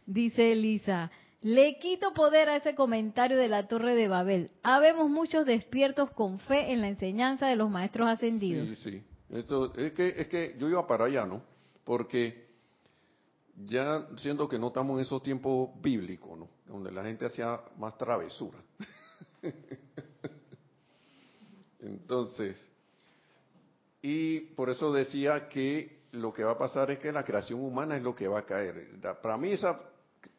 Dice 0.05 0.51
Elisa, 0.51 1.11
le 1.41 1.77
quito 1.79 2.13
poder 2.13 2.49
a 2.49 2.55
ese 2.57 2.75
comentario 2.75 3.37
de 3.37 3.47
la 3.47 3.67
Torre 3.67 3.95
de 3.95 4.07
Babel. 4.07 4.51
Habemos 4.63 5.09
muchos 5.09 5.45
despiertos 5.45 6.11
con 6.11 6.39
fe 6.39 6.71
en 6.71 6.81
la 6.81 6.87
enseñanza 6.87 7.47
de 7.47 7.55
los 7.55 7.69
maestros 7.69 8.07
ascendidos. 8.07 8.67
Sí, 8.79 8.91
sí. 8.91 9.03
Esto, 9.29 9.73
es, 9.75 9.93
que, 9.93 10.07
es 10.17 10.27
que 10.27 10.55
yo 10.59 10.69
iba 10.69 10.85
para 10.85 11.05
allá, 11.05 11.25
¿no? 11.25 11.43
Porque 11.83 12.45
ya 13.55 14.07
siento 14.17 14.47
que 14.47 14.59
no 14.59 14.67
estamos 14.67 14.97
en 14.97 15.01
esos 15.01 15.21
tiempos 15.23 15.69
bíblicos, 15.81 16.37
¿no? 16.37 16.49
Donde 16.67 16.91
la 16.91 17.03
gente 17.03 17.25
hacía 17.25 17.59
más 17.77 17.97
travesura. 17.97 18.57
Entonces, 21.79 22.69
y 24.07 24.39
por 24.39 24.69
eso 24.69 24.93
decía 24.93 25.49
que 25.49 26.03
lo 26.11 26.31
que 26.31 26.43
va 26.43 26.51
a 26.51 26.57
pasar 26.59 26.91
es 26.91 26.99
que 26.99 27.11
la 27.11 27.23
creación 27.23 27.59
humana 27.59 27.97
es 27.97 28.03
lo 28.03 28.13
que 28.13 28.27
va 28.27 28.41
a 28.41 28.45
caer. 28.45 28.99
Para 29.19 29.35
mí 29.35 29.49
esa 29.49 29.81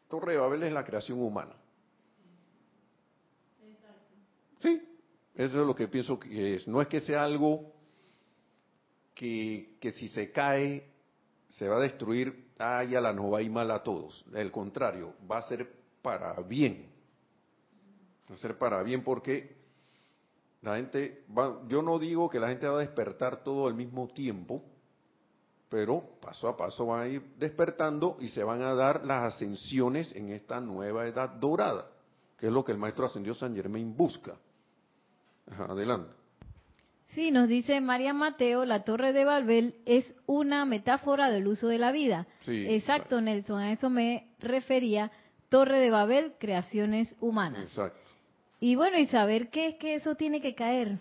Torre 0.07 0.31
de 0.31 0.37
Babel 0.37 0.63
es 0.63 0.71
la 0.71 0.85
creación 0.85 1.21
humana. 1.21 1.53
Sí, 4.61 4.81
eso 5.35 5.61
es 5.61 5.67
lo 5.67 5.75
que 5.75 5.89
pienso 5.89 6.17
que 6.17 6.55
es. 6.55 6.65
No 6.65 6.81
es 6.81 6.87
que 6.87 7.01
sea 7.01 7.25
algo 7.25 7.73
que, 9.13 9.75
que 9.81 9.91
si 9.91 10.07
se 10.07 10.31
cae 10.31 10.89
se 11.49 11.67
va 11.67 11.75
a 11.75 11.81
destruir, 11.81 12.51
ah, 12.59 12.85
ya 12.85 13.01
la 13.01 13.11
nos 13.11 13.33
va 13.33 13.39
a 13.39 13.41
ir 13.41 13.51
mal 13.51 13.69
a 13.71 13.83
todos. 13.83 14.23
El 14.33 14.49
contrario, 14.49 15.13
va 15.29 15.39
a 15.39 15.41
ser 15.41 15.69
para 16.01 16.39
bien. 16.39 16.89
Va 18.31 18.35
a 18.35 18.37
ser 18.37 18.57
para 18.57 18.81
bien 18.81 19.03
porque 19.03 19.56
la 20.61 20.77
gente 20.77 21.23
va, 21.35 21.61
yo 21.67 21.81
no 21.81 21.99
digo 21.99 22.29
que 22.29 22.39
la 22.39 22.49
gente 22.49 22.67
va 22.67 22.77
a 22.77 22.81
despertar 22.81 23.43
todo 23.43 23.67
al 23.67 23.75
mismo 23.75 24.07
tiempo, 24.07 24.63
pero 25.69 26.03
paso 26.21 26.47
a 26.47 26.57
paso 26.57 26.85
van 26.87 27.01
a 27.01 27.07
ir 27.07 27.21
despertando 27.37 28.17
y 28.19 28.29
se 28.29 28.43
van 28.43 28.61
a 28.61 28.73
dar 28.73 29.05
las 29.05 29.33
ascensiones 29.33 30.15
en 30.15 30.31
esta 30.31 30.59
nueva 30.59 31.07
edad 31.07 31.29
dorada, 31.29 31.87
que 32.37 32.47
es 32.47 32.53
lo 32.53 32.63
que 32.63 32.71
el 32.71 32.77
maestro 32.77 33.05
ascendió 33.05 33.33
San 33.33 33.55
Germain 33.55 33.95
busca. 33.95 34.35
adelante. 35.69 36.11
Sí, 37.17 37.31
nos 37.31 37.47
dice 37.47 37.81
María 37.81 38.13
Mateo, 38.13 38.65
la 38.65 38.83
torre 38.83 39.11
de 39.11 39.25
Babel 39.25 39.75
es 39.85 40.13
una 40.27 40.65
metáfora 40.65 41.31
del 41.31 41.47
uso 41.47 41.67
de 41.67 41.79
la 41.79 41.91
vida. 41.91 42.27
Sí, 42.41 42.67
Exacto, 42.69 43.21
Nelson, 43.21 43.59
a 43.59 43.71
eso 43.71 43.89
me 43.89 44.27
refería. 44.39 45.11
Torre 45.49 45.79
de 45.79 45.89
Babel, 45.89 46.33
creaciones 46.37 47.15
humanas. 47.19 47.63
Exacto. 47.63 48.06
Y 48.59 48.75
bueno, 48.75 48.97
y 48.97 49.07
saber 49.07 49.49
qué 49.49 49.67
es 49.67 49.75
que 49.75 49.95
eso 49.95 50.15
tiene 50.15 50.41
que 50.41 50.55
caer. 50.55 50.97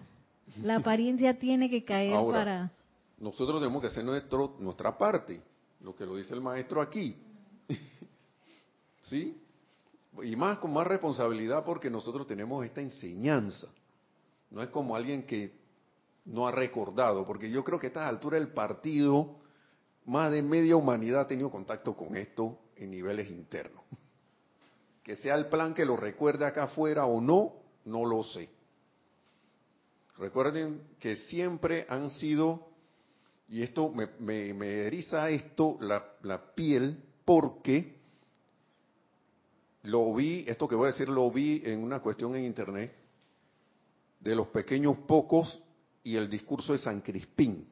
La 0.63 0.77
apariencia 0.81 1.39
tiene 1.39 1.71
que 1.71 1.85
caer 1.85 2.15
Ahora, 2.15 2.39
para... 2.39 2.73
Nosotros 3.19 3.61
tenemos 3.61 3.81
que 3.81 3.89
hacer 3.89 4.05
nuestro, 4.05 4.57
nuestra 4.59 4.97
parte, 4.97 5.41
lo 5.81 5.95
que 5.97 6.05
lo 6.05 6.17
dice 6.17 6.35
el 6.35 6.43
maestro 6.43 6.83
aquí. 6.83 7.17
¿Sí? 9.03 9.41
Y 10.23 10.37
más 10.37 10.59
con 10.59 10.73
más 10.73 10.87
responsabilidad 10.87 11.65
porque 11.65 11.91
nosotros 11.91 12.27
tenemos 12.27 12.65
esta 12.65 12.81
enseñanza. 12.81 13.69
No 14.51 14.63
es 14.63 14.69
como 14.69 14.95
alguien 14.95 15.25
que 15.25 15.53
no 16.27 16.47
ha 16.47 16.53
recordado, 16.53 17.27
porque 17.27 17.51
yo 17.51 17.65
creo 17.65 17.79
que 17.79 17.87
a 17.87 17.89
estas 17.89 18.09
alturas 18.09 18.41
del 18.41 18.53
partido, 18.53 19.37
más 20.05 20.31
de 20.31 20.43
media 20.43 20.77
humanidad 20.77 21.23
ha 21.23 21.29
tenido 21.29 21.51
contacto 21.51 21.97
con 21.97 22.17
esto 22.17 22.59
en 22.77 22.91
niveles 22.91 23.31
internos. 23.31 23.83
Que 25.07 25.15
sea 25.15 25.37
el 25.37 25.47
plan 25.47 25.73
que 25.73 25.85
lo 25.85 25.97
recuerde 25.97 26.45
acá 26.45 26.65
afuera 26.65 27.07
o 27.07 27.21
no, 27.21 27.53
no 27.85 28.05
lo 28.05 28.25
sé. 28.25 28.51
Recuerden 30.19 30.83
que 30.99 31.15
siempre 31.15 31.87
han 31.89 32.11
sido, 32.11 32.67
y 33.49 33.63
esto 33.63 33.89
me, 33.89 34.09
me, 34.19 34.81
eriza 34.81 35.31
esto, 35.31 35.77
la, 35.81 36.05
la 36.23 36.53
piel, 36.57 37.01
porque 37.25 38.01
lo 39.85 40.13
vi, 40.13 40.45
esto 40.49 40.67
que 40.67 40.75
voy 40.75 40.89
a 40.89 40.91
decir 40.91 41.09
lo 41.09 41.31
vi 41.31 41.63
en 41.65 41.85
una 41.85 42.01
cuestión 42.01 42.35
en 42.35 42.45
internet, 42.45 42.93
de 44.19 44.35
los 44.35 44.49
pequeños 44.49 44.99
pocos 45.07 45.63
y 46.03 46.17
el 46.17 46.29
discurso 46.29 46.73
de 46.73 46.81
San 46.81 47.01
Crispín. 47.01 47.65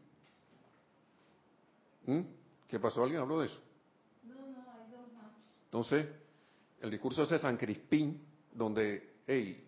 ¿Mm? 2.07 2.21
¿Qué 2.69 2.79
pasó? 2.79 3.03
¿Alguien 3.03 3.23
habló 3.23 3.41
de 3.41 3.47
eso? 3.47 3.61
No, 4.23 4.35
no, 4.35 4.71
hay 4.71 4.89
dos 4.93 5.13
más. 5.15 5.33
Entonces, 5.65 6.07
el 6.85 6.91
discurso 6.91 7.25
de 7.27 7.39
San 7.39 7.57
Crispín, 7.57 8.21
donde, 8.53 9.15
hey, 9.27 9.67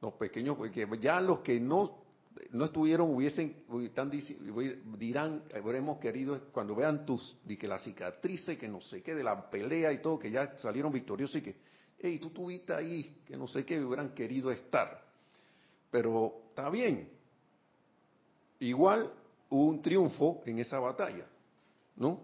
los 0.00 0.14
pequeños, 0.14 0.56
que 0.72 0.88
ya 1.00 1.20
los 1.20 1.40
que 1.40 1.60
no 1.60 2.00
no 2.52 2.64
estuvieron, 2.64 3.14
hubiesen, 3.14 3.64
dirán, 4.96 5.42
habremos 5.54 5.98
querido, 5.98 6.40
cuando 6.52 6.74
vean 6.74 7.04
tus, 7.04 7.36
de 7.44 7.58
que 7.58 7.68
la 7.68 7.78
cicatrices, 7.78 8.56
que 8.56 8.66
no 8.66 8.80
sé 8.80 9.02
qué, 9.02 9.14
de 9.14 9.22
la 9.22 9.50
pelea 9.50 9.92
y 9.92 9.98
todo, 9.98 10.18
que 10.18 10.30
ya 10.30 10.56
salieron 10.56 10.90
victoriosos 10.90 11.36
y 11.36 11.42
que, 11.42 11.56
hey, 11.98 12.18
tú 12.18 12.30
tuviste 12.30 12.72
ahí, 12.72 13.20
que 13.26 13.36
no 13.36 13.46
sé 13.46 13.64
qué, 13.64 13.78
hubieran 13.84 14.14
querido 14.14 14.50
estar. 14.50 15.04
Pero 15.90 16.44
está 16.48 16.70
bien, 16.70 17.10
Igual 18.60 19.10
hubo 19.48 19.64
un 19.64 19.80
triunfo 19.80 20.42
en 20.44 20.58
esa 20.58 20.78
batalla, 20.78 21.26
¿no? 21.96 22.20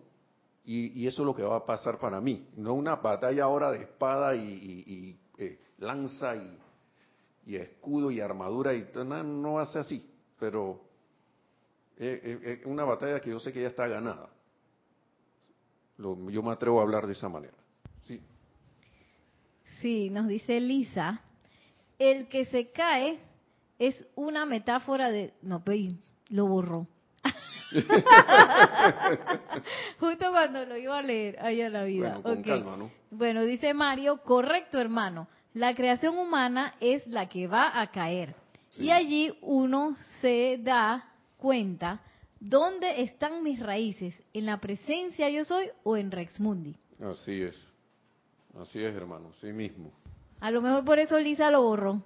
Y, 0.69 1.07
eso 1.07 1.23
es 1.23 1.27
lo 1.27 1.35
que 1.35 1.45
va 1.45 1.57
a 1.57 1.65
pasar 1.65 1.99
para 1.99 2.21
mí. 2.21 2.49
No 2.57 2.75
una 2.75 2.97
batalla 2.97 3.45
ahora 3.45 3.71
de 3.71 3.83
espada 3.83 4.35
y, 4.35 5.17
eh, 5.39 5.61
lanza 5.79 6.35
y, 6.35 7.55
escudo 7.55 8.11
y 8.11 8.21
armadura 8.21 8.75
y 8.75 8.85
no, 8.95 9.23
no 9.23 9.53
va 9.55 9.63
a 9.63 9.67
ser 9.67 9.83
así. 9.83 10.11
Pero 10.41 10.81
es 11.97 12.67
una 12.67 12.85
batalla 12.85 13.21
que 13.21 13.31
yo 13.31 13.39
sé 13.39 13.53
que 13.53 13.63
ya 13.63 13.69
está 13.69 13.87
ganada. 13.87 14.29
yo 15.99 16.43
me 16.43 16.51
atrevo 16.51 16.81
a 16.81 16.83
hablar 16.83 17.07
de 17.07 17.13
esa 17.13 17.29
manera. 17.29 17.57
Sí. 18.09 18.21
Sí, 19.81 20.11
nos 20.11 20.27
dice 20.27 20.61
Lisa, 20.61 21.23
el 21.99 22.29
que 22.29 22.45
se 22.47 22.73
cae 22.73 23.21
es 23.79 24.05
una 24.17 24.47
metáfora 24.47 25.11
de... 25.11 25.33
No, 25.43 25.63
lo 26.29 26.47
borró. 26.47 26.89
Justo 30.01 30.31
cuando 30.31 30.65
lo 30.65 30.77
iba 30.77 30.99
a 30.99 31.03
leer, 31.03 31.39
ahí 31.41 31.63
a 31.63 31.71
la 31.71 31.85
vida. 31.85 32.21
Bueno, 33.11 33.43
dice 33.43 33.75
Mario, 33.75 34.23
correcto 34.23 34.79
hermano, 34.79 35.29
la 35.55 35.75
creación 35.75 36.19
humana 36.19 36.75
es 36.81 37.07
la 37.07 37.29
que 37.29 37.47
va 37.47 37.81
a 37.81 37.91
caer. 37.91 38.35
Y 38.79 38.91
allí 38.91 39.33
uno 39.41 39.97
se 40.21 40.59
da 40.63 41.09
cuenta 41.39 42.03
dónde 42.41 43.03
están 43.03 43.43
mis 43.43 43.59
raíces, 43.59 44.15
en 44.35 44.47
la 44.47 44.61
presencia 44.61 45.31
yo 45.31 45.45
soy 45.45 45.71
o 45.83 45.97
en 45.97 46.11
Rex 46.11 46.39
Mundi. 46.39 46.77
Así 47.01 47.43
es, 47.43 47.57
así 48.61 48.85
es 48.85 48.95
hermano, 48.95 49.33
sí 49.41 49.53
mismo. 49.53 49.91
A 50.41 50.51
lo 50.51 50.61
mejor 50.61 50.85
por 50.85 50.99
eso 50.99 51.19
Lisa 51.19 51.51
lo 51.51 51.63
borró. 51.63 52.03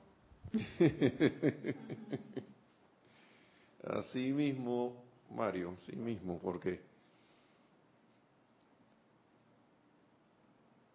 Así 3.83 4.33
mismo, 4.33 5.03
Mario, 5.31 5.75
así 5.77 5.97
mismo, 5.97 6.39
porque 6.39 6.81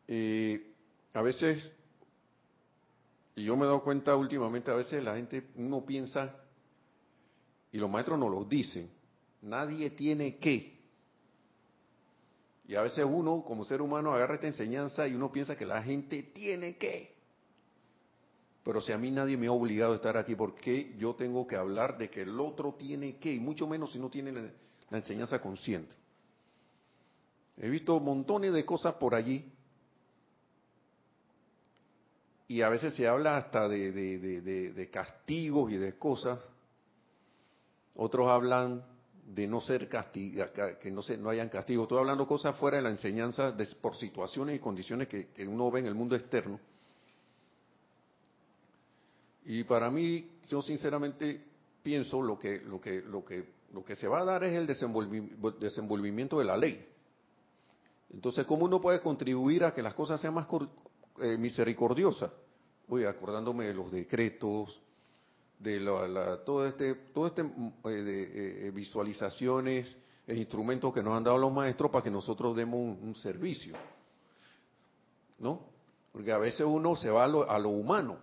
eh, 0.07 0.73
a 1.13 1.21
veces, 1.21 1.71
y 3.35 3.45
yo 3.45 3.55
me 3.55 3.63
he 3.63 3.67
dado 3.67 3.83
cuenta 3.83 4.15
últimamente, 4.15 4.71
a 4.71 4.75
veces 4.75 5.03
la 5.03 5.15
gente, 5.15 5.47
uno 5.55 5.85
piensa, 5.85 6.35
y 7.71 7.77
los 7.77 7.89
maestros 7.89 8.19
nos 8.19 8.29
lo 8.29 8.43
dicen, 8.43 8.89
nadie 9.41 9.89
tiene 9.91 10.37
que. 10.37 10.75
Y 12.67 12.75
a 12.75 12.81
veces 12.81 13.05
uno, 13.07 13.43
como 13.43 13.63
ser 13.63 13.81
humano, 13.81 14.11
agarra 14.11 14.35
esta 14.35 14.47
enseñanza 14.47 15.07
y 15.07 15.13
uno 15.13 15.31
piensa 15.31 15.55
que 15.55 15.65
la 15.65 15.83
gente 15.83 16.23
tiene 16.23 16.77
que. 16.77 17.14
Pero 18.65 18.81
si 18.81 18.91
a 18.91 18.97
mí 18.97 19.11
nadie 19.11 19.37
me 19.37 19.45
ha 19.45 19.51
obligado 19.51 19.93
a 19.93 19.95
estar 19.95 20.17
aquí, 20.17 20.35
¿por 20.35 20.55
qué 20.55 20.95
yo 20.97 21.13
tengo 21.13 21.45
que 21.45 21.55
hablar 21.55 21.99
de 21.99 22.09
que 22.09 22.23
el 22.23 22.39
otro 22.39 22.73
tiene 22.73 23.17
que? 23.17 23.31
Y 23.31 23.39
mucho 23.39 23.67
menos 23.67 23.91
si 23.91 23.99
no 23.99 24.09
tiene 24.09 24.31
la, 24.31 24.97
enseñanza 24.97 25.39
consciente. 25.39 25.95
He 27.57 27.69
visto 27.69 27.99
montones 27.99 28.53
de 28.53 28.65
cosas 28.65 28.95
por 28.95 29.13
allí. 29.13 29.53
Y 32.47 32.63
a 32.63 32.69
veces 32.69 32.95
se 32.95 33.07
habla 33.07 33.37
hasta 33.37 33.69
de, 33.69 34.89
castigos 34.91 35.71
y 35.71 35.77
de 35.77 35.95
cosas. 35.99 36.39
Otros 37.93 38.27
hablan 38.27 38.83
de 39.27 39.47
no 39.47 39.61
ser 39.61 39.87
castigados, 39.87 40.53
que 40.81 40.89
no, 40.89 41.03
se, 41.03 41.17
no 41.17 41.29
hayan 41.29 41.49
castigos. 41.49 41.83
Estoy 41.83 41.99
hablando 41.99 42.25
cosas 42.25 42.57
fuera 42.57 42.77
de 42.77 42.83
la 42.83 42.89
enseñanza 42.89 43.55
por 43.79 43.95
situaciones 43.95 44.55
y 44.55 44.59
condiciones 44.59 45.07
que 45.07 45.47
uno 45.47 45.69
ve 45.69 45.81
en 45.81 45.85
el 45.85 45.93
mundo 45.93 46.15
externo 46.15 46.59
y 49.45 49.63
para 49.63 49.89
mí, 49.91 50.29
yo 50.47 50.61
sinceramente 50.61 51.43
pienso 51.83 52.21
lo 52.21 52.37
que, 52.37 52.61
lo 52.61 52.81
que, 52.81 53.01
lo 53.01 53.23
que, 53.23 53.45
lo 53.73 53.83
que 53.83 53.95
se 53.95 54.07
va 54.07 54.21
a 54.21 54.25
dar 54.25 54.43
es 54.43 54.53
el 54.53 54.65
desenvolvimiento 54.67 56.39
de 56.39 56.45
la 56.45 56.57
ley. 56.57 56.85
Entonces, 58.13 58.45
¿cómo 58.45 58.65
uno 58.65 58.81
puede 58.81 59.01
contribuir 59.01 59.63
a 59.63 59.73
que 59.73 59.81
las 59.81 59.93
cosas 59.93 60.19
sean 60.21 60.33
más 60.33 60.47
eh, 61.21 61.37
misericordiosas? 61.37 62.31
voy 62.87 63.05
acordándome 63.05 63.65
de 63.65 63.73
los 63.73 63.91
decretos, 63.91 64.79
de 65.59 65.79
la, 65.79 66.43
todo 66.43 66.67
este, 66.67 66.95
todo 67.13 67.27
este 67.27 67.41
eh, 67.41 67.89
de, 67.89 68.67
eh, 68.67 68.71
visualizaciones 68.71 69.97
e 70.27 70.35
instrumentos 70.35 70.93
que 70.93 71.01
nos 71.01 71.15
han 71.15 71.23
dado 71.23 71.37
los 71.37 71.51
maestros 71.51 71.91
para 71.91 72.03
que 72.03 72.11
nosotros 72.11 72.55
demos 72.55 72.79
un, 72.79 73.15
servicio, 73.15 73.75
¿no? 75.39 75.61
Porque 76.11 76.31
a 76.31 76.37
veces 76.37 76.65
uno 76.65 76.95
se 76.95 77.09
va 77.09 77.23
a 77.23 77.27
lo, 77.27 77.49
a 77.49 77.59
lo 77.59 77.69
humano. 77.69 78.17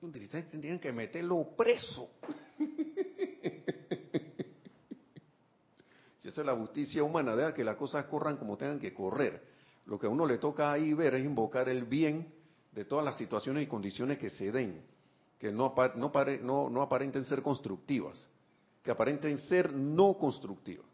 Tienen 0.00 0.78
que 0.78 0.92
meterlo 0.92 1.54
preso. 1.56 2.10
Esa 6.24 6.42
es 6.42 6.46
la 6.46 6.54
justicia 6.54 7.02
humana, 7.02 7.34
deja 7.34 7.52
que 7.52 7.64
las 7.64 7.76
cosas 7.76 8.04
corran 8.06 8.36
como 8.36 8.56
tengan 8.56 8.78
que 8.78 8.94
correr. 8.94 9.42
Lo 9.86 9.98
que 9.98 10.06
a 10.06 10.10
uno 10.10 10.24
le 10.24 10.38
toca 10.38 10.70
ahí 10.70 10.94
ver 10.94 11.14
es 11.16 11.24
invocar 11.24 11.68
el 11.68 11.84
bien 11.84 12.32
de 12.72 12.84
todas 12.84 13.04
las 13.04 13.16
situaciones 13.16 13.64
y 13.64 13.66
condiciones 13.66 14.16
que 14.16 14.30
se 14.30 14.52
den, 14.52 14.80
que 15.40 15.50
no, 15.50 15.74
no, 15.96 16.70
no 16.70 16.82
aparenten 16.82 17.24
ser 17.24 17.42
constructivas, 17.42 18.28
que 18.84 18.92
aparenten 18.92 19.38
ser 19.38 19.72
no 19.72 20.16
constructivas. 20.16 20.86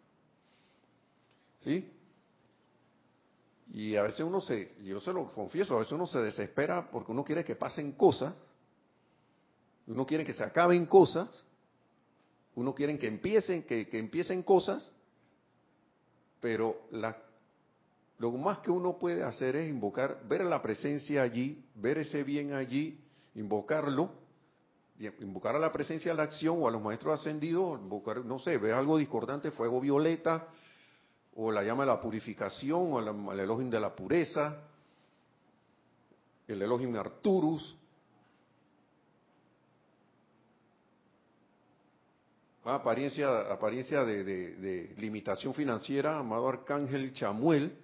¿Sí? 1.61 1.93
Y 3.75 3.95
a 3.97 4.05
veces 4.05 4.21
uno 4.21 4.41
se, 4.41 4.75
yo 4.83 5.01
se 5.01 5.13
lo 5.13 5.31
confieso, 5.31 5.75
a 5.77 5.81
veces 5.81 5.93
uno 5.93 6.07
se 6.07 6.21
desespera 6.21 6.91
porque 6.91 7.13
uno 7.13 7.23
quiere 7.23 7.45
que 7.45 7.57
pasen 7.57 7.93
cosas, 7.93 8.33
uno 9.87 10.07
quiere 10.07 10.25
que 10.25 10.33
se 10.33 10.43
acaben 10.43 10.87
cosas, 10.87 11.45
uno 12.55 12.75
quiere 12.75 12.99
que 12.99 13.07
empiecen, 13.07 13.63
que, 13.65 13.89
que 13.89 13.99
empiecen 13.99 14.43
cosas, 14.43 14.93
pero 16.41 16.77
lo 18.19 18.33
más 18.33 18.59
que 18.59 18.71
uno 18.71 18.99
puede 18.99 19.23
hacer 19.23 19.57
es 19.57 19.69
invocar, 19.69 20.21
ver 20.27 20.45
la 20.45 20.63
presencia 20.63 21.23
allí, 21.23 21.65
ver 21.75 21.99
ese 21.99 22.25
bien 22.25 22.53
allí, 22.53 22.99
invocarlo, 23.35 24.11
invocar 25.21 25.55
a 25.55 25.59
la 25.59 25.73
presencia 25.73 26.13
de 26.13 26.17
la 26.17 26.23
acción 26.25 26.63
o 26.63 26.69
a 26.69 26.71
los 26.71 26.83
maestros 26.83 27.21
ascendidos, 27.21 27.79
invocar, 27.81 28.25
no 28.25 28.39
sé, 28.39 28.57
ver 28.59 28.73
algo 28.73 28.97
discordante, 28.97 29.51
fuego 29.51 29.81
violeta, 29.81 30.49
o 31.37 31.53
la 31.53 31.63
llama 31.63 31.83
de 31.83 31.89
la 31.89 32.01
purificación, 32.01 32.93
o 32.93 33.33
el 33.33 33.41
elogio 33.41 33.69
de 33.69 33.81
la 33.81 33.95
pureza, 33.95 34.57
el 36.49 36.63
elogio 36.63 36.91
de 36.91 36.99
Arturus, 36.99 37.77
apariencia, 42.75 43.53
apariencia 43.53 44.05
de, 44.05 44.95
limitación 44.99 45.55
financiera, 45.55 46.19
amado 46.19 46.49
Arcángel 46.49 47.13
Chamuel, 47.13 47.77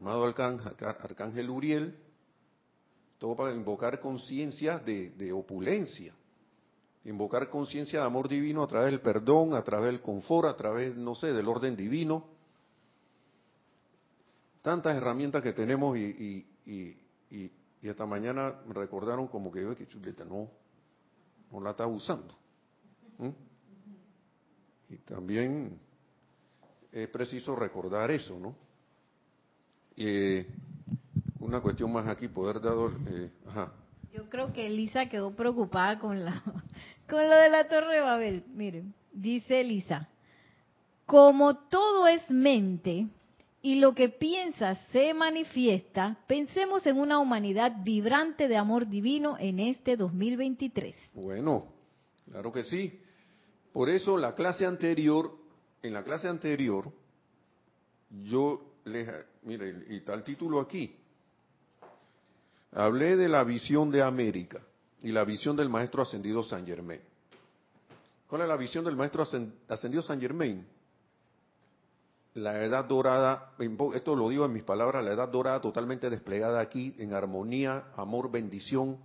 amado 0.00 0.24
Arcángel, 0.24 1.50
Uriel, 1.50 1.98
todo 3.18 3.36
para 3.36 3.54
invocar 3.54 4.00
conciencia 4.00 4.78
de, 4.78 5.32
opulencia, 5.32 6.14
invocar 7.04 7.50
conciencia 7.50 8.00
de 8.00 8.06
amor 8.06 8.28
divino 8.28 8.62
a 8.62 8.68
través 8.68 8.90
del 8.92 9.00
perdón, 9.00 9.54
a 9.54 9.62
través 9.62 9.90
del 9.90 10.00
confort, 10.00 10.48
a 10.48 10.56
través, 10.56 10.96
no 10.96 11.14
sé, 11.14 11.32
del 11.32 11.48
orden 11.48 11.76
divino. 11.76 12.28
Tantas 14.62 14.96
herramientas 14.96 15.42
que 15.42 15.52
tenemos 15.52 15.96
y, 15.96 16.46
y, 16.66 16.96
y, 17.30 17.50
y 17.82 17.88
hasta 17.88 18.04
mañana 18.04 18.60
me 18.66 18.74
recordaron 18.74 19.26
como 19.26 19.50
que, 19.50 19.74
que 19.74 19.88
chuleta, 19.88 20.24
no, 20.24 20.50
no 21.50 21.60
la 21.60 21.70
está 21.70 21.86
usando. 21.86 22.36
Y 24.88 24.96
también 24.98 25.78
es 26.90 27.08
preciso 27.08 27.54
recordar 27.54 28.10
eso, 28.10 28.38
¿no? 28.38 28.56
Eh, 29.96 30.46
una 31.38 31.60
cuestión 31.60 31.92
más 31.92 32.08
aquí, 32.08 32.26
poder 32.26 32.60
dado, 32.60 32.90
eh, 33.08 33.30
ajá. 33.46 33.72
Yo 34.12 34.28
creo 34.28 34.52
que 34.52 34.66
Elisa 34.66 35.08
quedó 35.08 35.30
preocupada 35.36 36.00
con 36.00 36.24
la 36.24 36.42
con 37.08 37.28
lo 37.28 37.36
de 37.36 37.50
la 37.50 37.68
Torre 37.68 37.96
de 37.96 38.00
Babel. 38.00 38.44
Miren, 38.48 38.94
dice 39.12 39.60
Elisa, 39.60 40.08
como 41.06 41.56
todo 41.56 42.08
es 42.08 42.28
mente 42.30 43.06
y 43.62 43.76
lo 43.76 43.94
que 43.94 44.08
piensa 44.08 44.74
se 44.90 45.12
manifiesta, 45.12 46.16
pensemos 46.26 46.86
en 46.86 46.98
una 46.98 47.18
humanidad 47.18 47.72
vibrante 47.82 48.48
de 48.48 48.56
amor 48.56 48.88
divino 48.88 49.36
en 49.38 49.60
este 49.60 49.96
2023. 49.96 50.94
Bueno, 51.14 51.66
claro 52.30 52.52
que 52.52 52.62
sí. 52.62 53.00
Por 53.72 53.88
eso 53.90 54.16
la 54.16 54.34
clase 54.34 54.64
anterior, 54.64 55.36
en 55.82 55.92
la 55.92 56.02
clase 56.02 56.28
anterior, 56.28 56.90
yo 58.24 58.62
les, 58.84 59.08
mire, 59.42 59.84
y 59.90 59.96
está 59.96 60.14
el 60.14 60.24
título 60.24 60.58
aquí, 60.60 60.96
hablé 62.72 63.16
de 63.16 63.28
la 63.28 63.44
visión 63.44 63.90
de 63.90 64.02
América 64.02 64.60
y 65.02 65.12
la 65.12 65.24
visión 65.24 65.54
del 65.54 65.68
maestro 65.68 66.02
ascendido 66.02 66.42
San 66.42 66.66
Germain. 66.66 67.00
¿Cuál 68.26 68.42
es 68.42 68.48
la 68.48 68.56
visión 68.56 68.84
del 68.84 68.96
maestro 68.96 69.26
ascendido 69.68 70.02
San 70.02 70.20
Germain? 70.20 70.66
La 72.34 72.64
edad 72.64 72.84
dorada, 72.84 73.52
esto 73.94 74.14
lo 74.14 74.28
digo 74.28 74.44
en 74.44 74.52
mis 74.52 74.62
palabras, 74.62 75.04
la 75.04 75.12
edad 75.12 75.28
dorada 75.28 75.60
totalmente 75.60 76.10
desplegada 76.10 76.60
aquí 76.60 76.94
en 76.98 77.12
armonía, 77.12 77.86
amor, 77.96 78.30
bendición, 78.30 78.98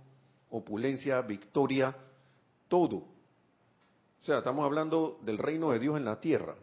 opulencia, 0.50 1.20
victoria, 1.22 1.96
todo 2.68 3.16
o 4.20 4.24
sea, 4.26 4.38
estamos 4.38 4.64
hablando 4.64 5.20
del 5.22 5.38
reino 5.38 5.70
de 5.70 5.78
Dios 5.78 5.96
en 5.96 6.04
la 6.04 6.18
tierra. 6.20 6.56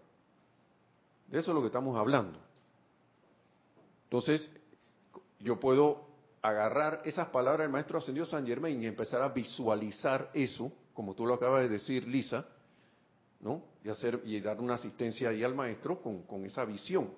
De 1.28 1.40
eso 1.40 1.52
es 1.52 1.56
lo 1.56 1.62
que 1.62 1.68
estamos 1.68 1.98
hablando. 1.98 2.38
Entonces, 4.04 4.50
yo 5.40 5.58
puedo 5.62 6.10
agarrar 6.42 7.02
esas 7.06 7.30
palabras 7.30 7.62
del 7.62 7.72
maestro 7.72 8.00
ascendido 8.00 8.26
San 8.26 8.46
Germain 8.46 8.84
y 8.84 8.86
empezar 8.86 9.22
a 9.22 9.30
visualizar 9.30 10.30
eso, 10.34 10.74
como 10.94 11.16
tú 11.16 11.26
lo 11.26 11.36
acabas 11.36 11.62
de 11.62 11.70
decir, 11.70 12.06
Lisa, 12.06 12.46
¿no? 13.44 13.62
Y 13.84 13.90
hacer 13.90 14.22
y 14.26 14.40
dar 14.40 14.60
una 14.60 14.76
asistencia 14.76 15.30
ahí 15.30 15.44
al 15.44 15.54
maestro 15.54 16.02
con, 16.02 16.24
con 16.24 16.46
esa 16.46 16.64
visión, 16.66 17.10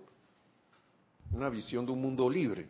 una 1.32 1.50
visión 1.50 1.86
de 1.86 1.92
un 1.92 2.02
mundo 2.02 2.30
libre, 2.30 2.68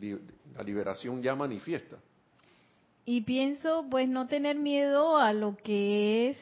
la 0.00 0.62
liberación 0.64 1.22
ya 1.22 1.36
manifiesta. 1.36 1.96
Y 3.04 3.22
pienso, 3.22 3.84
pues, 3.90 4.08
no 4.08 4.26
tener 4.26 4.56
miedo 4.56 5.16
a 5.16 5.32
lo 5.32 5.56
que 5.56 6.30
es 6.30 6.38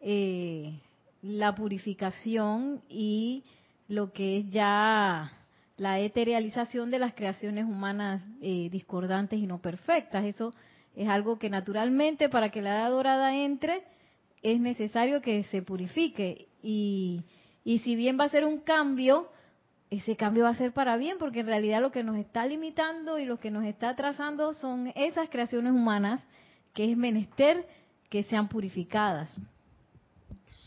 eh, 0.00 0.78
la 1.22 1.54
purificación 1.54 2.82
y 2.88 3.42
lo 3.88 4.12
que 4.12 4.38
es 4.38 4.50
ya 4.50 5.32
la 5.76 6.00
eterialización 6.00 6.90
de 6.90 6.98
las 6.98 7.14
creaciones 7.14 7.64
humanas 7.64 8.22
eh, 8.42 8.68
discordantes 8.70 9.38
y 9.38 9.46
no 9.46 9.58
perfectas. 9.58 10.24
Eso 10.24 10.52
es 10.94 11.08
algo 11.08 11.38
que 11.38 11.48
naturalmente 11.50 12.28
para 12.28 12.50
que 12.50 12.62
la 12.62 12.80
edad 12.80 12.90
dorada 12.90 13.34
entre 13.34 13.82
es 14.42 14.60
necesario 14.60 15.20
que 15.20 15.44
se 15.44 15.62
purifique. 15.62 16.48
Y, 16.62 17.22
y 17.64 17.80
si 17.80 17.96
bien 17.96 18.18
va 18.18 18.24
a 18.24 18.30
ser 18.30 18.44
un 18.44 18.58
cambio, 18.58 19.28
ese 19.90 20.16
cambio 20.16 20.44
va 20.44 20.50
a 20.50 20.54
ser 20.54 20.72
para 20.72 20.96
bien, 20.96 21.16
porque 21.18 21.40
en 21.40 21.46
realidad 21.46 21.80
lo 21.80 21.90
que 21.90 22.04
nos 22.04 22.16
está 22.16 22.46
limitando 22.46 23.18
y 23.18 23.24
lo 23.24 23.38
que 23.38 23.50
nos 23.50 23.64
está 23.64 23.90
atrasando 23.90 24.52
son 24.52 24.92
esas 24.94 25.28
creaciones 25.30 25.72
humanas 25.72 26.22
que 26.74 26.90
es 26.90 26.96
menester 26.96 27.66
que 28.10 28.22
sean 28.24 28.48
purificadas. 28.48 29.30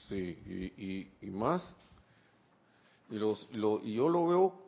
Sí, 0.07 1.07
y, 1.21 1.27
más, 1.27 1.75
y, 3.09 3.15
los, 3.15 3.47
y 3.83 3.93
yo 3.93 4.09
lo 4.09 4.27
veo, 4.27 4.61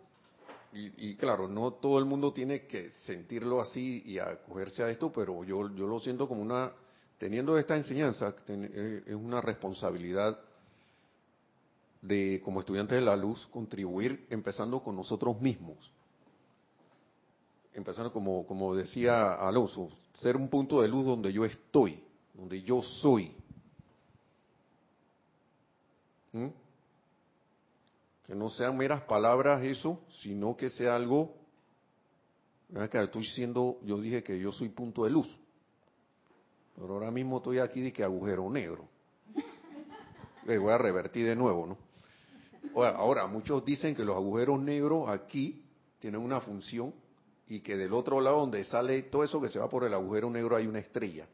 y, 0.72 1.16
claro, 1.16 1.48
no 1.48 1.74
todo 1.74 2.00
el 2.00 2.06
mundo 2.06 2.34
tiene 2.34 2.66
que 2.66 2.90
sentirlo 3.06 3.62
así 3.62 4.02
y 4.06 4.18
acogerse 4.18 4.82
a 4.82 4.90
esto, 4.90 5.12
pero 5.12 5.44
yo, 5.44 5.70
yo 5.76 5.86
lo 5.86 6.00
siento 6.00 6.28
como 6.28 6.42
una, 6.42 6.72
teniendo 7.18 7.58
esta 7.58 7.76
enseñanza, 7.76 8.36
eh, 8.48 9.04
es 9.06 9.16
una 9.16 9.42
responsabilidad 9.42 10.40
de, 12.02 12.42
como 12.44 12.60
estudiantes 12.60 13.00
de 13.00 13.06
la 13.06 13.16
luz, 13.16 13.48
contribuir 13.48 14.28
empezando 14.30 14.82
con 14.82 14.96
nosotros 14.96 15.40
mismos. 15.42 15.78
Empezando, 17.74 18.12
como, 18.12 18.46
como 18.46 18.76
decía 18.76 19.34
Alonso, 19.34 19.90
ser 20.22 20.36
un 20.36 20.48
punto 20.48 20.82
de 20.82 20.88
luz 20.88 21.06
donde 21.06 21.34
yo 21.34 21.46
estoy, 21.46 22.04
donde 22.34 22.62
yo 22.62 22.82
soy 22.82 23.36
¿Mm? 26.34 26.48
Que 28.26 28.36
no 28.36 28.50
sean 28.50 28.76
meras 28.76 29.04
palabras 29.04 29.64
eso, 29.64 30.02
sino 30.22 30.58
que 30.58 30.70
sea 30.70 30.96
algo. 30.96 31.36
Estoy 32.74 33.22
diciendo, 33.22 33.78
yo 33.84 34.02
dije 34.02 34.24
que 34.24 34.40
yo 34.40 34.52
soy 34.52 34.70
punto 34.70 35.04
de 35.04 35.12
luz. 35.12 35.28
Pero 36.76 36.94
ahora 36.94 37.12
mismo 37.12 37.38
estoy 37.38 37.60
aquí 37.60 37.82
de 37.82 37.94
que 37.94 38.04
agujero 38.04 38.50
negro. 38.50 38.88
Le 40.46 40.58
voy 40.58 40.72
a 40.72 40.78
revertir 40.78 41.26
de 41.26 41.36
nuevo, 41.36 41.68
¿no? 41.68 41.78
Ahora, 42.76 43.28
muchos 43.28 43.64
dicen 43.64 43.96
que 43.96 44.04
los 44.04 44.16
agujeros 44.16 44.60
negros 44.60 45.10
aquí 45.10 45.64
tienen 46.00 46.22
una 46.22 46.42
función 46.42 46.94
y 47.48 47.60
que 47.60 47.78
del 47.78 47.94
otro 47.94 48.20
lado 48.20 48.40
donde 48.40 48.64
sale 48.64 49.04
todo 49.04 49.24
eso 49.24 49.40
que 49.40 49.50
se 49.50 49.60
va 49.60 49.70
por 49.70 49.84
el 49.84 49.94
agujero 49.94 50.30
negro 50.30 50.56
hay 50.56 50.66
una 50.66 50.80
estrella. 50.80 51.28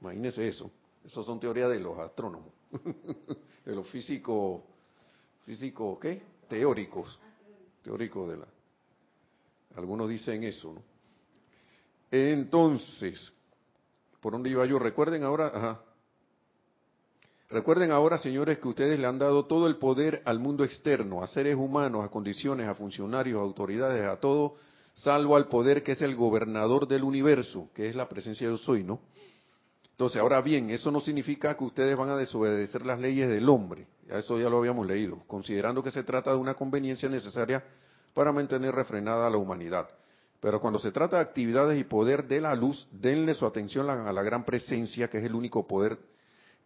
Imagínense 0.00 0.46
eso. 0.48 0.70
Eso 1.04 1.22
son 1.22 1.38
teorías 1.38 1.70
de 1.70 1.80
los 1.80 1.98
astrónomos. 1.98 2.52
de 3.64 3.74
los 3.74 3.88
físicos, 3.88 4.62
físicos, 5.44 5.98
¿qué? 6.00 6.22
Teóricos, 6.48 7.18
teóricos 7.82 8.30
de 8.30 8.36
la... 8.38 8.46
Algunos 9.76 10.08
dicen 10.08 10.42
eso, 10.44 10.72
¿no? 10.72 10.82
Entonces, 12.10 13.32
¿por 14.20 14.32
dónde 14.32 14.50
iba 14.50 14.64
yo? 14.66 14.78
Recuerden 14.78 15.22
ahora, 15.22 15.52
ajá. 15.54 15.80
Recuerden 17.50 17.90
ahora, 17.90 18.18
señores, 18.18 18.58
que 18.58 18.68
ustedes 18.68 18.98
le 18.98 19.06
han 19.06 19.18
dado 19.18 19.46
todo 19.46 19.68
el 19.68 19.76
poder 19.76 20.20
al 20.26 20.38
mundo 20.38 20.64
externo, 20.64 21.22
a 21.22 21.26
seres 21.26 21.56
humanos, 21.56 22.04
a 22.04 22.08
condiciones, 22.08 22.68
a 22.68 22.74
funcionarios, 22.74 23.38
a 23.38 23.42
autoridades, 23.42 24.04
a 24.06 24.16
todo, 24.16 24.56
salvo 24.92 25.34
al 25.34 25.48
poder 25.48 25.82
que 25.82 25.92
es 25.92 26.02
el 26.02 26.14
gobernador 26.14 26.86
del 26.86 27.04
universo, 27.04 27.70
que 27.74 27.88
es 27.88 27.96
la 27.96 28.08
presencia 28.08 28.46
de 28.46 28.52
yo 28.52 28.58
soy, 28.58 28.84
¿no? 28.84 29.00
Entonces, 29.92 30.20
ahora 30.20 30.40
bien, 30.42 30.70
eso 30.70 30.90
no 30.90 31.00
significa 31.00 31.56
que 31.56 31.64
ustedes 31.64 31.96
van 31.96 32.10
a 32.10 32.16
desobedecer 32.16 32.84
las 32.84 33.00
leyes 33.00 33.28
del 33.28 33.48
hombre, 33.48 33.86
eso 34.08 34.38
ya 34.38 34.48
lo 34.50 34.58
habíamos 34.58 34.86
leído, 34.86 35.18
considerando 35.26 35.82
que 35.82 35.90
se 35.90 36.04
trata 36.04 36.30
de 36.30 36.36
una 36.36 36.54
conveniencia 36.54 37.08
necesaria 37.08 37.64
para 38.14 38.30
mantener 38.30 38.74
refrenada 38.74 39.26
a 39.26 39.30
la 39.30 39.38
humanidad. 39.38 39.88
Pero 40.40 40.60
cuando 40.60 40.78
se 40.78 40.92
trata 40.92 41.16
de 41.16 41.22
actividades 41.22 41.80
y 41.80 41.84
poder 41.84 42.28
de 42.28 42.40
la 42.40 42.54
luz, 42.54 42.86
denle 42.92 43.34
su 43.34 43.44
atención 43.44 43.90
a 43.90 44.12
la 44.12 44.22
gran 44.22 44.44
presencia, 44.44 45.08
que 45.08 45.18
es 45.18 45.24
el 45.24 45.34
único 45.34 45.66
poder 45.66 45.98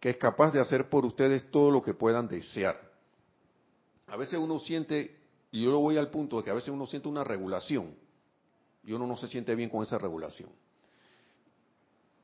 que 0.03 0.09
es 0.09 0.17
capaz 0.17 0.51
de 0.51 0.59
hacer 0.59 0.89
por 0.89 1.05
ustedes 1.05 1.49
todo 1.49 1.71
lo 1.71 1.81
que 1.81 1.93
puedan 1.93 2.27
desear. 2.27 2.77
A 4.07 4.17
veces 4.17 4.37
uno 4.37 4.59
siente, 4.59 5.15
y 5.49 5.63
yo 5.63 5.71
lo 5.71 5.79
voy 5.79 5.95
al 5.95 6.09
punto 6.09 6.35
de 6.35 6.43
que 6.43 6.49
a 6.49 6.53
veces 6.53 6.71
uno 6.71 6.85
siente 6.85 7.07
una 7.07 7.23
regulación, 7.23 7.95
y 8.83 8.91
uno 8.91 9.07
no 9.07 9.15
se 9.15 9.29
siente 9.29 9.55
bien 9.55 9.69
con 9.69 9.81
esa 9.81 9.97
regulación. 9.97 10.49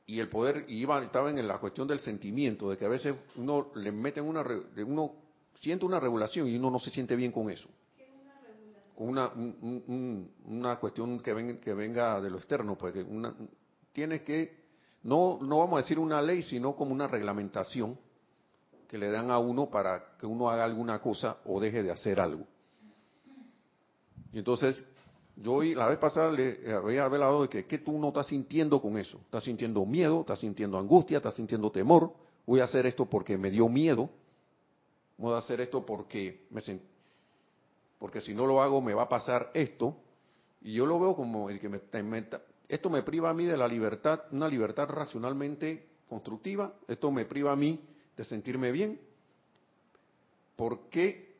Y 0.04 0.20
el 0.20 0.28
poder, 0.28 0.66
y 0.68 0.76
iba, 0.76 1.02
estaba 1.02 1.30
en 1.30 1.48
la 1.48 1.56
cuestión 1.56 1.88
del 1.88 2.00
sentimiento, 2.00 2.68
de 2.68 2.76
que 2.76 2.84
a 2.84 2.88
veces 2.90 3.14
uno 3.36 3.72
le 3.74 3.90
meten 3.90 4.24
una, 4.24 4.44
uno 4.86 5.14
siente 5.54 5.86
una 5.86 6.00
regulación 6.00 6.48
y 6.48 6.56
uno 6.56 6.70
no 6.70 6.80
se 6.80 6.90
siente 6.90 7.16
bien 7.16 7.32
con 7.32 7.48
eso. 7.48 7.70
Una, 9.00 9.32
una 10.44 10.76
cuestión 10.76 11.20
que, 11.20 11.58
que 11.58 11.72
venga 11.72 12.20
de 12.20 12.28
lo 12.28 12.36
externo, 12.36 12.76
porque 12.76 13.02
una, 13.02 13.34
tienes 13.92 14.22
que 14.22 14.60
no, 15.02 15.38
no 15.40 15.58
vamos 15.58 15.78
a 15.78 15.82
decir 15.82 15.98
una 15.98 16.20
ley, 16.20 16.42
sino 16.42 16.76
como 16.76 16.92
una 16.92 17.08
reglamentación 17.08 17.98
que 18.86 18.98
le 18.98 19.10
dan 19.10 19.30
a 19.30 19.38
uno 19.38 19.70
para 19.70 20.16
que 20.18 20.26
uno 20.26 20.50
haga 20.50 20.64
alguna 20.64 21.00
cosa 21.00 21.38
o 21.46 21.58
deje 21.60 21.82
de 21.82 21.90
hacer 21.90 22.20
algo. 22.20 22.44
Y 24.32 24.38
entonces, 24.38 24.84
yo 25.36 25.62
la 25.62 25.88
vez 25.88 25.98
pasada 25.98 26.30
le 26.30 26.70
había 26.70 27.04
hablado 27.04 27.42
de 27.42 27.48
que, 27.48 27.66
¿qué 27.66 27.78
tú 27.78 27.98
no 27.98 28.08
estás 28.08 28.26
sintiendo 28.26 28.82
con 28.82 28.98
eso? 28.98 29.18
¿Estás 29.24 29.44
sintiendo 29.44 29.86
miedo? 29.86 30.20
¿Estás 30.20 30.40
sintiendo 30.40 30.76
angustia? 30.76 31.16
¿Estás 31.16 31.36
sintiendo 31.36 31.70
temor? 31.70 32.12
Voy 32.46 32.60
a 32.60 32.64
hacer 32.64 32.84
esto 32.84 33.06
porque 33.06 33.38
me 33.38 33.50
dio 33.50 33.68
miedo. 33.68 34.10
Voy 35.16 35.34
a 35.34 35.38
hacer 35.38 35.60
esto 35.60 35.86
porque 35.86 36.46
me 36.50 36.60
porque 38.00 38.20
si 38.20 38.34
no 38.34 38.46
lo 38.46 38.60
hago 38.60 38.80
me 38.80 38.94
va 38.94 39.02
a 39.02 39.08
pasar 39.08 39.52
esto. 39.54 39.96
Y 40.62 40.72
yo 40.72 40.86
lo 40.86 40.98
veo 40.98 41.14
como 41.14 41.48
el 41.48 41.60
que 41.60 41.68
me, 41.68 41.80
me, 42.02 42.26
esto 42.66 42.90
me 42.90 43.02
priva 43.02 43.30
a 43.30 43.34
mí 43.34 43.44
de 43.44 43.56
la 43.56 43.68
libertad, 43.68 44.22
una 44.32 44.48
libertad 44.48 44.88
racionalmente 44.88 45.86
constructiva. 46.08 46.74
Esto 46.88 47.10
me 47.12 47.26
priva 47.26 47.52
a 47.52 47.56
mí 47.56 47.78
de 48.16 48.24
sentirme 48.24 48.72
bien. 48.72 49.00
¿Por 50.56 50.88
qué? 50.88 51.36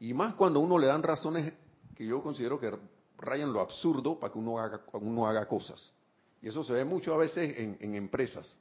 Y 0.00 0.14
más 0.14 0.34
cuando 0.34 0.60
uno 0.60 0.78
le 0.78 0.86
dan 0.86 1.02
razones 1.02 1.52
que 1.94 2.06
yo 2.06 2.22
considero 2.22 2.58
que 2.58 2.72
rayan 3.18 3.52
lo 3.52 3.60
absurdo 3.60 4.18
para 4.18 4.32
que 4.32 4.38
uno 4.38 4.58
haga, 4.58 4.80
uno 4.94 5.26
haga 5.26 5.46
cosas. 5.46 5.92
Y 6.40 6.48
eso 6.48 6.62
se 6.62 6.72
ve 6.72 6.84
mucho 6.84 7.14
a 7.14 7.18
veces 7.18 7.58
en, 7.58 7.94
empresas, 7.94 8.56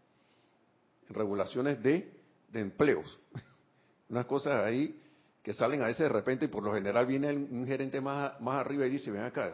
en 1.08 1.16
regulaciones 1.16 1.82
de, 1.82 2.12
empleos. 2.54 3.18
Unas 4.10 4.26
cosas 4.26 4.64
ahí 4.66 5.02
que 5.46 5.54
salen 5.54 5.80
a 5.84 5.86
veces 5.86 6.08
de 6.08 6.10
repente 6.10 6.46
y 6.46 6.48
por 6.48 6.64
lo 6.64 6.74
general 6.74 7.06
viene 7.06 7.32
un 7.32 7.68
gerente 7.68 8.02
más, 8.02 8.42
más 8.42 8.56
arriba 8.56 8.88
y 8.88 8.90
dice, 8.90 9.12
ven 9.12 9.22
acá, 9.22 9.54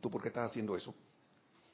¿tú 0.00 0.08
por 0.08 0.22
qué 0.22 0.28
estás 0.28 0.48
haciendo 0.48 0.76
eso? 0.76 0.94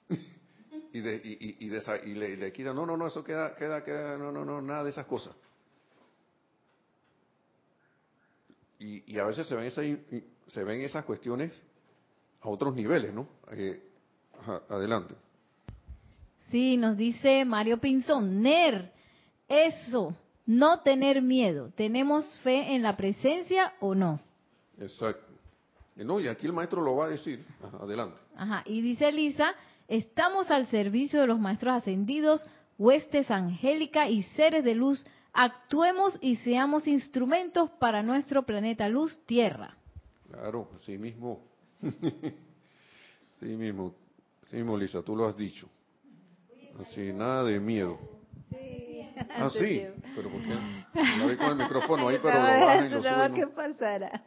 y, 0.95 1.01
de, 1.01 1.21
y, 1.23 1.67
y, 1.67 1.67
y 1.67 2.15
le, 2.15 2.37
le 2.39 2.53
quita, 2.55 2.73
no, 2.73 2.87
no, 2.87 2.97
no, 2.97 3.07
eso 3.07 3.23
queda, 3.23 3.55
queda, 3.55 3.85
queda, 3.85 4.17
no, 4.17 4.33
no, 4.33 4.47
no, 4.47 4.63
nada 4.63 4.83
de 4.85 4.89
esas 4.89 5.05
cosas. 5.05 5.35
Y, 8.79 9.13
y 9.13 9.19
a 9.19 9.27
veces 9.27 9.47
se 9.47 9.55
ven, 9.55 9.67
esa, 9.67 9.83
se 10.47 10.65
ven 10.65 10.81
esas 10.81 11.05
cuestiones 11.05 11.53
a 12.41 12.49
otros 12.49 12.75
niveles, 12.75 13.13
¿no? 13.13 13.29
Eh, 13.51 13.79
adelante. 14.71 15.15
Sí, 16.51 16.79
nos 16.79 16.97
dice 16.97 17.45
Mario 17.45 17.77
Pinzón, 17.79 18.41
NER, 18.41 18.91
eso, 19.47 20.17
no 20.59 20.81
tener 20.81 21.23
miedo. 21.23 21.71
¿Tenemos 21.77 22.25
fe 22.39 22.75
en 22.75 22.83
la 22.83 22.97
presencia 22.97 23.75
o 23.81 23.95
no? 23.95 24.21
Exacto. 24.79 25.27
No, 25.97 26.19
y 26.19 26.29
aquí 26.29 26.47
el 26.47 26.53
maestro 26.53 26.81
lo 26.81 26.97
va 26.97 27.07
a 27.07 27.09
decir. 27.09 27.45
adelante. 27.81 28.17
Ajá, 28.37 28.63
y 28.65 28.81
dice 28.81 29.13
Lisa, 29.13 29.55
Estamos 29.91 30.53
al 30.53 30.69
servicio 30.69 31.21
de 31.21 31.27
los 31.27 31.41
maestros 31.41 31.75
ascendidos, 31.75 32.47
huestes 32.79 33.29
angélica 33.29 34.09
y 34.09 34.23
seres 34.23 34.63
de 34.63 34.77
luz. 34.77 35.05
Actuemos 35.33 36.17
y 36.21 36.37
seamos 36.37 36.87
instrumentos 36.87 37.71
para 37.81 38.01
nuestro 38.01 38.45
planeta 38.45 38.89
luz 38.89 39.21
Tierra. 39.27 39.77
Claro, 40.31 40.71
así 40.77 40.97
mismo. 40.97 41.45
así 43.35 43.47
mismo. 43.47 43.93
Así 44.45 44.59
mismo, 44.59 44.79
Lisa, 44.79 45.03
tú 45.03 45.17
lo 45.17 45.27
has 45.27 45.37
dicho. 45.37 45.69
Así, 46.79 47.13
nada 47.13 47.43
de 47.43 47.59
miedo. 47.59 47.99
Sí. 48.49 49.00
Ah, 49.37 49.51
sí, 49.51 49.83
pero 50.15 50.31
¿por 50.31 50.43
qué? 50.43 50.55
No 51.19 51.29
vi 51.29 51.37
con 51.37 51.51
el 51.51 51.57
micrófono 51.57 52.09
ahí, 52.09 52.19
pero 52.23 52.35
lo 52.37 52.43
bajan 52.43 52.87
y 52.87 52.89
lo 52.91 53.03
suben. 53.03 53.35
que 53.35 53.47
pasara. 53.47 54.23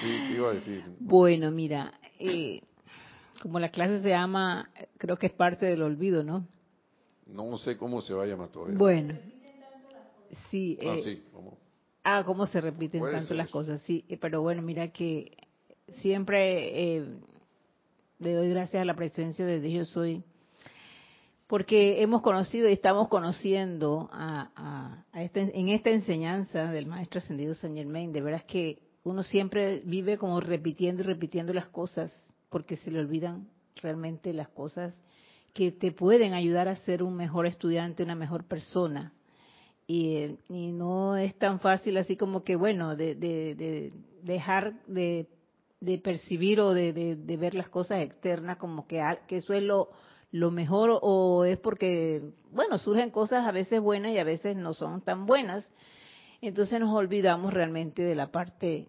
Sí, 0.00 0.34
iba 0.34 0.50
a 0.50 0.54
decir? 0.54 0.84
Bueno, 0.98 1.50
mira, 1.50 1.94
eh, 2.18 2.60
como 3.42 3.58
la 3.60 3.70
clase 3.70 4.00
se 4.02 4.08
llama, 4.08 4.70
creo 4.98 5.16
que 5.16 5.26
es 5.26 5.32
parte 5.32 5.66
del 5.66 5.82
olvido, 5.82 6.22
¿no? 6.22 6.46
No 7.26 7.56
sé 7.58 7.76
cómo 7.76 8.00
se 8.00 8.14
va 8.14 8.24
a 8.24 8.26
llamar 8.26 8.48
todavía. 8.48 8.76
Bueno, 8.76 9.14
sí. 10.50 10.78
ah, 10.82 10.94
eh, 10.96 11.02
sí, 11.04 11.22
¿cómo? 11.32 11.58
Ah, 12.04 12.22
cómo 12.24 12.46
se 12.46 12.60
repiten 12.60 13.02
tanto 13.02 13.34
las 13.34 13.50
cosas, 13.50 13.82
sí. 13.82 14.04
Eh, 14.08 14.16
pero 14.16 14.40
bueno, 14.40 14.62
mira 14.62 14.88
que 14.88 15.36
siempre 16.00 16.96
eh, 16.96 17.06
le 18.18 18.32
doy 18.32 18.48
gracias 18.50 18.80
a 18.80 18.84
la 18.84 18.94
presencia 18.94 19.44
de 19.44 19.60
Dios 19.60 19.88
soy, 19.88 20.24
porque 21.48 22.02
hemos 22.02 22.20
conocido 22.20 22.68
y 22.68 22.74
estamos 22.74 23.08
conociendo 23.08 24.10
a, 24.12 25.04
a, 25.12 25.22
este, 25.22 25.58
en 25.58 25.70
esta 25.70 25.90
enseñanza 25.90 26.70
del 26.70 26.86
Maestro 26.86 27.18
Ascendido 27.18 27.54
San 27.54 27.74
Germain, 27.74 28.12
de 28.12 28.20
veras 28.20 28.44
que 28.44 28.82
uno 29.02 29.22
siempre 29.22 29.80
vive 29.84 30.18
como 30.18 30.40
repitiendo 30.40 31.02
y 31.02 31.06
repitiendo 31.06 31.54
las 31.54 31.66
cosas 31.68 32.12
porque 32.50 32.76
se 32.76 32.90
le 32.90 33.00
olvidan 33.00 33.48
realmente 33.76 34.34
las 34.34 34.48
cosas 34.48 34.94
que 35.54 35.72
te 35.72 35.90
pueden 35.90 36.34
ayudar 36.34 36.68
a 36.68 36.76
ser 36.76 37.02
un 37.02 37.16
mejor 37.16 37.46
estudiante, 37.46 38.02
una 38.02 38.14
mejor 38.14 38.44
persona. 38.44 39.14
Y, 39.86 40.36
no 40.50 41.16
es 41.16 41.34
tan 41.36 41.60
fácil 41.60 41.96
así 41.96 42.16
como 42.16 42.44
que, 42.44 42.56
bueno, 42.56 42.94
de, 42.94 43.14
dejar 44.22 44.74
de, 44.86 45.26
percibir 46.04 46.60
o 46.60 46.74
de, 46.74 47.16
ver 47.38 47.54
las 47.54 47.70
cosas 47.70 48.02
externas 48.02 48.58
como 48.58 48.86
que, 48.86 49.02
que 49.26 49.38
eso 49.38 49.54
es 49.54 49.62
lo, 49.62 49.88
lo 50.30 50.50
mejor 50.50 50.98
o 51.02 51.44
es 51.44 51.58
porque, 51.58 52.22
bueno, 52.52 52.78
surgen 52.78 53.10
cosas 53.10 53.46
a 53.46 53.52
veces 53.52 53.80
buenas 53.80 54.12
y 54.12 54.18
a 54.18 54.24
veces 54.24 54.56
no 54.56 54.74
son 54.74 55.00
tan 55.02 55.26
buenas. 55.26 55.70
Entonces 56.40 56.78
nos 56.80 56.94
olvidamos 56.94 57.52
realmente 57.52 58.02
de 58.02 58.14
la 58.14 58.30
parte 58.30 58.88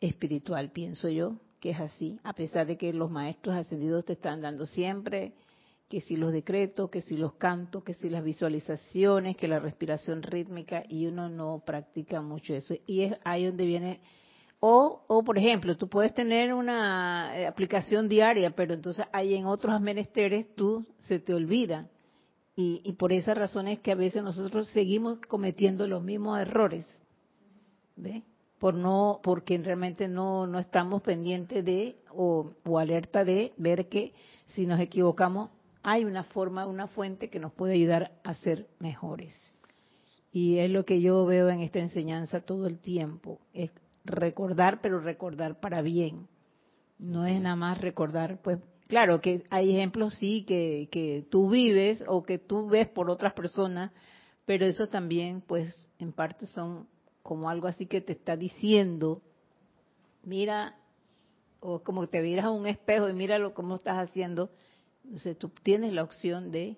espiritual, 0.00 0.70
pienso 0.70 1.08
yo, 1.08 1.36
que 1.60 1.70
es 1.70 1.80
así, 1.80 2.18
a 2.24 2.32
pesar 2.32 2.66
de 2.66 2.76
que 2.76 2.92
los 2.92 3.10
maestros 3.10 3.56
ascendidos 3.56 4.04
te 4.04 4.14
están 4.14 4.40
dando 4.40 4.66
siempre 4.66 5.34
que 5.88 6.00
si 6.00 6.16
los 6.16 6.32
decretos, 6.32 6.90
que 6.90 7.02
si 7.02 7.16
los 7.16 7.34
cantos, 7.34 7.84
que 7.84 7.94
si 7.94 8.08
las 8.08 8.24
visualizaciones, 8.24 9.36
que 9.36 9.48
la 9.48 9.60
respiración 9.60 10.22
rítmica, 10.22 10.82
y 10.88 11.06
uno 11.06 11.28
no 11.28 11.62
practica 11.64 12.20
mucho 12.20 12.54
eso. 12.54 12.74
Y 12.86 13.02
es 13.02 13.16
ahí 13.24 13.46
donde 13.46 13.66
viene, 13.66 14.00
o, 14.66 15.04
o 15.08 15.22
por 15.22 15.36
ejemplo, 15.36 15.76
tú 15.76 15.90
puedes 15.90 16.14
tener 16.14 16.54
una 16.54 17.38
eh, 17.38 17.46
aplicación 17.46 18.08
diaria, 18.08 18.48
pero 18.56 18.72
entonces 18.72 19.04
hay 19.12 19.34
en 19.34 19.44
otros 19.44 19.78
menesteres 19.78 20.54
tú 20.54 20.86
se 21.00 21.18
te 21.18 21.34
olvida. 21.34 21.90
Y, 22.56 22.80
y 22.82 22.94
por 22.94 23.12
esa 23.12 23.34
razón 23.34 23.68
es 23.68 23.80
que 23.80 23.92
a 23.92 23.94
veces 23.94 24.22
nosotros 24.22 24.68
seguimos 24.68 25.20
cometiendo 25.28 25.86
los 25.86 26.02
mismos 26.02 26.40
errores. 26.40 26.86
¿Ves? 27.96 28.22
por 28.58 28.74
no 28.74 29.20
porque 29.22 29.58
realmente 29.58 30.08
no 30.08 30.46
no 30.46 30.58
estamos 30.58 31.02
pendientes 31.02 31.62
de 31.62 31.96
o, 32.10 32.50
alerta 32.78 33.22
de 33.22 33.52
ver 33.58 33.90
que 33.90 34.14
si 34.46 34.64
nos 34.64 34.80
equivocamos 34.80 35.50
hay 35.82 36.06
una 36.06 36.24
forma, 36.24 36.66
una 36.66 36.86
fuente 36.86 37.28
que 37.28 37.38
nos 37.38 37.52
puede 37.52 37.74
ayudar 37.74 38.12
a 38.24 38.32
ser 38.32 38.66
mejores. 38.78 39.34
Y 40.32 40.60
es 40.60 40.70
lo 40.70 40.86
que 40.86 41.02
yo 41.02 41.26
veo 41.26 41.50
en 41.50 41.60
esta 41.60 41.80
enseñanza 41.80 42.40
todo 42.40 42.66
el 42.66 42.78
tiempo, 42.78 43.38
es 43.52 43.70
recordar, 44.04 44.80
pero 44.80 45.00
recordar 45.00 45.60
para 45.60 45.82
bien. 45.82 46.28
No 46.98 47.26
es 47.26 47.40
nada 47.40 47.56
más 47.56 47.80
recordar, 47.80 48.40
pues 48.42 48.58
claro 48.86 49.20
que 49.20 49.44
hay 49.50 49.74
ejemplos 49.74 50.14
sí 50.14 50.44
que, 50.46 50.88
que 50.90 51.26
tú 51.30 51.50
vives 51.50 52.04
o 52.06 52.24
que 52.24 52.38
tú 52.38 52.68
ves 52.68 52.88
por 52.88 53.10
otras 53.10 53.32
personas, 53.32 53.90
pero 54.46 54.66
eso 54.66 54.88
también 54.88 55.40
pues 55.40 55.88
en 55.98 56.12
parte 56.12 56.46
son 56.46 56.86
como 57.22 57.48
algo 57.48 57.66
así 57.66 57.86
que 57.86 58.00
te 58.00 58.12
está 58.12 58.36
diciendo, 58.36 59.22
mira, 60.22 60.76
o 61.60 61.82
como 61.82 62.02
que 62.02 62.08
te 62.08 62.20
miras 62.20 62.44
a 62.44 62.50
un 62.50 62.66
espejo 62.66 63.08
y 63.08 63.14
míralo 63.14 63.54
cómo 63.54 63.76
estás 63.76 63.96
haciendo. 63.96 64.50
Entonces 65.02 65.38
tú 65.38 65.48
tienes 65.62 65.92
la 65.94 66.02
opción 66.02 66.52
de, 66.52 66.76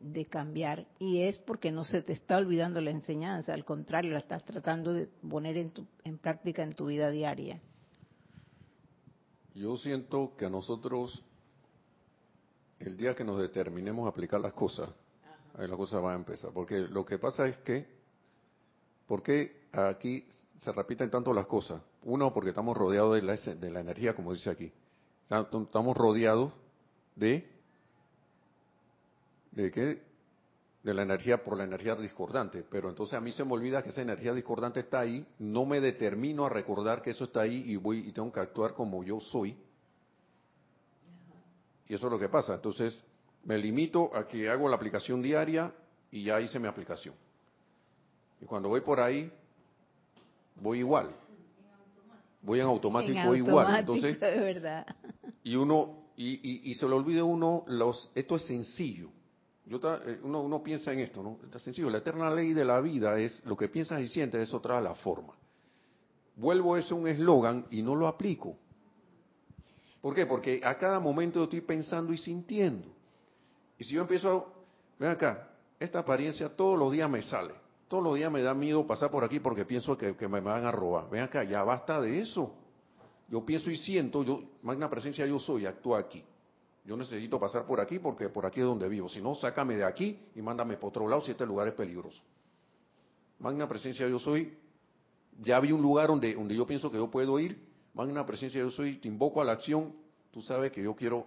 de 0.00 0.26
cambiar 0.26 0.86
y 0.98 1.22
es 1.22 1.38
porque 1.38 1.70
no 1.70 1.84
se 1.84 2.02
te 2.02 2.12
está 2.12 2.36
olvidando 2.36 2.80
la 2.80 2.90
enseñanza, 2.90 3.54
al 3.54 3.64
contrario, 3.64 4.12
la 4.12 4.18
estás 4.18 4.44
tratando 4.44 4.92
de 4.92 5.06
poner 5.06 5.56
en, 5.56 5.70
tu, 5.70 5.86
en 6.04 6.18
práctica 6.18 6.62
en 6.62 6.74
tu 6.74 6.86
vida 6.86 7.10
diaria. 7.10 7.60
Yo 9.54 9.76
siento 9.78 10.34
que 10.36 10.44
a 10.44 10.50
nosotros, 10.50 11.22
el 12.78 12.96
día 12.96 13.14
que 13.14 13.24
nos 13.24 13.40
determinemos 13.40 14.06
a 14.06 14.10
aplicar 14.10 14.40
las 14.40 14.52
cosas, 14.52 14.90
ahí 15.54 15.66
la 15.66 15.76
cosa 15.76 15.98
va 15.98 16.12
a 16.12 16.16
empezar. 16.16 16.50
Porque 16.52 16.80
lo 16.80 17.06
que 17.06 17.18
pasa 17.18 17.48
es 17.48 17.56
que, 17.58 17.86
¿por 19.06 19.22
qué 19.22 19.68
aquí 19.72 20.26
se 20.60 20.72
repiten 20.72 21.10
tanto 21.10 21.32
las 21.32 21.46
cosas? 21.46 21.80
Uno, 22.02 22.34
porque 22.34 22.50
estamos 22.50 22.76
rodeados 22.76 23.14
de 23.14 23.22
la, 23.22 23.34
de 23.34 23.70
la 23.70 23.80
energía, 23.80 24.14
como 24.14 24.34
dice 24.34 24.50
aquí. 24.50 24.70
Estamos 25.22 25.96
rodeados 25.96 26.52
de, 27.14 27.55
¿de 29.56 29.72
qué? 29.72 30.02
De 30.82 30.94
la 30.94 31.02
energía 31.02 31.42
por 31.42 31.56
la 31.56 31.64
energía 31.64 31.96
discordante. 31.96 32.64
Pero 32.70 32.88
entonces 32.88 33.14
a 33.14 33.20
mí 33.20 33.32
se 33.32 33.44
me 33.44 33.54
olvida 33.54 33.82
que 33.82 33.88
esa 33.88 34.02
energía 34.02 34.32
discordante 34.32 34.80
está 34.80 35.00
ahí, 35.00 35.26
no 35.38 35.66
me 35.66 35.80
determino 35.80 36.46
a 36.46 36.48
recordar 36.48 37.02
que 37.02 37.10
eso 37.10 37.24
está 37.24 37.40
ahí 37.40 37.64
y 37.66 37.76
voy 37.76 38.06
y 38.06 38.12
tengo 38.12 38.30
que 38.30 38.40
actuar 38.40 38.74
como 38.74 39.02
yo 39.02 39.18
soy. 39.18 39.56
Y 41.88 41.94
eso 41.94 42.06
es 42.06 42.12
lo 42.12 42.18
que 42.18 42.28
pasa. 42.28 42.54
Entonces, 42.54 43.02
me 43.44 43.58
limito 43.58 44.14
a 44.14 44.28
que 44.28 44.48
hago 44.48 44.68
la 44.68 44.76
aplicación 44.76 45.22
diaria 45.22 45.72
y 46.10 46.24
ya 46.24 46.40
hice 46.40 46.58
mi 46.58 46.68
aplicación. 46.68 47.14
Y 48.40 48.44
cuando 48.44 48.68
voy 48.68 48.82
por 48.82 49.00
ahí, 49.00 49.32
voy 50.56 50.80
igual. 50.80 51.10
Voy 52.42 52.60
en 52.60 52.66
automático, 52.66 53.34
igual. 53.34 53.80
Entonces, 53.80 54.20
verdad. 54.20 54.86
Y 55.42 55.56
uno, 55.56 56.10
y, 56.16 56.70
y, 56.70 56.74
se 56.74 56.86
le 56.86 56.94
olvida 56.94 57.24
uno, 57.24 57.64
los, 57.66 58.10
esto 58.14 58.36
es 58.36 58.42
sencillo. 58.42 59.10
Yo 59.66 59.80
eh, 60.06 60.20
uno, 60.22 60.42
uno 60.42 60.62
piensa 60.62 60.92
en 60.92 61.00
esto, 61.00 61.22
¿no? 61.22 61.38
Está 61.44 61.58
sencillo. 61.58 61.90
La 61.90 61.98
eterna 61.98 62.30
ley 62.30 62.52
de 62.52 62.64
la 62.64 62.80
vida 62.80 63.18
es 63.18 63.44
lo 63.44 63.56
que 63.56 63.68
piensas 63.68 64.00
y 64.00 64.08
sientes, 64.08 64.48
eso 64.48 64.60
trae 64.60 64.80
la 64.80 64.94
forma. 64.94 65.34
Vuelvo 66.36 66.76
eso 66.76 66.94
un 66.94 67.08
eslogan 67.08 67.66
y 67.70 67.82
no 67.82 67.94
lo 67.94 68.06
aplico. 68.06 68.56
¿Por 70.00 70.14
qué? 70.14 70.26
Porque 70.26 70.60
a 70.62 70.76
cada 70.78 71.00
momento 71.00 71.40
yo 71.40 71.44
estoy 71.44 71.62
pensando 71.62 72.12
y 72.12 72.18
sintiendo. 72.18 72.88
Y 73.78 73.84
si 73.84 73.94
yo 73.94 74.02
empiezo, 74.02 74.52
ven 74.98 75.10
acá, 75.10 75.50
esta 75.80 75.98
apariencia 75.98 76.48
todos 76.48 76.78
los 76.78 76.92
días 76.92 77.10
me 77.10 77.22
sale. 77.22 77.54
Todos 77.88 78.04
los 78.04 78.14
días 78.16 78.30
me 78.30 78.42
da 78.42 78.54
miedo 78.54 78.86
pasar 78.86 79.10
por 79.10 79.24
aquí 79.24 79.40
porque 79.40 79.64
pienso 79.64 79.96
que, 79.96 80.14
me 80.28 80.40
van 80.40 80.64
a 80.64 80.70
robar. 80.70 81.08
Ven 81.10 81.22
acá, 81.22 81.42
ya 81.44 81.64
basta 81.64 82.00
de 82.00 82.20
eso. 82.20 82.52
Yo 83.28 83.44
pienso 83.44 83.70
y 83.70 83.76
siento, 83.78 84.22
yo, 84.22 84.42
magna 84.62 84.88
presencia 84.88 85.26
yo 85.26 85.38
soy, 85.38 85.66
actúa 85.66 85.98
aquí. 85.98 86.24
Yo 86.86 86.96
necesito 86.96 87.40
pasar 87.40 87.66
por 87.66 87.80
aquí 87.80 87.98
porque 87.98 88.28
por 88.28 88.46
aquí 88.46 88.60
es 88.60 88.66
donde 88.66 88.88
vivo. 88.88 89.08
Si 89.08 89.20
no, 89.20 89.34
sácame 89.34 89.76
de 89.76 89.84
aquí 89.84 90.18
y 90.36 90.40
mándame 90.40 90.76
por 90.76 90.90
otro 90.90 91.08
lado 91.08 91.20
si 91.20 91.32
este 91.32 91.44
lugar 91.44 91.66
es 91.66 91.74
peligroso. 91.74 92.22
Magna 93.40 93.68
presencia 93.68 94.08
yo 94.08 94.20
soy, 94.20 94.56
ya 95.40 95.58
vi 95.58 95.72
un 95.72 95.82
lugar 95.82 96.08
donde, 96.08 96.34
donde 96.34 96.54
yo 96.54 96.64
pienso 96.64 96.90
que 96.90 96.96
yo 96.96 97.10
puedo 97.10 97.38
ir. 97.40 97.60
Magna 97.92 98.24
presencia 98.24 98.60
yo 98.60 98.70
soy, 98.70 98.98
te 98.98 99.08
invoco 99.08 99.40
a 99.40 99.44
la 99.44 99.52
acción. 99.52 99.94
Tú 100.30 100.42
sabes 100.42 100.70
que 100.70 100.82
yo 100.82 100.94
quiero 100.94 101.26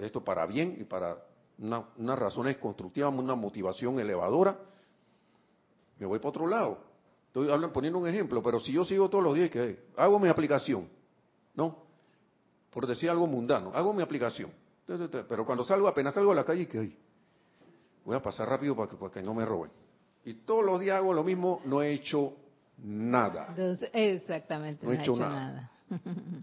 esto 0.00 0.22
para 0.22 0.46
bien 0.46 0.76
y 0.80 0.84
para 0.84 1.18
una, 1.58 1.84
unas 1.96 2.18
razones 2.18 2.56
constructivas, 2.58 3.12
una 3.12 3.34
motivación 3.34 3.98
elevadora, 3.98 4.56
me 5.98 6.06
voy 6.06 6.18
para 6.18 6.28
otro 6.28 6.46
lado. 6.46 6.78
Estoy 7.26 7.50
hablando, 7.50 7.72
poniendo 7.72 7.98
un 7.98 8.06
ejemplo, 8.06 8.40
pero 8.40 8.60
si 8.60 8.72
yo 8.72 8.84
sigo 8.84 9.10
todos 9.10 9.24
los 9.24 9.34
días 9.34 9.50
que 9.50 9.80
hago 9.96 10.18
mi 10.20 10.28
aplicación, 10.28 10.88
¿no? 11.54 11.76
Por 12.70 12.86
decir 12.86 13.10
algo 13.10 13.26
mundano, 13.26 13.72
hago 13.74 13.92
mi 13.92 14.02
aplicación. 14.02 14.52
Pero 14.86 15.44
cuando 15.44 15.64
salgo, 15.64 15.88
apenas 15.88 16.14
salgo 16.14 16.32
a 16.32 16.34
la 16.34 16.44
calle, 16.44 16.68
que 16.68 16.96
voy 18.04 18.16
a 18.16 18.22
pasar 18.22 18.48
rápido 18.48 18.76
para 18.76 18.88
que, 18.88 18.96
para 18.96 19.12
que 19.12 19.22
no 19.22 19.34
me 19.34 19.44
roben. 19.44 19.70
Y 20.24 20.34
todos 20.34 20.64
los 20.64 20.80
días 20.80 20.96
hago 20.96 21.12
lo 21.12 21.24
mismo, 21.24 21.60
no 21.64 21.82
he 21.82 21.92
hecho 21.92 22.34
nada. 22.78 23.54
exactamente, 23.92 24.86
no 24.86 24.92
he 24.92 24.96
hecho, 24.96 25.16
nada. 25.16 25.70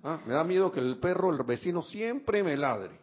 Ah, 0.04 0.22
me 0.26 0.34
da 0.34 0.44
miedo 0.44 0.72
que 0.72 0.80
el 0.80 0.98
perro, 1.00 1.30
el 1.30 1.44
vecino, 1.44 1.82
siempre 1.82 2.44
me 2.44 2.56
ladre. 2.56 2.98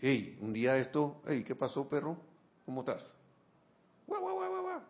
Hey, 0.00 0.38
un 0.40 0.52
día 0.52 0.76
esto, 0.78 1.22
hey, 1.26 1.42
¿qué 1.44 1.54
pasó, 1.56 1.88
perro? 1.88 2.16
¿Cómo 2.64 2.80
estás? 2.80 3.02
Guau, 4.06 4.20
guau, 4.20 4.36
guau, 4.36 4.62
guau. 4.62 4.80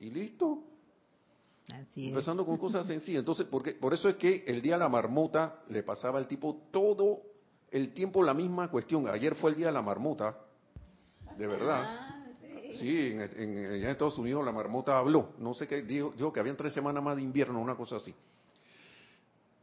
Y 0.00 0.10
listo. 0.10 0.62
Así 1.72 2.08
Empezando 2.08 2.46
con 2.46 2.56
cosas 2.56 2.86
sencillas. 2.86 3.20
Entonces, 3.20 3.46
porque, 3.50 3.72
por 3.72 3.92
eso 3.92 4.08
es 4.08 4.16
que 4.16 4.44
el 4.46 4.62
día 4.62 4.74
de 4.74 4.80
la 4.80 4.88
marmota 4.88 5.60
le 5.68 5.82
pasaba 5.82 6.18
al 6.18 6.26
tipo 6.26 6.68
todo 6.70 7.27
el 7.70 7.92
tiempo 7.92 8.22
la 8.22 8.34
misma 8.34 8.70
cuestión. 8.70 9.08
Ayer 9.08 9.34
fue 9.34 9.50
el 9.50 9.56
día 9.56 9.66
de 9.66 9.72
la 9.72 9.82
marmota, 9.82 10.36
de 11.36 11.46
verdad. 11.46 11.82
Ah, 11.84 12.26
sí, 12.78 13.12
en, 13.12 13.20
en, 13.20 13.84
Estados 13.84 14.18
Unidos 14.18 14.44
la 14.44 14.52
marmota 14.52 14.98
habló. 14.98 15.30
No 15.38 15.54
sé 15.54 15.66
qué, 15.66 15.82
dijo, 15.82 16.12
dijo 16.16 16.32
que 16.32 16.40
habían 16.40 16.56
tres 16.56 16.72
semanas 16.72 17.02
más 17.02 17.16
de 17.16 17.22
invierno, 17.22 17.60
una 17.60 17.76
cosa 17.76 17.96
así. 17.96 18.14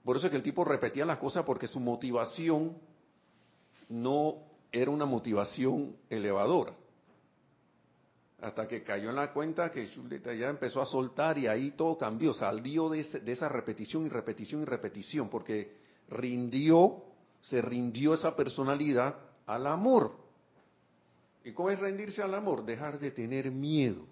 Por 0.04 0.18
eso 0.18 0.28
es 0.28 0.32
que 0.32 0.38
el 0.38 0.44
tipo 0.44 0.64
repetía 0.64 1.04
las 1.04 1.18
cosas 1.18 1.44
porque 1.44 1.68
su 1.68 1.80
motivación 1.80 2.78
no 3.90 4.36
era 4.72 4.92
una 4.92 5.06
motivación 5.06 5.96
elevadora. 6.10 6.74
Hasta 8.42 8.68
que 8.68 8.84
cayó 8.84 9.10
en 9.10 9.16
la 9.16 9.34
cuenta 9.34 9.72
que 9.72 9.88
ya 10.38 10.50
empezó 10.50 10.82
a 10.82 10.86
soltar 10.86 11.38
y 11.40 11.48
ahí 11.48 11.72
todo 11.72 11.98
cambió, 11.98 12.34
salió 12.34 12.90
de, 12.90 13.00
esa 13.00 13.50
repetición 13.50 14.06
y 14.06 14.10
repetición 14.10 14.62
y 14.62 14.66
repetición, 14.66 15.30
porque 15.30 15.76
rindió, 16.10 17.02
se 17.50 17.62
rindió 17.62 18.14
esa 18.14 18.36
personalidad 18.36 19.16
al 19.46 19.68
amor. 19.68 20.12
¿Y 21.44 21.52
cómo 21.52 21.70
es 21.70 21.80
rendirse 21.80 22.22
al 22.22 22.34
amor? 22.34 22.66
Dejar 22.66 22.98
de 22.98 23.12
tener 23.12 23.52
miedo. 23.52 24.06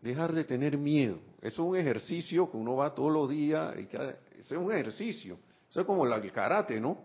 Dejar 0.00 0.32
de 0.32 0.44
tener 0.44 0.78
miedo. 0.78 1.18
Eso 1.40 1.62
es 1.62 1.68
un 1.70 1.76
ejercicio 1.76 2.50
que 2.50 2.56
uno 2.56 2.76
va 2.76 2.94
todos 2.94 3.12
los 3.12 3.28
días, 3.28 3.74
y 3.76 3.88
eso 3.94 4.14
es 4.38 4.52
un 4.52 4.72
ejercicio. 4.72 5.38
Eso 5.68 5.80
es 5.80 5.86
como 5.86 6.06
la 6.06 6.20
karate, 6.30 6.80
¿no? 6.80 6.98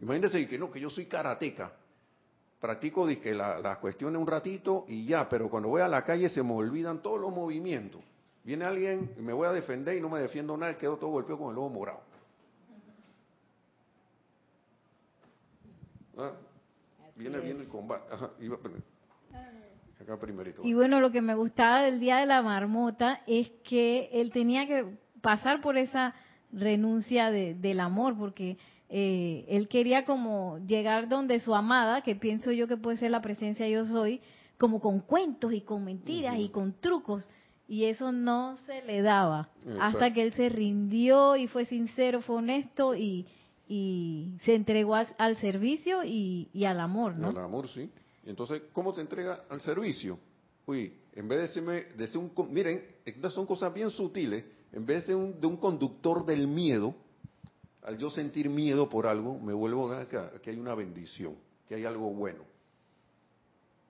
Imagínense 0.00 0.46
que 0.46 0.58
no, 0.58 0.70
que 0.70 0.80
yo 0.80 0.90
soy 0.90 1.06
karateca. 1.06 1.72
Practico 2.60 3.06
dije, 3.06 3.32
la, 3.32 3.58
las 3.58 3.78
cuestiones 3.78 4.20
un 4.20 4.26
ratito 4.26 4.84
y 4.88 5.06
ya, 5.06 5.28
pero 5.28 5.48
cuando 5.48 5.68
voy 5.68 5.80
a 5.80 5.88
la 5.88 6.04
calle 6.04 6.28
se 6.28 6.42
me 6.42 6.52
olvidan 6.52 7.00
todos 7.00 7.20
los 7.20 7.32
movimientos. 7.32 8.02
Viene 8.44 8.64
alguien 8.64 9.14
me 9.18 9.32
voy 9.32 9.46
a 9.46 9.52
defender 9.52 9.96
y 9.96 10.00
no 10.00 10.08
me 10.08 10.20
defiendo 10.20 10.56
nada, 10.56 10.76
quedo 10.76 10.96
todo 10.96 11.10
golpeado 11.10 11.38
con 11.38 11.50
el 11.50 11.54
lobo 11.54 11.70
morado. 11.70 12.07
¿Ah? 16.18 16.32
Viene, 17.16 17.38
viene 17.38 17.60
el 17.60 17.68
combate. 17.68 18.12
Ajá, 18.12 18.30
iba, 18.40 18.58
acá 20.00 20.18
primerito. 20.18 20.62
Y 20.64 20.74
bueno, 20.74 21.00
lo 21.00 21.10
que 21.10 21.20
me 21.20 21.34
gustaba 21.34 21.82
del 21.82 22.00
día 22.00 22.18
de 22.18 22.26
la 22.26 22.42
marmota 22.42 23.22
es 23.26 23.50
que 23.64 24.08
él 24.12 24.30
tenía 24.30 24.66
que 24.66 24.86
pasar 25.20 25.60
por 25.60 25.76
esa 25.76 26.14
renuncia 26.52 27.30
de, 27.30 27.54
del 27.54 27.80
amor, 27.80 28.16
porque 28.16 28.56
eh, 28.88 29.44
él 29.48 29.68
quería 29.68 30.04
como 30.04 30.58
llegar 30.66 31.08
donde 31.08 31.40
su 31.40 31.54
amada, 31.54 32.02
que 32.02 32.14
pienso 32.14 32.52
yo 32.52 32.68
que 32.68 32.76
puede 32.76 32.98
ser 32.98 33.10
la 33.10 33.20
presencia 33.20 33.68
yo 33.68 33.84
soy, 33.84 34.20
como 34.56 34.80
con 34.80 35.00
cuentos 35.00 35.52
y 35.52 35.60
con 35.60 35.84
mentiras 35.84 36.36
y 36.38 36.48
con 36.48 36.72
trucos. 36.74 37.26
Y 37.66 37.84
eso 37.84 38.12
no 38.12 38.56
se 38.64 38.82
le 38.82 39.02
daba 39.02 39.50
hasta 39.78 40.12
que 40.14 40.22
él 40.22 40.32
se 40.32 40.48
rindió 40.48 41.36
y 41.36 41.48
fue 41.48 41.66
sincero, 41.66 42.22
fue 42.22 42.36
honesto 42.36 42.94
y, 42.94 43.26
y 43.68 44.38
se 44.44 44.54
entregó 44.54 44.94
al 44.94 45.36
servicio 45.36 46.02
y, 46.02 46.64
al 46.64 46.80
amor, 46.80 47.16
¿no? 47.16 47.28
Al 47.28 47.38
amor, 47.38 47.68
sí. 47.68 47.90
Entonces, 48.24 48.62
¿cómo 48.72 48.94
se 48.94 49.02
entrega 49.02 49.44
al 49.48 49.60
servicio? 49.60 50.18
Uy, 50.66 50.92
en 51.14 51.28
vez 51.28 51.40
de, 51.40 51.48
serme, 51.48 51.84
de 51.96 52.06
ser 52.06 52.18
un... 52.18 52.32
Miren, 52.50 52.82
estas 53.04 53.32
son 53.32 53.46
cosas 53.46 53.72
bien 53.72 53.90
sutiles 53.90 54.44
en 54.72 54.84
vez 54.84 55.06
de 55.06 55.14
un, 55.14 55.40
de 55.40 55.46
un 55.46 55.56
conductor 55.56 56.24
del 56.24 56.46
miedo, 56.46 56.94
al 57.82 57.96
yo 57.96 58.10
sentir 58.10 58.50
miedo 58.50 58.88
por 58.88 59.06
algo, 59.06 59.38
me 59.38 59.52
vuelvo 59.52 59.90
a 59.92 60.06
que 60.08 60.50
hay 60.50 60.58
una 60.58 60.74
bendición, 60.74 61.36
que 61.68 61.74
hay 61.74 61.84
algo 61.84 62.10
bueno. 62.10 62.44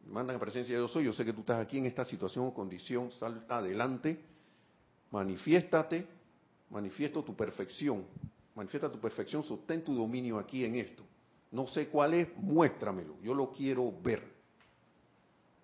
Mandan 0.06 0.36
a 0.36 0.38
presencia 0.38 0.74
de 0.74 0.80
yo 0.80 0.88
soy, 0.88 1.04
yo 1.04 1.12
sé 1.12 1.24
que 1.24 1.32
tú 1.32 1.40
estás 1.40 1.58
aquí 1.58 1.78
en 1.78 1.86
esta 1.86 2.04
situación 2.04 2.46
o 2.46 2.54
condición, 2.54 3.10
sal 3.10 3.44
adelante, 3.48 4.20
manifiéstate, 5.10 6.06
manifiesto 6.70 7.22
tu 7.22 7.34
perfección, 7.34 8.04
manifiesta 8.58 8.90
tu 8.90 8.98
perfección, 8.98 9.42
sostén 9.42 9.82
tu 9.82 9.94
dominio 9.94 10.38
aquí 10.38 10.64
en 10.64 10.74
esto. 10.74 11.02
No 11.50 11.66
sé 11.66 11.88
cuál 11.88 12.14
es, 12.14 12.36
muéstramelo, 12.36 13.14
yo 13.22 13.32
lo 13.32 13.52
quiero 13.52 13.92
ver. 14.02 14.22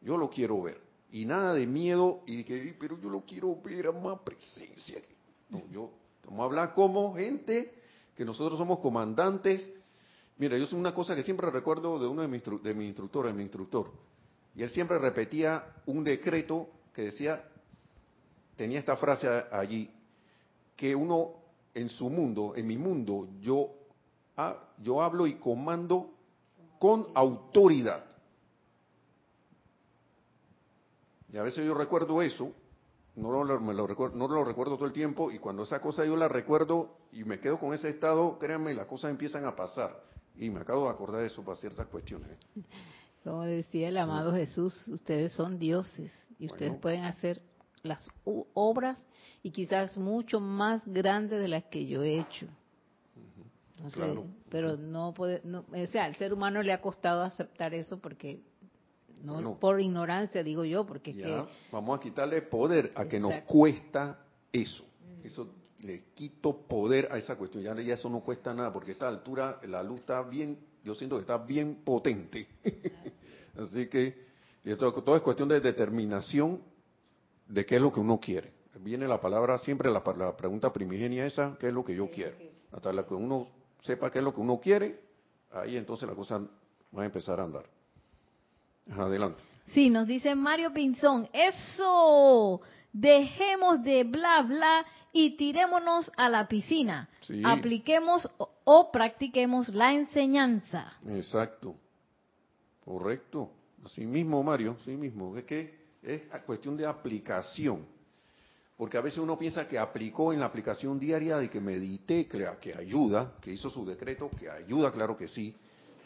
Yo 0.01 0.16
lo 0.16 0.30
quiero 0.30 0.62
ver 0.62 0.84
y 1.14 1.26
nada 1.26 1.55
de 1.55 1.64
miedo 1.64 2.22
y 2.26 2.38
de 2.38 2.45
que, 2.45 2.76
pero 2.76 3.01
yo 3.01 3.09
lo 3.09 3.20
quiero 3.20 3.55
ver 3.62 3.86
a 3.86 3.92
más 3.92 4.18
presencia. 4.18 5.01
No, 5.49 5.62
yo, 5.70 5.92
vamos 6.24 6.40
a 6.40 6.45
hablar 6.47 6.74
como 6.74 7.14
gente, 7.14 7.72
que 8.16 8.24
nosotros 8.24 8.59
somos 8.59 8.80
comandantes. 8.80 9.72
Mira, 10.38 10.59
yo 10.59 10.66
soy 10.66 10.80
una 10.80 10.92
cosa 10.92 11.14
que 11.14 11.22
siempre 11.22 11.49
recuerdo 11.53 12.01
de 12.01 12.09
uno 12.09 12.22
de 12.22 12.26
mis, 12.26 12.42
de 12.64 12.74
mi 12.74 12.88
instructores, 12.88 13.30
de 13.30 13.36
mi 13.36 13.45
instructor, 13.45 13.92
y 14.57 14.64
él 14.64 14.70
siempre 14.70 14.99
repetía 14.99 15.64
un 15.86 16.03
decreto 16.03 16.68
que 16.92 17.03
decía, 17.03 17.49
tenía 18.57 18.80
esta 18.80 18.97
frase 18.97 19.28
allí, 19.53 19.88
que 20.74 20.97
uno 20.97 21.43
en 21.75 21.89
su 21.89 22.09
mundo, 22.09 22.55
en 22.57 22.66
mi 22.66 22.79
mundo, 22.79 23.29
yo, 23.41 23.70
ah, 24.37 24.57
yo 24.79 25.03
hablo 25.03 25.27
y 25.27 25.35
comando 25.35 26.11
con 26.79 27.09
autoridad. 27.14 28.05
Y 31.33 31.37
a 31.37 31.43
veces 31.43 31.66
yo 31.66 31.75
recuerdo 31.75 32.22
eso, 32.22 32.53
no 33.16 33.45
lo, 33.45 33.61
me 33.61 33.75
lo 33.75 33.87
recuerdo, 33.87 34.16
no 34.16 34.29
lo 34.29 34.45
recuerdo 34.45 34.77
todo 34.77 34.87
el 34.87 34.93
tiempo, 34.93 35.31
y 35.31 35.39
cuando 35.39 35.64
esa 35.64 35.81
cosa 35.81 36.05
yo 36.05 36.16
la 36.16 36.29
recuerdo 36.29 36.97
y 37.12 37.25
me 37.25 37.41
quedo 37.41 37.59
con 37.59 37.75
ese 37.75 37.89
estado, 37.89 38.39
créanme, 38.39 38.75
las 38.75 38.87
cosas 38.87 39.11
empiezan 39.11 39.45
a 39.45 39.55
pasar. 39.57 40.01
Y 40.37 40.51
me 40.51 40.61
acabo 40.61 40.85
de 40.85 40.91
acordar 40.91 41.20
de 41.20 41.27
eso 41.29 41.45
para 41.45 41.57
ciertas 41.57 41.87
cuestiones. 41.89 42.29
Como 43.22 43.43
decía 43.43 43.89
el 43.89 43.97
amado 43.97 44.33
Jesús, 44.33 44.89
ustedes 44.89 45.33
son 45.33 45.59
dioses 45.59 46.12
y 46.39 46.47
ustedes 46.47 46.72
Bueno. 46.72 46.83
pueden 46.83 47.05
hacer 47.05 47.41
las 47.85 48.09
obras 48.24 48.99
y 49.43 49.51
quizás 49.51 49.97
mucho 49.99 50.41
más 50.41 50.82
grandes 50.87 51.39
de 51.41 51.49
las 51.49 51.64
que 51.64 51.87
yo 51.87 52.03
he 52.03 52.18
hecho. 52.18 52.47
No 53.80 53.91
sé, 53.91 53.97
Claro. 53.97 54.24
pero 54.49 54.76
no 54.76 55.12
puede, 55.12 55.43
no, 55.45 55.64
o 55.70 55.87
sea, 55.89 56.05
al 56.05 56.16
ser 56.16 56.32
humano 56.32 56.62
le 56.62 56.72
ha 56.72 56.80
costado 56.80 57.22
aceptar 57.22 57.74
eso 57.74 57.99
porque 57.99 58.41
no 59.22 59.35
Bueno. 59.35 59.59
por 59.61 59.80
ignorancia 59.80 60.43
digo 60.43 60.64
yo, 60.64 60.87
porque 60.87 61.11
es 61.11 61.16
Ya, 61.18 61.24
que 61.24 61.45
vamos 61.70 61.99
a 61.99 62.03
quitarle 62.03 62.41
poder 62.43 62.93
a 62.95 63.05
que 63.07 63.20
nos 63.20 63.35
cuesta 63.43 64.18
eso. 64.53 64.85
Eso 65.22 65.51
le 65.80 66.05
quito 66.14 66.57
poder 66.66 67.09
a 67.11 67.18
esa 67.18 67.37
cuestión. 67.37 67.62
Ya, 67.62 67.74
ya 67.82 67.95
eso 67.95 68.09
no 68.09 68.20
cuesta 68.20 68.55
nada, 68.55 68.72
porque 68.72 68.91
a 68.91 68.95
esta 68.95 69.09
altura 69.09 69.61
la 69.68 69.82
luz 69.82 70.01
está 70.01 70.22
bien, 70.22 70.59
yo 70.82 70.95
siento 70.95 71.16
que 71.16 71.22
está 71.22 71.37
bien 71.37 71.76
potente. 71.85 72.47
Así 73.59 73.87
que 73.89 74.24
esto, 74.64 74.91
todo 75.03 75.16
es 75.16 75.22
cuestión 75.22 75.49
de 75.51 75.61
determinación 75.61 76.61
de 77.47 77.64
qué 77.64 77.76
es 77.76 77.80
lo 77.82 77.92
que 77.92 78.01
uno 78.01 78.18
quiere. 78.18 78.53
Viene 78.80 79.07
la 79.07 79.20
palabra, 79.20 79.59
siempre 79.59 79.90
la, 79.90 80.03
la 80.16 80.36
pregunta 80.36 80.72
primigenia 80.72 81.26
esa, 81.26 81.57
¿qué 81.61 81.68
es 81.68 81.72
lo 81.72 81.84
que 81.84 81.95
yo 81.95 82.11
quiero? 82.11 82.36
Hasta 82.72 82.92
la 82.92 83.07
que 83.07 83.14
uno 83.14 83.49
sepa 83.80 84.11
qué 84.11 84.18
es 84.18 84.24
lo 84.24 84.34
que 84.34 84.40
uno 84.40 84.59
quiere, 84.61 85.01
ahí 85.53 85.76
entonces 85.76 86.09
la 86.09 86.14
cosa 86.14 86.40
va 86.97 87.03
a 87.03 87.07
empezar 87.07 87.40
a 87.40 87.45
andar. 87.45 87.64
Adelante. 88.90 89.42
Sí, 89.68 89.88
nos 89.88 90.07
dice 90.07 90.34
Mario 90.34 90.72
Pinzón, 90.72 91.28
eso, 91.32 92.61
dejemos 92.92 93.82
de 93.82 94.05
bla 94.05 94.42
bla 94.42 94.84
y 95.12 95.36
tirémonos 95.36 96.11
a 96.16 96.28
la 96.28 96.49
piscina. 96.49 97.09
Sí. 97.20 97.42
Apliquemos 97.45 98.28
o, 98.36 98.51
o 98.64 98.90
practiquemos 98.90 99.68
la 99.68 99.95
enseñanza. 99.95 100.92
Exacto. 101.09 101.76
Correcto. 102.84 103.51
Así 103.84 104.05
mismo, 104.05 104.42
Mario, 104.42 104.76
así 104.80 104.97
mismo. 104.97 105.36
Es 105.36 105.45
que 105.45 105.84
es 106.05 106.23
cuestión 106.45 106.77
de 106.77 106.87
aplicación. 106.87 107.87
Porque 108.77 108.99
a 108.99 109.01
veces 109.01 109.19
uno 109.21 109.39
piensa 109.39 109.67
que 109.69 109.79
aplicó 109.79 110.33
en 110.33 110.41
la 110.41 110.47
aplicación 110.47 110.99
diaria 110.99 111.39
de 111.39 111.49
que 111.49 111.61
medité, 111.61 112.27
que, 112.27 112.75
ayuda, 112.75 113.35
que 113.41 113.53
hizo 113.53 113.71
su 113.71 113.85
decreto, 113.85 114.29
que 114.39 114.51
ayuda, 114.51 114.91
claro 114.91 115.17
que 115.17 115.29
sí, 115.29 115.55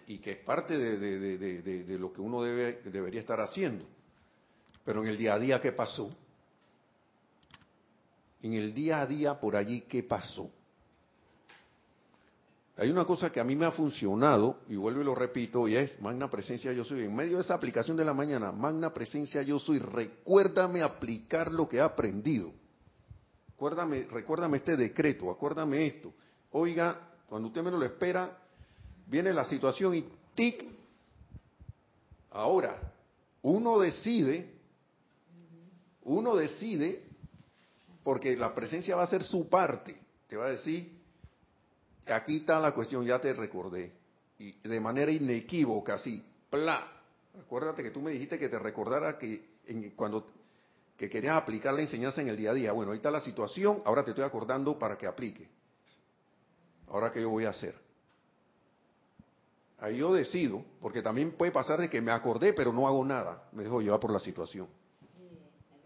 y 0.07 0.19
que 0.19 0.33
es 0.33 0.39
parte 0.39 0.77
de- 0.77 1.85
de 1.85 1.99
lo 1.99 2.13
que 2.13 2.21
uno 2.21 2.43
debe, 2.43 2.83
debería 2.85 3.21
estar 3.21 3.41
haciendo. 3.41 3.85
Pero 4.85 5.03
en 5.03 5.09
el 5.09 5.17
día 5.19 5.35
a 5.35 5.39
día, 5.39 5.61
¿qué 5.61 5.73
pasó? 5.73 6.11
En 8.43 8.53
el 8.53 8.73
día 8.73 9.01
a 9.01 9.07
día, 9.07 9.41
por 9.41 9.57
allí, 9.57 9.83
¿qué 9.83 10.03
pasó? 10.03 10.51
Hay 12.79 12.91
una 12.91 13.05
cosa 13.05 13.31
que 13.33 13.41
a 13.41 13.45
mí 13.45 13.57
me 13.57 13.67
ha 13.67 13.73
funcionado, 13.73 14.61
y 14.69 14.77
vuelvo 14.77 15.01
y 15.01 15.05
lo 15.05 15.13
repito, 15.13 15.67
y 15.67 15.75
es 15.75 16.01
Magna 16.01 16.31
Presencia 16.31 16.73
Yo 16.73 16.85
Soy. 16.85 17.03
En 17.03 17.15
medio 17.15 17.37
de 17.37 17.43
esa 17.43 17.55
aplicación 17.55 17.97
de 17.97 18.05
la 18.05 18.15
mañana, 18.15 18.53
Magna 18.53 18.95
Presencia 18.95 19.43
Yo 19.43 19.59
Soy, 19.59 19.81
recuérdame 19.81 20.81
aplicar 20.81 21.51
lo 21.51 21.69
que 21.69 21.79
he 21.79 21.81
aprendido. 21.81 22.53
Recuérdame, 23.49 24.05
recuérdame 24.05 24.59
este 24.59 24.77
decreto, 24.77 25.29
acuérdame 25.29 25.89
esto. 25.89 26.15
Oiga, 26.53 27.01
cuando 27.29 27.49
usted 27.49 27.65
menos 27.65 27.81
lo 27.81 27.87
espera, 27.87 28.39
viene 29.09 29.33
la 29.33 29.45
situación 29.47 29.97
y 29.97 30.05
tic. 30.37 30.65
Ahora, 32.31 32.79
uno 33.43 33.81
decide, 33.81 34.55
uno 36.05 36.37
decide, 36.37 37.09
porque 38.05 38.37
la 38.37 38.55
presencia 38.55 38.95
va 38.95 39.03
a 39.03 39.09
ser 39.09 39.25
su 39.25 39.49
parte. 39.49 40.01
Te 40.29 40.37
va 40.37 40.47
a 40.47 40.51
decir, 40.51 40.98
aquí 42.13 42.39
está 42.39 42.61
la 42.61 42.73
cuestión, 42.73 43.05
ya 43.05 43.21
te 43.21 43.33
recordé. 43.35 43.93
Y 44.39 44.53
de 44.67 44.81
manera 44.81 45.11
inequívoca, 45.11 45.95
así, 45.95 46.25
¡pla! 46.51 46.87
Acuérdate 47.41 47.83
que 47.83 47.91
tú 47.91 48.01
me 48.01 48.11
dijiste 48.11 48.39
que 48.39 48.49
te 48.49 48.59
recordara 48.59 49.19
que 49.19 49.45
en- 49.67 49.91
cuando 49.91 50.27
que 50.97 51.09
querías 51.09 51.37
aplicar 51.37 51.73
la 51.75 51.83
enseñanza 51.83 52.21
en 52.21 52.29
el 52.29 52.37
día 52.37 52.51
a 52.51 52.55
día. 52.55 52.73
Bueno, 52.73 52.91
ahí 52.91 52.97
está 52.97 53.11
la 53.11 53.21
situación, 53.21 53.83
ahora 53.85 54.03
te 54.05 54.11
estoy 54.11 54.25
acordando 54.25 54.77
para 54.79 54.99
que 54.99 55.07
aplique. 55.07 55.49
Ahora, 56.89 57.13
¿qué 57.13 57.21
yo 57.21 57.31
voy 57.31 57.45
a 57.45 57.51
hacer? 57.51 57.77
Ahí 59.79 59.99
yo 59.99 60.13
decido, 60.13 60.65
porque 60.81 61.03
también 61.03 61.33
puede 61.33 61.53
pasar 61.53 61.81
de 61.81 61.89
que 61.89 62.01
me 62.01 62.11
acordé, 62.11 62.53
pero 62.53 62.73
no 62.73 62.89
hago 62.89 63.05
nada. 63.05 63.49
Me 63.53 63.63
dejo 63.63 63.81
llevar 63.81 64.01
por 64.01 64.11
la 64.13 64.19
situación. 64.19 64.67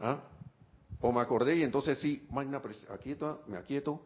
¿Ah? 0.01 0.23
O 1.01 1.12
me 1.12 1.20
acordé 1.20 1.57
y 1.57 1.62
entonces 1.62 1.99
sí, 1.99 2.27
magna 2.31 2.62
pres- 2.62 2.89
aquieto, 2.91 3.43
me 3.47 3.59
aquieto, 3.59 4.01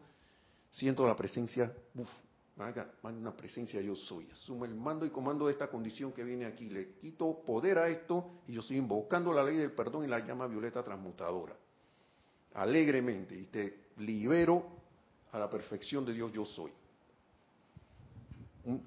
siento 0.69 1.05
la 1.05 1.15
presencia, 1.15 1.73
uf, 1.95 2.09
magna, 2.57 3.31
presencia 3.35 3.79
yo 3.81 3.95
soy. 3.95 4.27
Asumo 4.31 4.65
el 4.65 4.75
mando 4.75 5.05
y 5.05 5.09
comando 5.09 5.45
de 5.45 5.51
esta 5.51 5.67
condición 5.67 6.11
que 6.11 6.23
viene 6.23 6.45
aquí. 6.45 6.69
Le 6.69 6.95
quito 6.95 7.41
poder 7.45 7.77
a 7.77 7.87
esto 7.87 8.41
y 8.47 8.53
yo 8.53 8.61
estoy 8.61 8.77
invocando 8.77 9.31
la 9.31 9.43
ley 9.43 9.57
del 9.57 9.71
perdón 9.71 10.05
y 10.05 10.07
la 10.07 10.19
llama 10.19 10.47
violeta 10.47 10.83
transmutadora. 10.83 11.55
Alegremente. 12.55 13.35
Y 13.35 13.45
te 13.45 13.87
libero 13.97 14.65
a 15.31 15.39
la 15.39 15.49
perfección 15.49 16.05
de 16.05 16.13
Dios 16.13 16.31
yo 16.33 16.45
soy. 16.45 16.71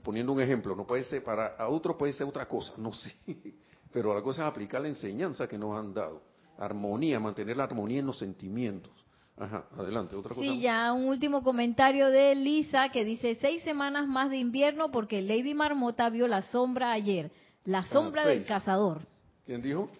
Poniendo 0.03 0.33
un 0.33 0.41
ejemplo, 0.41 0.74
no 0.74 0.87
puede 0.87 1.05
ser 1.05 1.24
para 1.24 1.57
a 1.57 1.68
otros 1.68 1.97
puede 1.97 2.12
ser 2.12 2.26
otra 2.26 2.47
cosa, 2.47 2.74
no 2.76 2.93
sé, 2.93 3.16
pero 3.93 4.12
la 4.12 4.20
cosa 4.20 4.43
es 4.43 4.49
aplicar 4.49 4.83
la 4.83 4.89
enseñanza 4.89 5.49
que 5.49 5.57
nos 5.57 5.74
han 5.74 5.95
dado, 5.95 6.20
armonía, 6.59 7.18
mantener 7.18 7.57
la 7.57 7.64
armonía 7.64 8.01
en 8.01 8.07
los 8.07 8.18
sentimientos. 8.18 8.93
Ajá, 9.37 9.64
adelante, 9.76 10.14
otra 10.16 10.35
cosa. 10.35 10.47
Sí, 10.47 10.61
ya 10.61 10.93
un 10.93 11.07
último 11.07 11.43
comentario 11.43 12.09
de 12.09 12.35
Lisa 12.35 12.91
que 12.91 13.05
dice 13.05 13.39
seis 13.41 13.62
semanas 13.62 14.07
más 14.07 14.28
de 14.31 14.37
invierno 14.37 14.91
porque 14.91 15.22
Lady 15.22 15.55
Marmota 15.55 16.11
vio 16.11 16.28
la 16.28 16.43
sombra 16.43 16.93
ayer, 16.93 17.33
la 17.64 17.85
sombra 17.85 18.26
del 18.26 18.39
seis. 18.39 18.49
cazador. 18.49 19.01
¿Quién 19.47 19.62
dijo? 19.62 19.91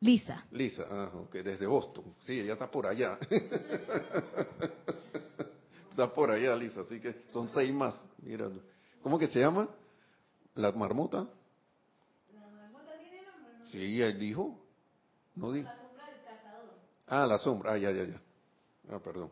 Lisa. 0.00 0.44
Lisa, 0.50 0.86
ah, 0.90 1.10
ok, 1.14 1.34
desde 1.36 1.66
Boston. 1.66 2.14
Sí, 2.20 2.40
ella 2.40 2.54
está 2.54 2.70
por 2.70 2.86
allá. 2.86 3.18
está 5.90 6.12
por 6.12 6.30
allá, 6.30 6.56
Lisa, 6.56 6.80
así 6.80 7.00
que 7.00 7.22
son 7.28 7.48
seis 7.48 7.72
más. 7.72 8.04
Mira, 8.22 8.48
¿cómo 9.02 9.18
que 9.18 9.26
se 9.28 9.40
llama? 9.40 9.68
¿La 10.54 10.72
marmota? 10.72 11.28
¿La 12.34 12.48
marmota 12.48 12.98
tiene 12.98 13.22
nombre? 13.22 13.66
Sí, 13.70 14.02
él 14.02 14.18
dijo. 14.18 14.58
No 15.36 15.52
dijo. 15.52 15.68
Ah, 17.06 17.26
la 17.26 17.38
sombra. 17.38 17.72
Ah, 17.72 17.78
ya, 17.78 17.90
ya, 17.90 18.04
ya. 18.04 18.20
Ah, 18.90 18.98
perdón. 18.98 19.30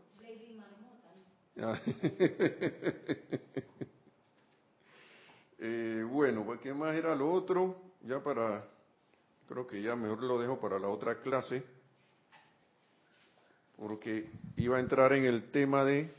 Ah. 1.61 1.81
Eh, 5.59 6.05
bueno, 6.09 6.45
pues, 6.45 6.61
¿qué 6.61 6.73
más 6.75 6.95
era 6.95 7.15
lo 7.15 7.33
otro? 7.33 7.77
Ya 8.03 8.23
para, 8.23 8.65
creo 9.49 9.67
que 9.67 9.83
ya 9.83 9.97
mejor 9.97 10.23
lo 10.23 10.39
dejo 10.39 10.61
para 10.61 10.79
la 10.79 10.89
otra 10.89 11.21
clase, 11.21 11.65
porque 13.77 14.31
iba 14.57 14.77
a 14.77 14.81
entrar 14.81 15.13
en 15.15 15.25
el 15.25 15.51
tema 15.51 15.85
de, 15.85 16.11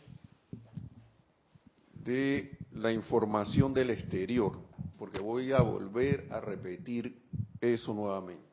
de 2.03 2.57
la 2.73 2.91
información 2.91 3.73
del 3.73 3.91
exterior, 3.91 4.53
porque 4.97 5.19
voy 5.19 5.51
a 5.51 5.61
volver 5.61 6.27
a 6.31 6.39
repetir 6.39 7.21
eso 7.61 7.93
nuevamente. 7.93 8.46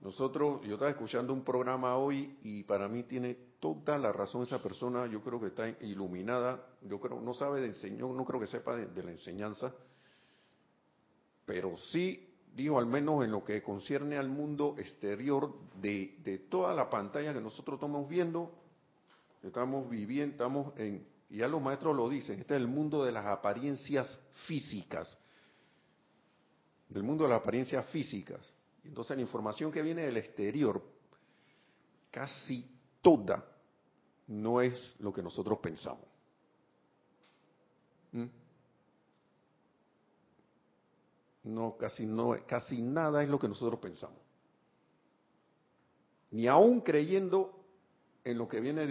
Nosotros, 0.00 0.62
yo 0.62 0.74
estaba 0.74 0.90
escuchando 0.90 1.32
un 1.32 1.44
programa 1.44 1.96
hoy 1.96 2.38
y 2.42 2.62
para 2.62 2.88
mí 2.88 3.02
tiene 3.02 3.34
toda 3.60 3.98
la 3.98 4.12
razón 4.12 4.42
esa 4.42 4.62
persona, 4.62 5.06
yo 5.06 5.22
creo 5.22 5.38
que 5.38 5.48
está 5.48 5.68
iluminada, 5.82 6.66
yo 6.80 6.98
creo, 6.98 7.20
no 7.20 7.34
sabe 7.34 7.60
de 7.60 7.66
enseñar, 7.66 8.08
no 8.08 8.24
creo 8.24 8.40
que 8.40 8.46
sepa 8.46 8.76
de, 8.76 9.02
la 9.02 9.10
enseñanza, 9.10 9.74
pero 11.44 11.76
sí 11.76 12.32
dijo 12.56 12.78
al 12.78 12.86
menos 12.86 13.22
en 13.24 13.30
lo 13.30 13.44
que 13.44 13.62
concierne 13.62 14.16
al 14.16 14.30
mundo 14.30 14.74
exterior 14.78 15.54
de, 15.82 16.16
de 16.24 16.38
toda 16.38 16.74
la 16.74 16.88
pantalla 16.88 17.34
que 17.34 17.40
nosotros 17.40 17.74
estamos 17.74 18.08
viendo, 18.08 18.54
estamos 19.42 19.88
viviendo, 19.90 20.32
estamos 20.32 20.78
en, 20.78 21.06
y 21.28 21.38
ya 21.38 21.48
los 21.48 21.60
maestros 21.60 21.94
lo 21.94 22.08
dicen, 22.08 22.40
este 22.40 22.54
es 22.54 22.60
el 22.60 22.68
mundo 22.68 23.04
de 23.04 23.12
las 23.12 23.26
apariencias 23.26 24.18
físicas, 24.46 25.18
del 26.88 27.02
mundo 27.02 27.24
de 27.24 27.30
las 27.30 27.40
apariencias 27.42 27.84
físicas. 27.90 28.50
Entonces 28.84 29.16
la 29.16 29.22
información 29.22 29.70
que 29.70 29.82
viene 29.82 30.02
del 30.02 30.16
exterior, 30.16 30.82
casi 32.10 32.66
toda, 33.02 33.44
no 34.28 34.60
es 34.60 34.96
lo 35.00 35.12
que 35.12 35.22
nosotros 35.22 35.58
pensamos. 35.58 36.06
¿Mm? 38.12 38.26
No, 41.44 41.76
casi 41.76 42.06
no, 42.06 42.36
casi 42.46 42.82
nada 42.82 43.22
es 43.22 43.28
lo 43.28 43.38
que 43.38 43.48
nosotros 43.48 43.80
pensamos. 43.80 44.18
Ni 46.30 46.46
aún 46.46 46.80
creyendo 46.80 47.60
en 48.24 48.38
lo 48.38 48.46
que 48.46 48.60
viene 48.60 48.86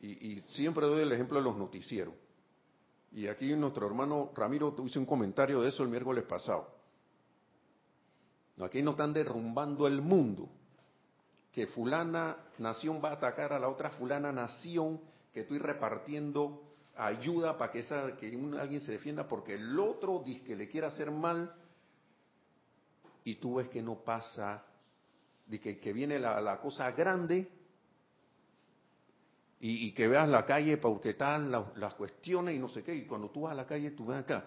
y 0.00 0.40
siempre 0.48 0.86
doy 0.86 1.02
el 1.02 1.12
ejemplo 1.12 1.38
de 1.38 1.44
los 1.44 1.56
noticieros. 1.56 2.14
Y 3.14 3.26
aquí 3.26 3.54
nuestro 3.54 3.86
hermano 3.86 4.30
Ramiro 4.34 4.74
hizo 4.84 4.98
un 4.98 5.06
comentario 5.06 5.60
de 5.60 5.68
eso 5.68 5.82
el 5.82 5.90
miércoles 5.90 6.24
pasado. 6.24 6.68
Aquí 8.60 8.82
nos 8.82 8.94
están 8.94 9.12
derrumbando 9.12 9.86
el 9.86 10.00
mundo. 10.00 10.48
Que 11.52 11.66
fulana 11.66 12.36
nación 12.58 13.00
va 13.04 13.10
a 13.10 13.14
atacar 13.14 13.52
a 13.52 13.58
la 13.58 13.68
otra 13.68 13.90
fulana 13.90 14.32
nación, 14.32 15.00
que 15.34 15.40
estoy 15.40 15.58
repartiendo 15.58 16.62
ayuda 16.96 17.58
para 17.58 17.72
que, 17.72 17.80
esa, 17.80 18.16
que 18.16 18.26
alguien 18.58 18.80
se 18.80 18.92
defienda 18.92 19.26
porque 19.26 19.54
el 19.54 19.78
otro 19.78 20.22
dice 20.24 20.44
que 20.44 20.56
le 20.56 20.68
quiere 20.68 20.86
hacer 20.86 21.10
mal 21.10 21.54
y 23.24 23.36
tú 23.36 23.56
ves 23.56 23.68
que 23.68 23.82
no 23.82 23.96
pasa, 23.96 24.64
de 25.46 25.60
que, 25.60 25.78
que 25.78 25.92
viene 25.92 26.18
la, 26.18 26.40
la 26.40 26.60
cosa 26.60 26.90
grande 26.92 27.50
y, 29.62 29.86
y 29.86 29.92
que 29.92 30.08
veas 30.08 30.28
la 30.28 30.44
calle 30.44 30.78
están 31.04 31.50
la- 31.50 31.72
las 31.76 31.94
cuestiones 31.94 32.54
y 32.54 32.58
no 32.58 32.68
sé 32.68 32.82
qué, 32.82 32.94
y 32.94 33.06
cuando 33.06 33.30
tú 33.30 33.42
vas 33.42 33.52
a 33.52 33.54
la 33.54 33.64
calle 33.64 33.92
tú 33.92 34.04
ves 34.06 34.18
acá, 34.18 34.44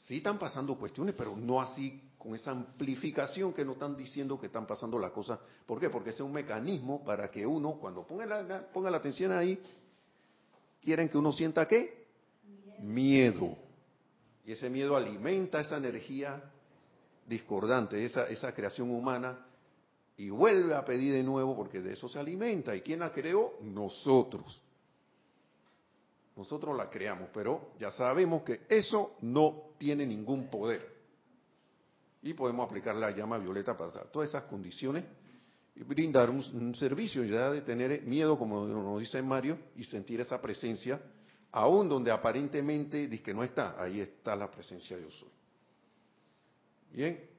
sí 0.00 0.16
están 0.18 0.38
pasando 0.38 0.76
cuestiones, 0.76 1.14
pero 1.16 1.34
no 1.36 1.60
así 1.62 2.02
con 2.18 2.34
esa 2.34 2.50
amplificación 2.50 3.54
que 3.54 3.64
nos 3.64 3.74
están 3.76 3.96
diciendo 3.96 4.38
que 4.38 4.46
están 4.46 4.66
pasando 4.66 4.98
las 4.98 5.12
cosas. 5.12 5.38
¿Por 5.64 5.78
qué? 5.78 5.88
Porque 5.88 6.10
ese 6.10 6.18
es 6.18 6.26
un 6.26 6.32
mecanismo 6.32 7.04
para 7.04 7.30
que 7.30 7.46
uno, 7.46 7.74
cuando 7.80 8.04
ponga 8.04 8.26
la, 8.26 8.66
ponga 8.72 8.90
la 8.90 8.96
atención 8.96 9.30
ahí, 9.30 9.62
quieren 10.82 11.08
que 11.08 11.16
uno 11.18 11.32
sienta 11.32 11.66
qué? 11.68 12.06
Miedo. 12.80 13.56
Y 14.44 14.52
ese 14.52 14.68
miedo 14.68 14.96
alimenta 14.96 15.60
esa 15.60 15.76
energía 15.76 16.42
discordante, 17.26 18.04
esa, 18.04 18.26
esa 18.28 18.52
creación 18.52 18.90
humana, 18.90 19.38
y 20.18 20.30
vuelve 20.30 20.74
a 20.74 20.84
pedir 20.84 21.14
de 21.14 21.22
nuevo 21.22 21.56
porque 21.56 21.80
de 21.80 21.92
eso 21.92 22.08
se 22.08 22.18
alimenta. 22.18 22.74
¿Y 22.74 22.80
quién 22.80 22.98
la 23.00 23.12
creó? 23.12 23.54
Nosotros. 23.62 24.60
Nosotros 26.36 26.76
la 26.76 26.90
creamos, 26.90 27.28
pero 27.32 27.70
ya 27.78 27.92
sabemos 27.92 28.42
que 28.42 28.62
eso 28.68 29.16
no 29.22 29.74
tiene 29.78 30.04
ningún 30.04 30.48
poder. 30.48 30.98
Y 32.22 32.34
podemos 32.34 32.66
aplicar 32.66 32.96
la 32.96 33.12
llama 33.12 33.38
violeta 33.38 33.76
para 33.76 33.92
todas 34.10 34.28
esas 34.28 34.42
condiciones 34.44 35.04
y 35.76 35.84
brindar 35.84 36.30
un, 36.30 36.74
servicio, 36.74 37.22
ya 37.22 37.50
de 37.50 37.60
tener 37.60 38.02
miedo, 38.02 38.36
como 38.36 38.66
nos 38.66 39.00
dice 39.00 39.22
Mario, 39.22 39.56
y 39.76 39.84
sentir 39.84 40.20
esa 40.20 40.40
presencia, 40.40 41.00
aún 41.52 41.88
donde 41.88 42.10
aparentemente 42.10 43.06
dice 43.06 43.22
que 43.22 43.34
no 43.34 43.44
está, 43.44 43.80
ahí 43.80 44.00
está 44.00 44.34
la 44.34 44.50
presencia 44.50 44.98
yo 44.98 45.10
soy. 45.12 45.28
Bien, 46.92 47.37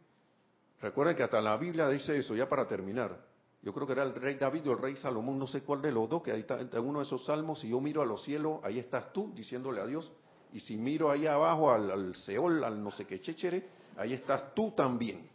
recuerden 0.82 1.16
que 1.16 1.24
hasta 1.24 1.42
la 1.42 1.58
Biblia 1.58 1.88
dice 1.90 2.18
eso, 2.18 2.36
ya 2.36 2.48
para 2.48 2.68
terminar. 2.68 3.18
Yo 3.62 3.74
creo 3.74 3.86
que 3.86 3.94
era 3.94 4.04
el 4.04 4.16
rey 4.16 4.36
David 4.36 4.70
o 4.70 4.72
el 4.72 4.78
rey 4.78 4.96
Salomón, 4.96 5.38
no 5.38 5.46
sé 5.46 5.62
cuál 5.62 5.82
de 5.82 5.92
los 5.92 6.10
dos, 6.10 6.24
que 6.24 6.32
ahí 6.32 6.42
está 6.42 6.60
en 6.60 6.80
uno 6.80 7.00
de 7.00 7.06
esos 7.06 7.26
salmos, 7.26 7.60
si 7.60 7.70
yo 7.70 7.82
miro 7.82 8.02
a 8.02 8.06
los 8.06 8.24
cielos, 8.24 8.60
ahí 8.64 8.80
estás 8.80 9.12
tú 9.12 9.34
diciéndole 9.36 9.82
a 9.82 9.86
Dios, 9.86 10.10
y 10.54 10.62
si 10.62 10.78
miro 10.78 11.12
ahí 11.12 11.28
abajo 11.28 11.70
al, 11.70 12.16
Seol, 12.16 12.64
al 12.64 12.82
no 12.82 12.92
sé 12.92 13.06
qué 13.06 13.20
chéchere, 13.20 13.68
ahí 13.98 14.14
estás 14.14 14.56
tú 14.56 14.72
también. 14.72 15.30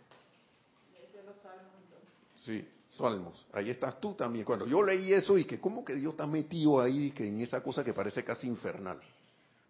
Sí, 2.36 2.66
Salmos, 2.90 3.46
ahí 3.52 3.70
estás 3.70 4.00
tú 4.00 4.14
también. 4.14 4.44
Cuando 4.44 4.66
yo 4.66 4.82
leí 4.82 5.12
eso 5.12 5.36
y 5.36 5.44
que 5.44 5.60
cómo 5.60 5.84
que 5.84 5.94
Dios 5.94 6.12
está 6.12 6.26
metido 6.26 6.80
ahí 6.80 7.10
que 7.10 7.26
en 7.26 7.40
esa 7.40 7.62
cosa 7.62 7.84
que 7.84 7.92
parece 7.92 8.24
casi 8.24 8.46
infernal. 8.46 9.00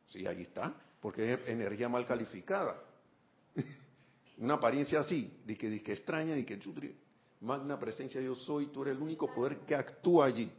Sí, 0.08 0.26
ahí 0.26 0.42
está, 0.42 0.72
porque 1.00 1.34
es 1.34 1.48
energía 1.48 1.88
mal 1.88 2.06
calificada. 2.06 2.76
Una 4.38 4.54
apariencia 4.54 5.00
así, 5.00 5.32
de 5.44 5.56
que, 5.56 5.70
de 5.70 5.82
que 5.82 5.92
extraña, 5.92 6.34
de 6.34 6.44
que 6.44 6.58
magna 7.40 7.78
presencia 7.78 8.20
yo 8.20 8.34
soy, 8.34 8.66
tú 8.66 8.82
eres 8.82 8.96
el 8.96 9.02
único 9.02 9.32
poder 9.32 9.58
que 9.60 9.74
actúa 9.74 10.26
allí. 10.26 10.50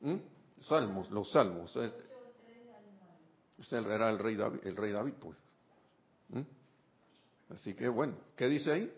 ¿Mm? 0.00 0.16
Salmos, 0.60 1.10
los 1.10 1.30
salmos. 1.30 1.74
eh, 1.76 1.92
Usted 3.58 3.76
era 3.90 4.08
el 4.10 4.18
rey 4.18 4.36
David, 4.36 4.60
el 4.64 4.76
rey 4.76 4.92
David 4.92 5.12
pues. 5.20 5.36
¿Mm? 6.30 7.52
Así 7.52 7.74
que 7.74 7.88
bueno, 7.88 8.14
¿qué 8.36 8.48
dice 8.48 8.72
ahí? 8.72 8.92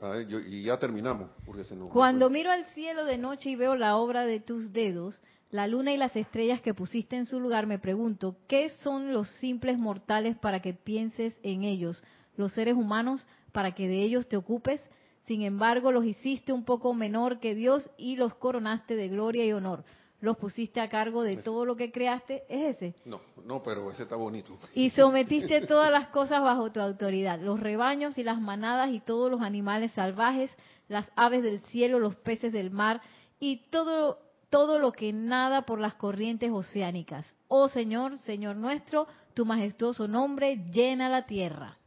A 0.00 0.08
ver, 0.08 0.26
yo- 0.28 0.40
ya 0.40 0.78
terminamos, 0.78 1.30
porque 1.44 1.62
se 1.62 1.76
nos 1.76 1.90
Cuando 1.90 2.30
miro 2.30 2.50
al 2.50 2.64
cielo 2.74 3.04
de 3.04 3.18
noche 3.18 3.50
y 3.50 3.56
veo 3.56 3.76
la 3.76 3.96
obra 3.96 4.24
de 4.24 4.40
tus 4.40 4.72
dedos, 4.72 5.20
la 5.50 5.66
luna 5.66 5.92
y 5.92 5.96
las 5.96 6.14
estrellas 6.14 6.60
que 6.60 6.74
pusiste 6.74 7.16
en 7.16 7.26
su 7.26 7.40
lugar, 7.40 7.66
me 7.66 7.78
pregunto, 7.78 8.36
¿qué 8.46 8.68
son 8.68 9.12
los 9.12 9.28
simples 9.38 9.78
mortales 9.78 10.36
para 10.36 10.60
que 10.60 10.74
pienses 10.74 11.34
en 11.42 11.64
ellos? 11.64 12.02
Los 12.36 12.52
seres 12.52 12.74
humanos 12.74 13.26
para 13.52 13.74
que 13.74 13.88
de 13.88 14.02
ellos 14.02 14.28
te 14.28 14.36
ocupes. 14.36 14.80
Sin 15.26 15.42
embargo, 15.42 15.92
los 15.92 16.04
hiciste 16.04 16.52
un 16.52 16.64
poco 16.64 16.94
menor 16.94 17.40
que 17.40 17.54
Dios 17.54 17.90
y 17.98 18.16
los 18.16 18.34
coronaste 18.34 18.96
de 18.96 19.08
gloria 19.08 19.44
y 19.44 19.52
honor. 19.52 19.84
Los 20.20 20.36
pusiste 20.36 20.80
a 20.80 20.88
cargo 20.88 21.22
de 21.22 21.32
Ese. 21.32 21.42
todo 21.42 21.64
lo 21.64 21.76
que 21.76 21.90
creaste. 21.90 22.44
Es 22.48 22.76
ese. 22.76 22.94
No, 23.04 23.20
no, 23.44 23.62
pero 23.62 23.90
ese 23.90 24.02
está 24.02 24.16
bonito. 24.16 24.58
Y 24.74 24.90
sometiste 24.90 25.62
todas 25.66 25.90
las 25.90 26.08
cosas 26.08 26.42
bajo 26.42 26.70
tu 26.70 26.80
autoridad, 26.80 27.40
los 27.40 27.58
rebaños 27.58 28.18
y 28.18 28.22
las 28.22 28.40
manadas 28.40 28.90
y 28.92 29.00
todos 29.00 29.30
los 29.30 29.40
animales 29.40 29.92
salvajes, 29.92 30.50
las 30.88 31.10
aves 31.16 31.42
del 31.42 31.60
cielo, 31.66 31.98
los 31.98 32.16
peces 32.16 32.52
del 32.52 32.70
mar 32.70 33.00
y 33.38 33.68
todo, 33.70 34.18
todo 34.50 34.80
lo 34.80 34.92
que 34.92 35.12
nada 35.12 35.62
por 35.62 35.80
las 35.80 35.94
corrientes 35.94 36.50
oceánicas. 36.52 37.26
Oh 37.48 37.68
Señor, 37.68 38.18
Señor 38.18 38.56
nuestro, 38.56 39.06
tu 39.32 39.46
majestuoso 39.46 40.08
nombre 40.08 40.56
llena 40.70 41.08
la 41.08 41.24
tierra. 41.24 41.78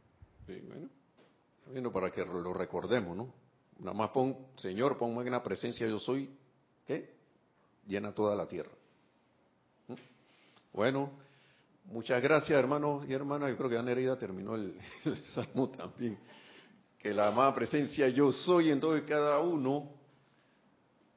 Sí, 0.46 0.60
bueno, 0.66 0.88
bueno, 1.66 1.92
para 1.92 2.10
que 2.10 2.24
lo 2.24 2.52
recordemos, 2.54 3.16
¿no? 3.16 3.32
Nada 3.78 3.92
más 3.92 4.10
pon, 4.10 4.36
Señor, 4.56 4.96
pon 4.96 5.14
magna 5.14 5.42
presencia 5.42 5.86
yo 5.86 5.98
soy, 5.98 6.30
¿qué? 6.86 7.14
Llena 7.86 8.12
toda 8.12 8.34
la 8.34 8.46
tierra. 8.48 8.70
¿Mm? 9.88 9.94
Bueno, 10.72 11.10
muchas 11.84 12.22
gracias 12.22 12.58
hermanos 12.58 13.04
y 13.06 13.12
hermanas. 13.12 13.50
Yo 13.50 13.56
creo 13.58 13.70
que 13.70 13.82
Nereida 13.82 14.18
terminó 14.18 14.54
el, 14.54 14.78
el 15.04 15.24
salmo 15.26 15.68
también. 15.68 16.18
Que 16.98 17.12
la 17.12 17.28
amada 17.28 17.54
presencia 17.54 18.08
yo 18.08 18.32
soy 18.32 18.70
en 18.70 18.80
todo 18.80 18.96
y 18.96 19.02
cada 19.02 19.38
uno 19.40 19.90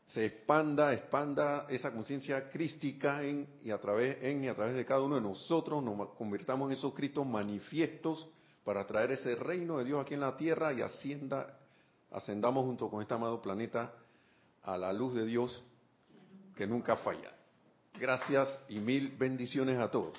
se 0.08 0.26
expanda, 0.26 0.94
expanda 0.94 1.66
esa 1.70 1.92
conciencia 1.92 2.50
crística 2.50 3.22
en 3.24 3.60
y 3.64 3.72
a 3.72 3.78
través 3.78 4.18
en 4.24 4.44
y 4.44 4.48
a 4.48 4.56
través 4.56 4.76
de 4.76 4.86
cada 4.86 5.02
uno 5.02 5.16
de 5.16 5.22
nosotros 5.22 5.84
nos 5.84 6.10
convirtamos 6.16 6.70
en 6.70 6.78
esos 6.78 6.94
Cristos 6.94 7.28
manifiestos 7.28 8.28
para 8.64 8.88
traer 8.88 9.12
ese 9.12 9.36
reino 9.36 9.78
de 9.78 9.86
Dios 9.86 10.02
aquí 10.02 10.14
en 10.14 10.22
la 10.22 10.38
tierra 10.38 10.72
y 10.72 10.82
ascienda, 10.82 11.58
ascendamos 12.12 12.64
junto 12.64 12.90
con 12.90 13.02
este 13.02 13.14
amado 13.14 13.42
planeta 13.42 13.94
a 14.64 14.78
la 14.78 14.94
luz 14.94 15.14
de 15.14 15.26
Dios 15.26 15.62
que 16.56 16.66
nunca 16.66 16.96
falla. 16.98 17.34
Gracias 18.00 18.60
y 18.70 18.80
mil 18.80 19.10
bendiciones 19.18 19.78
a 19.78 19.92
todos. 19.92 20.18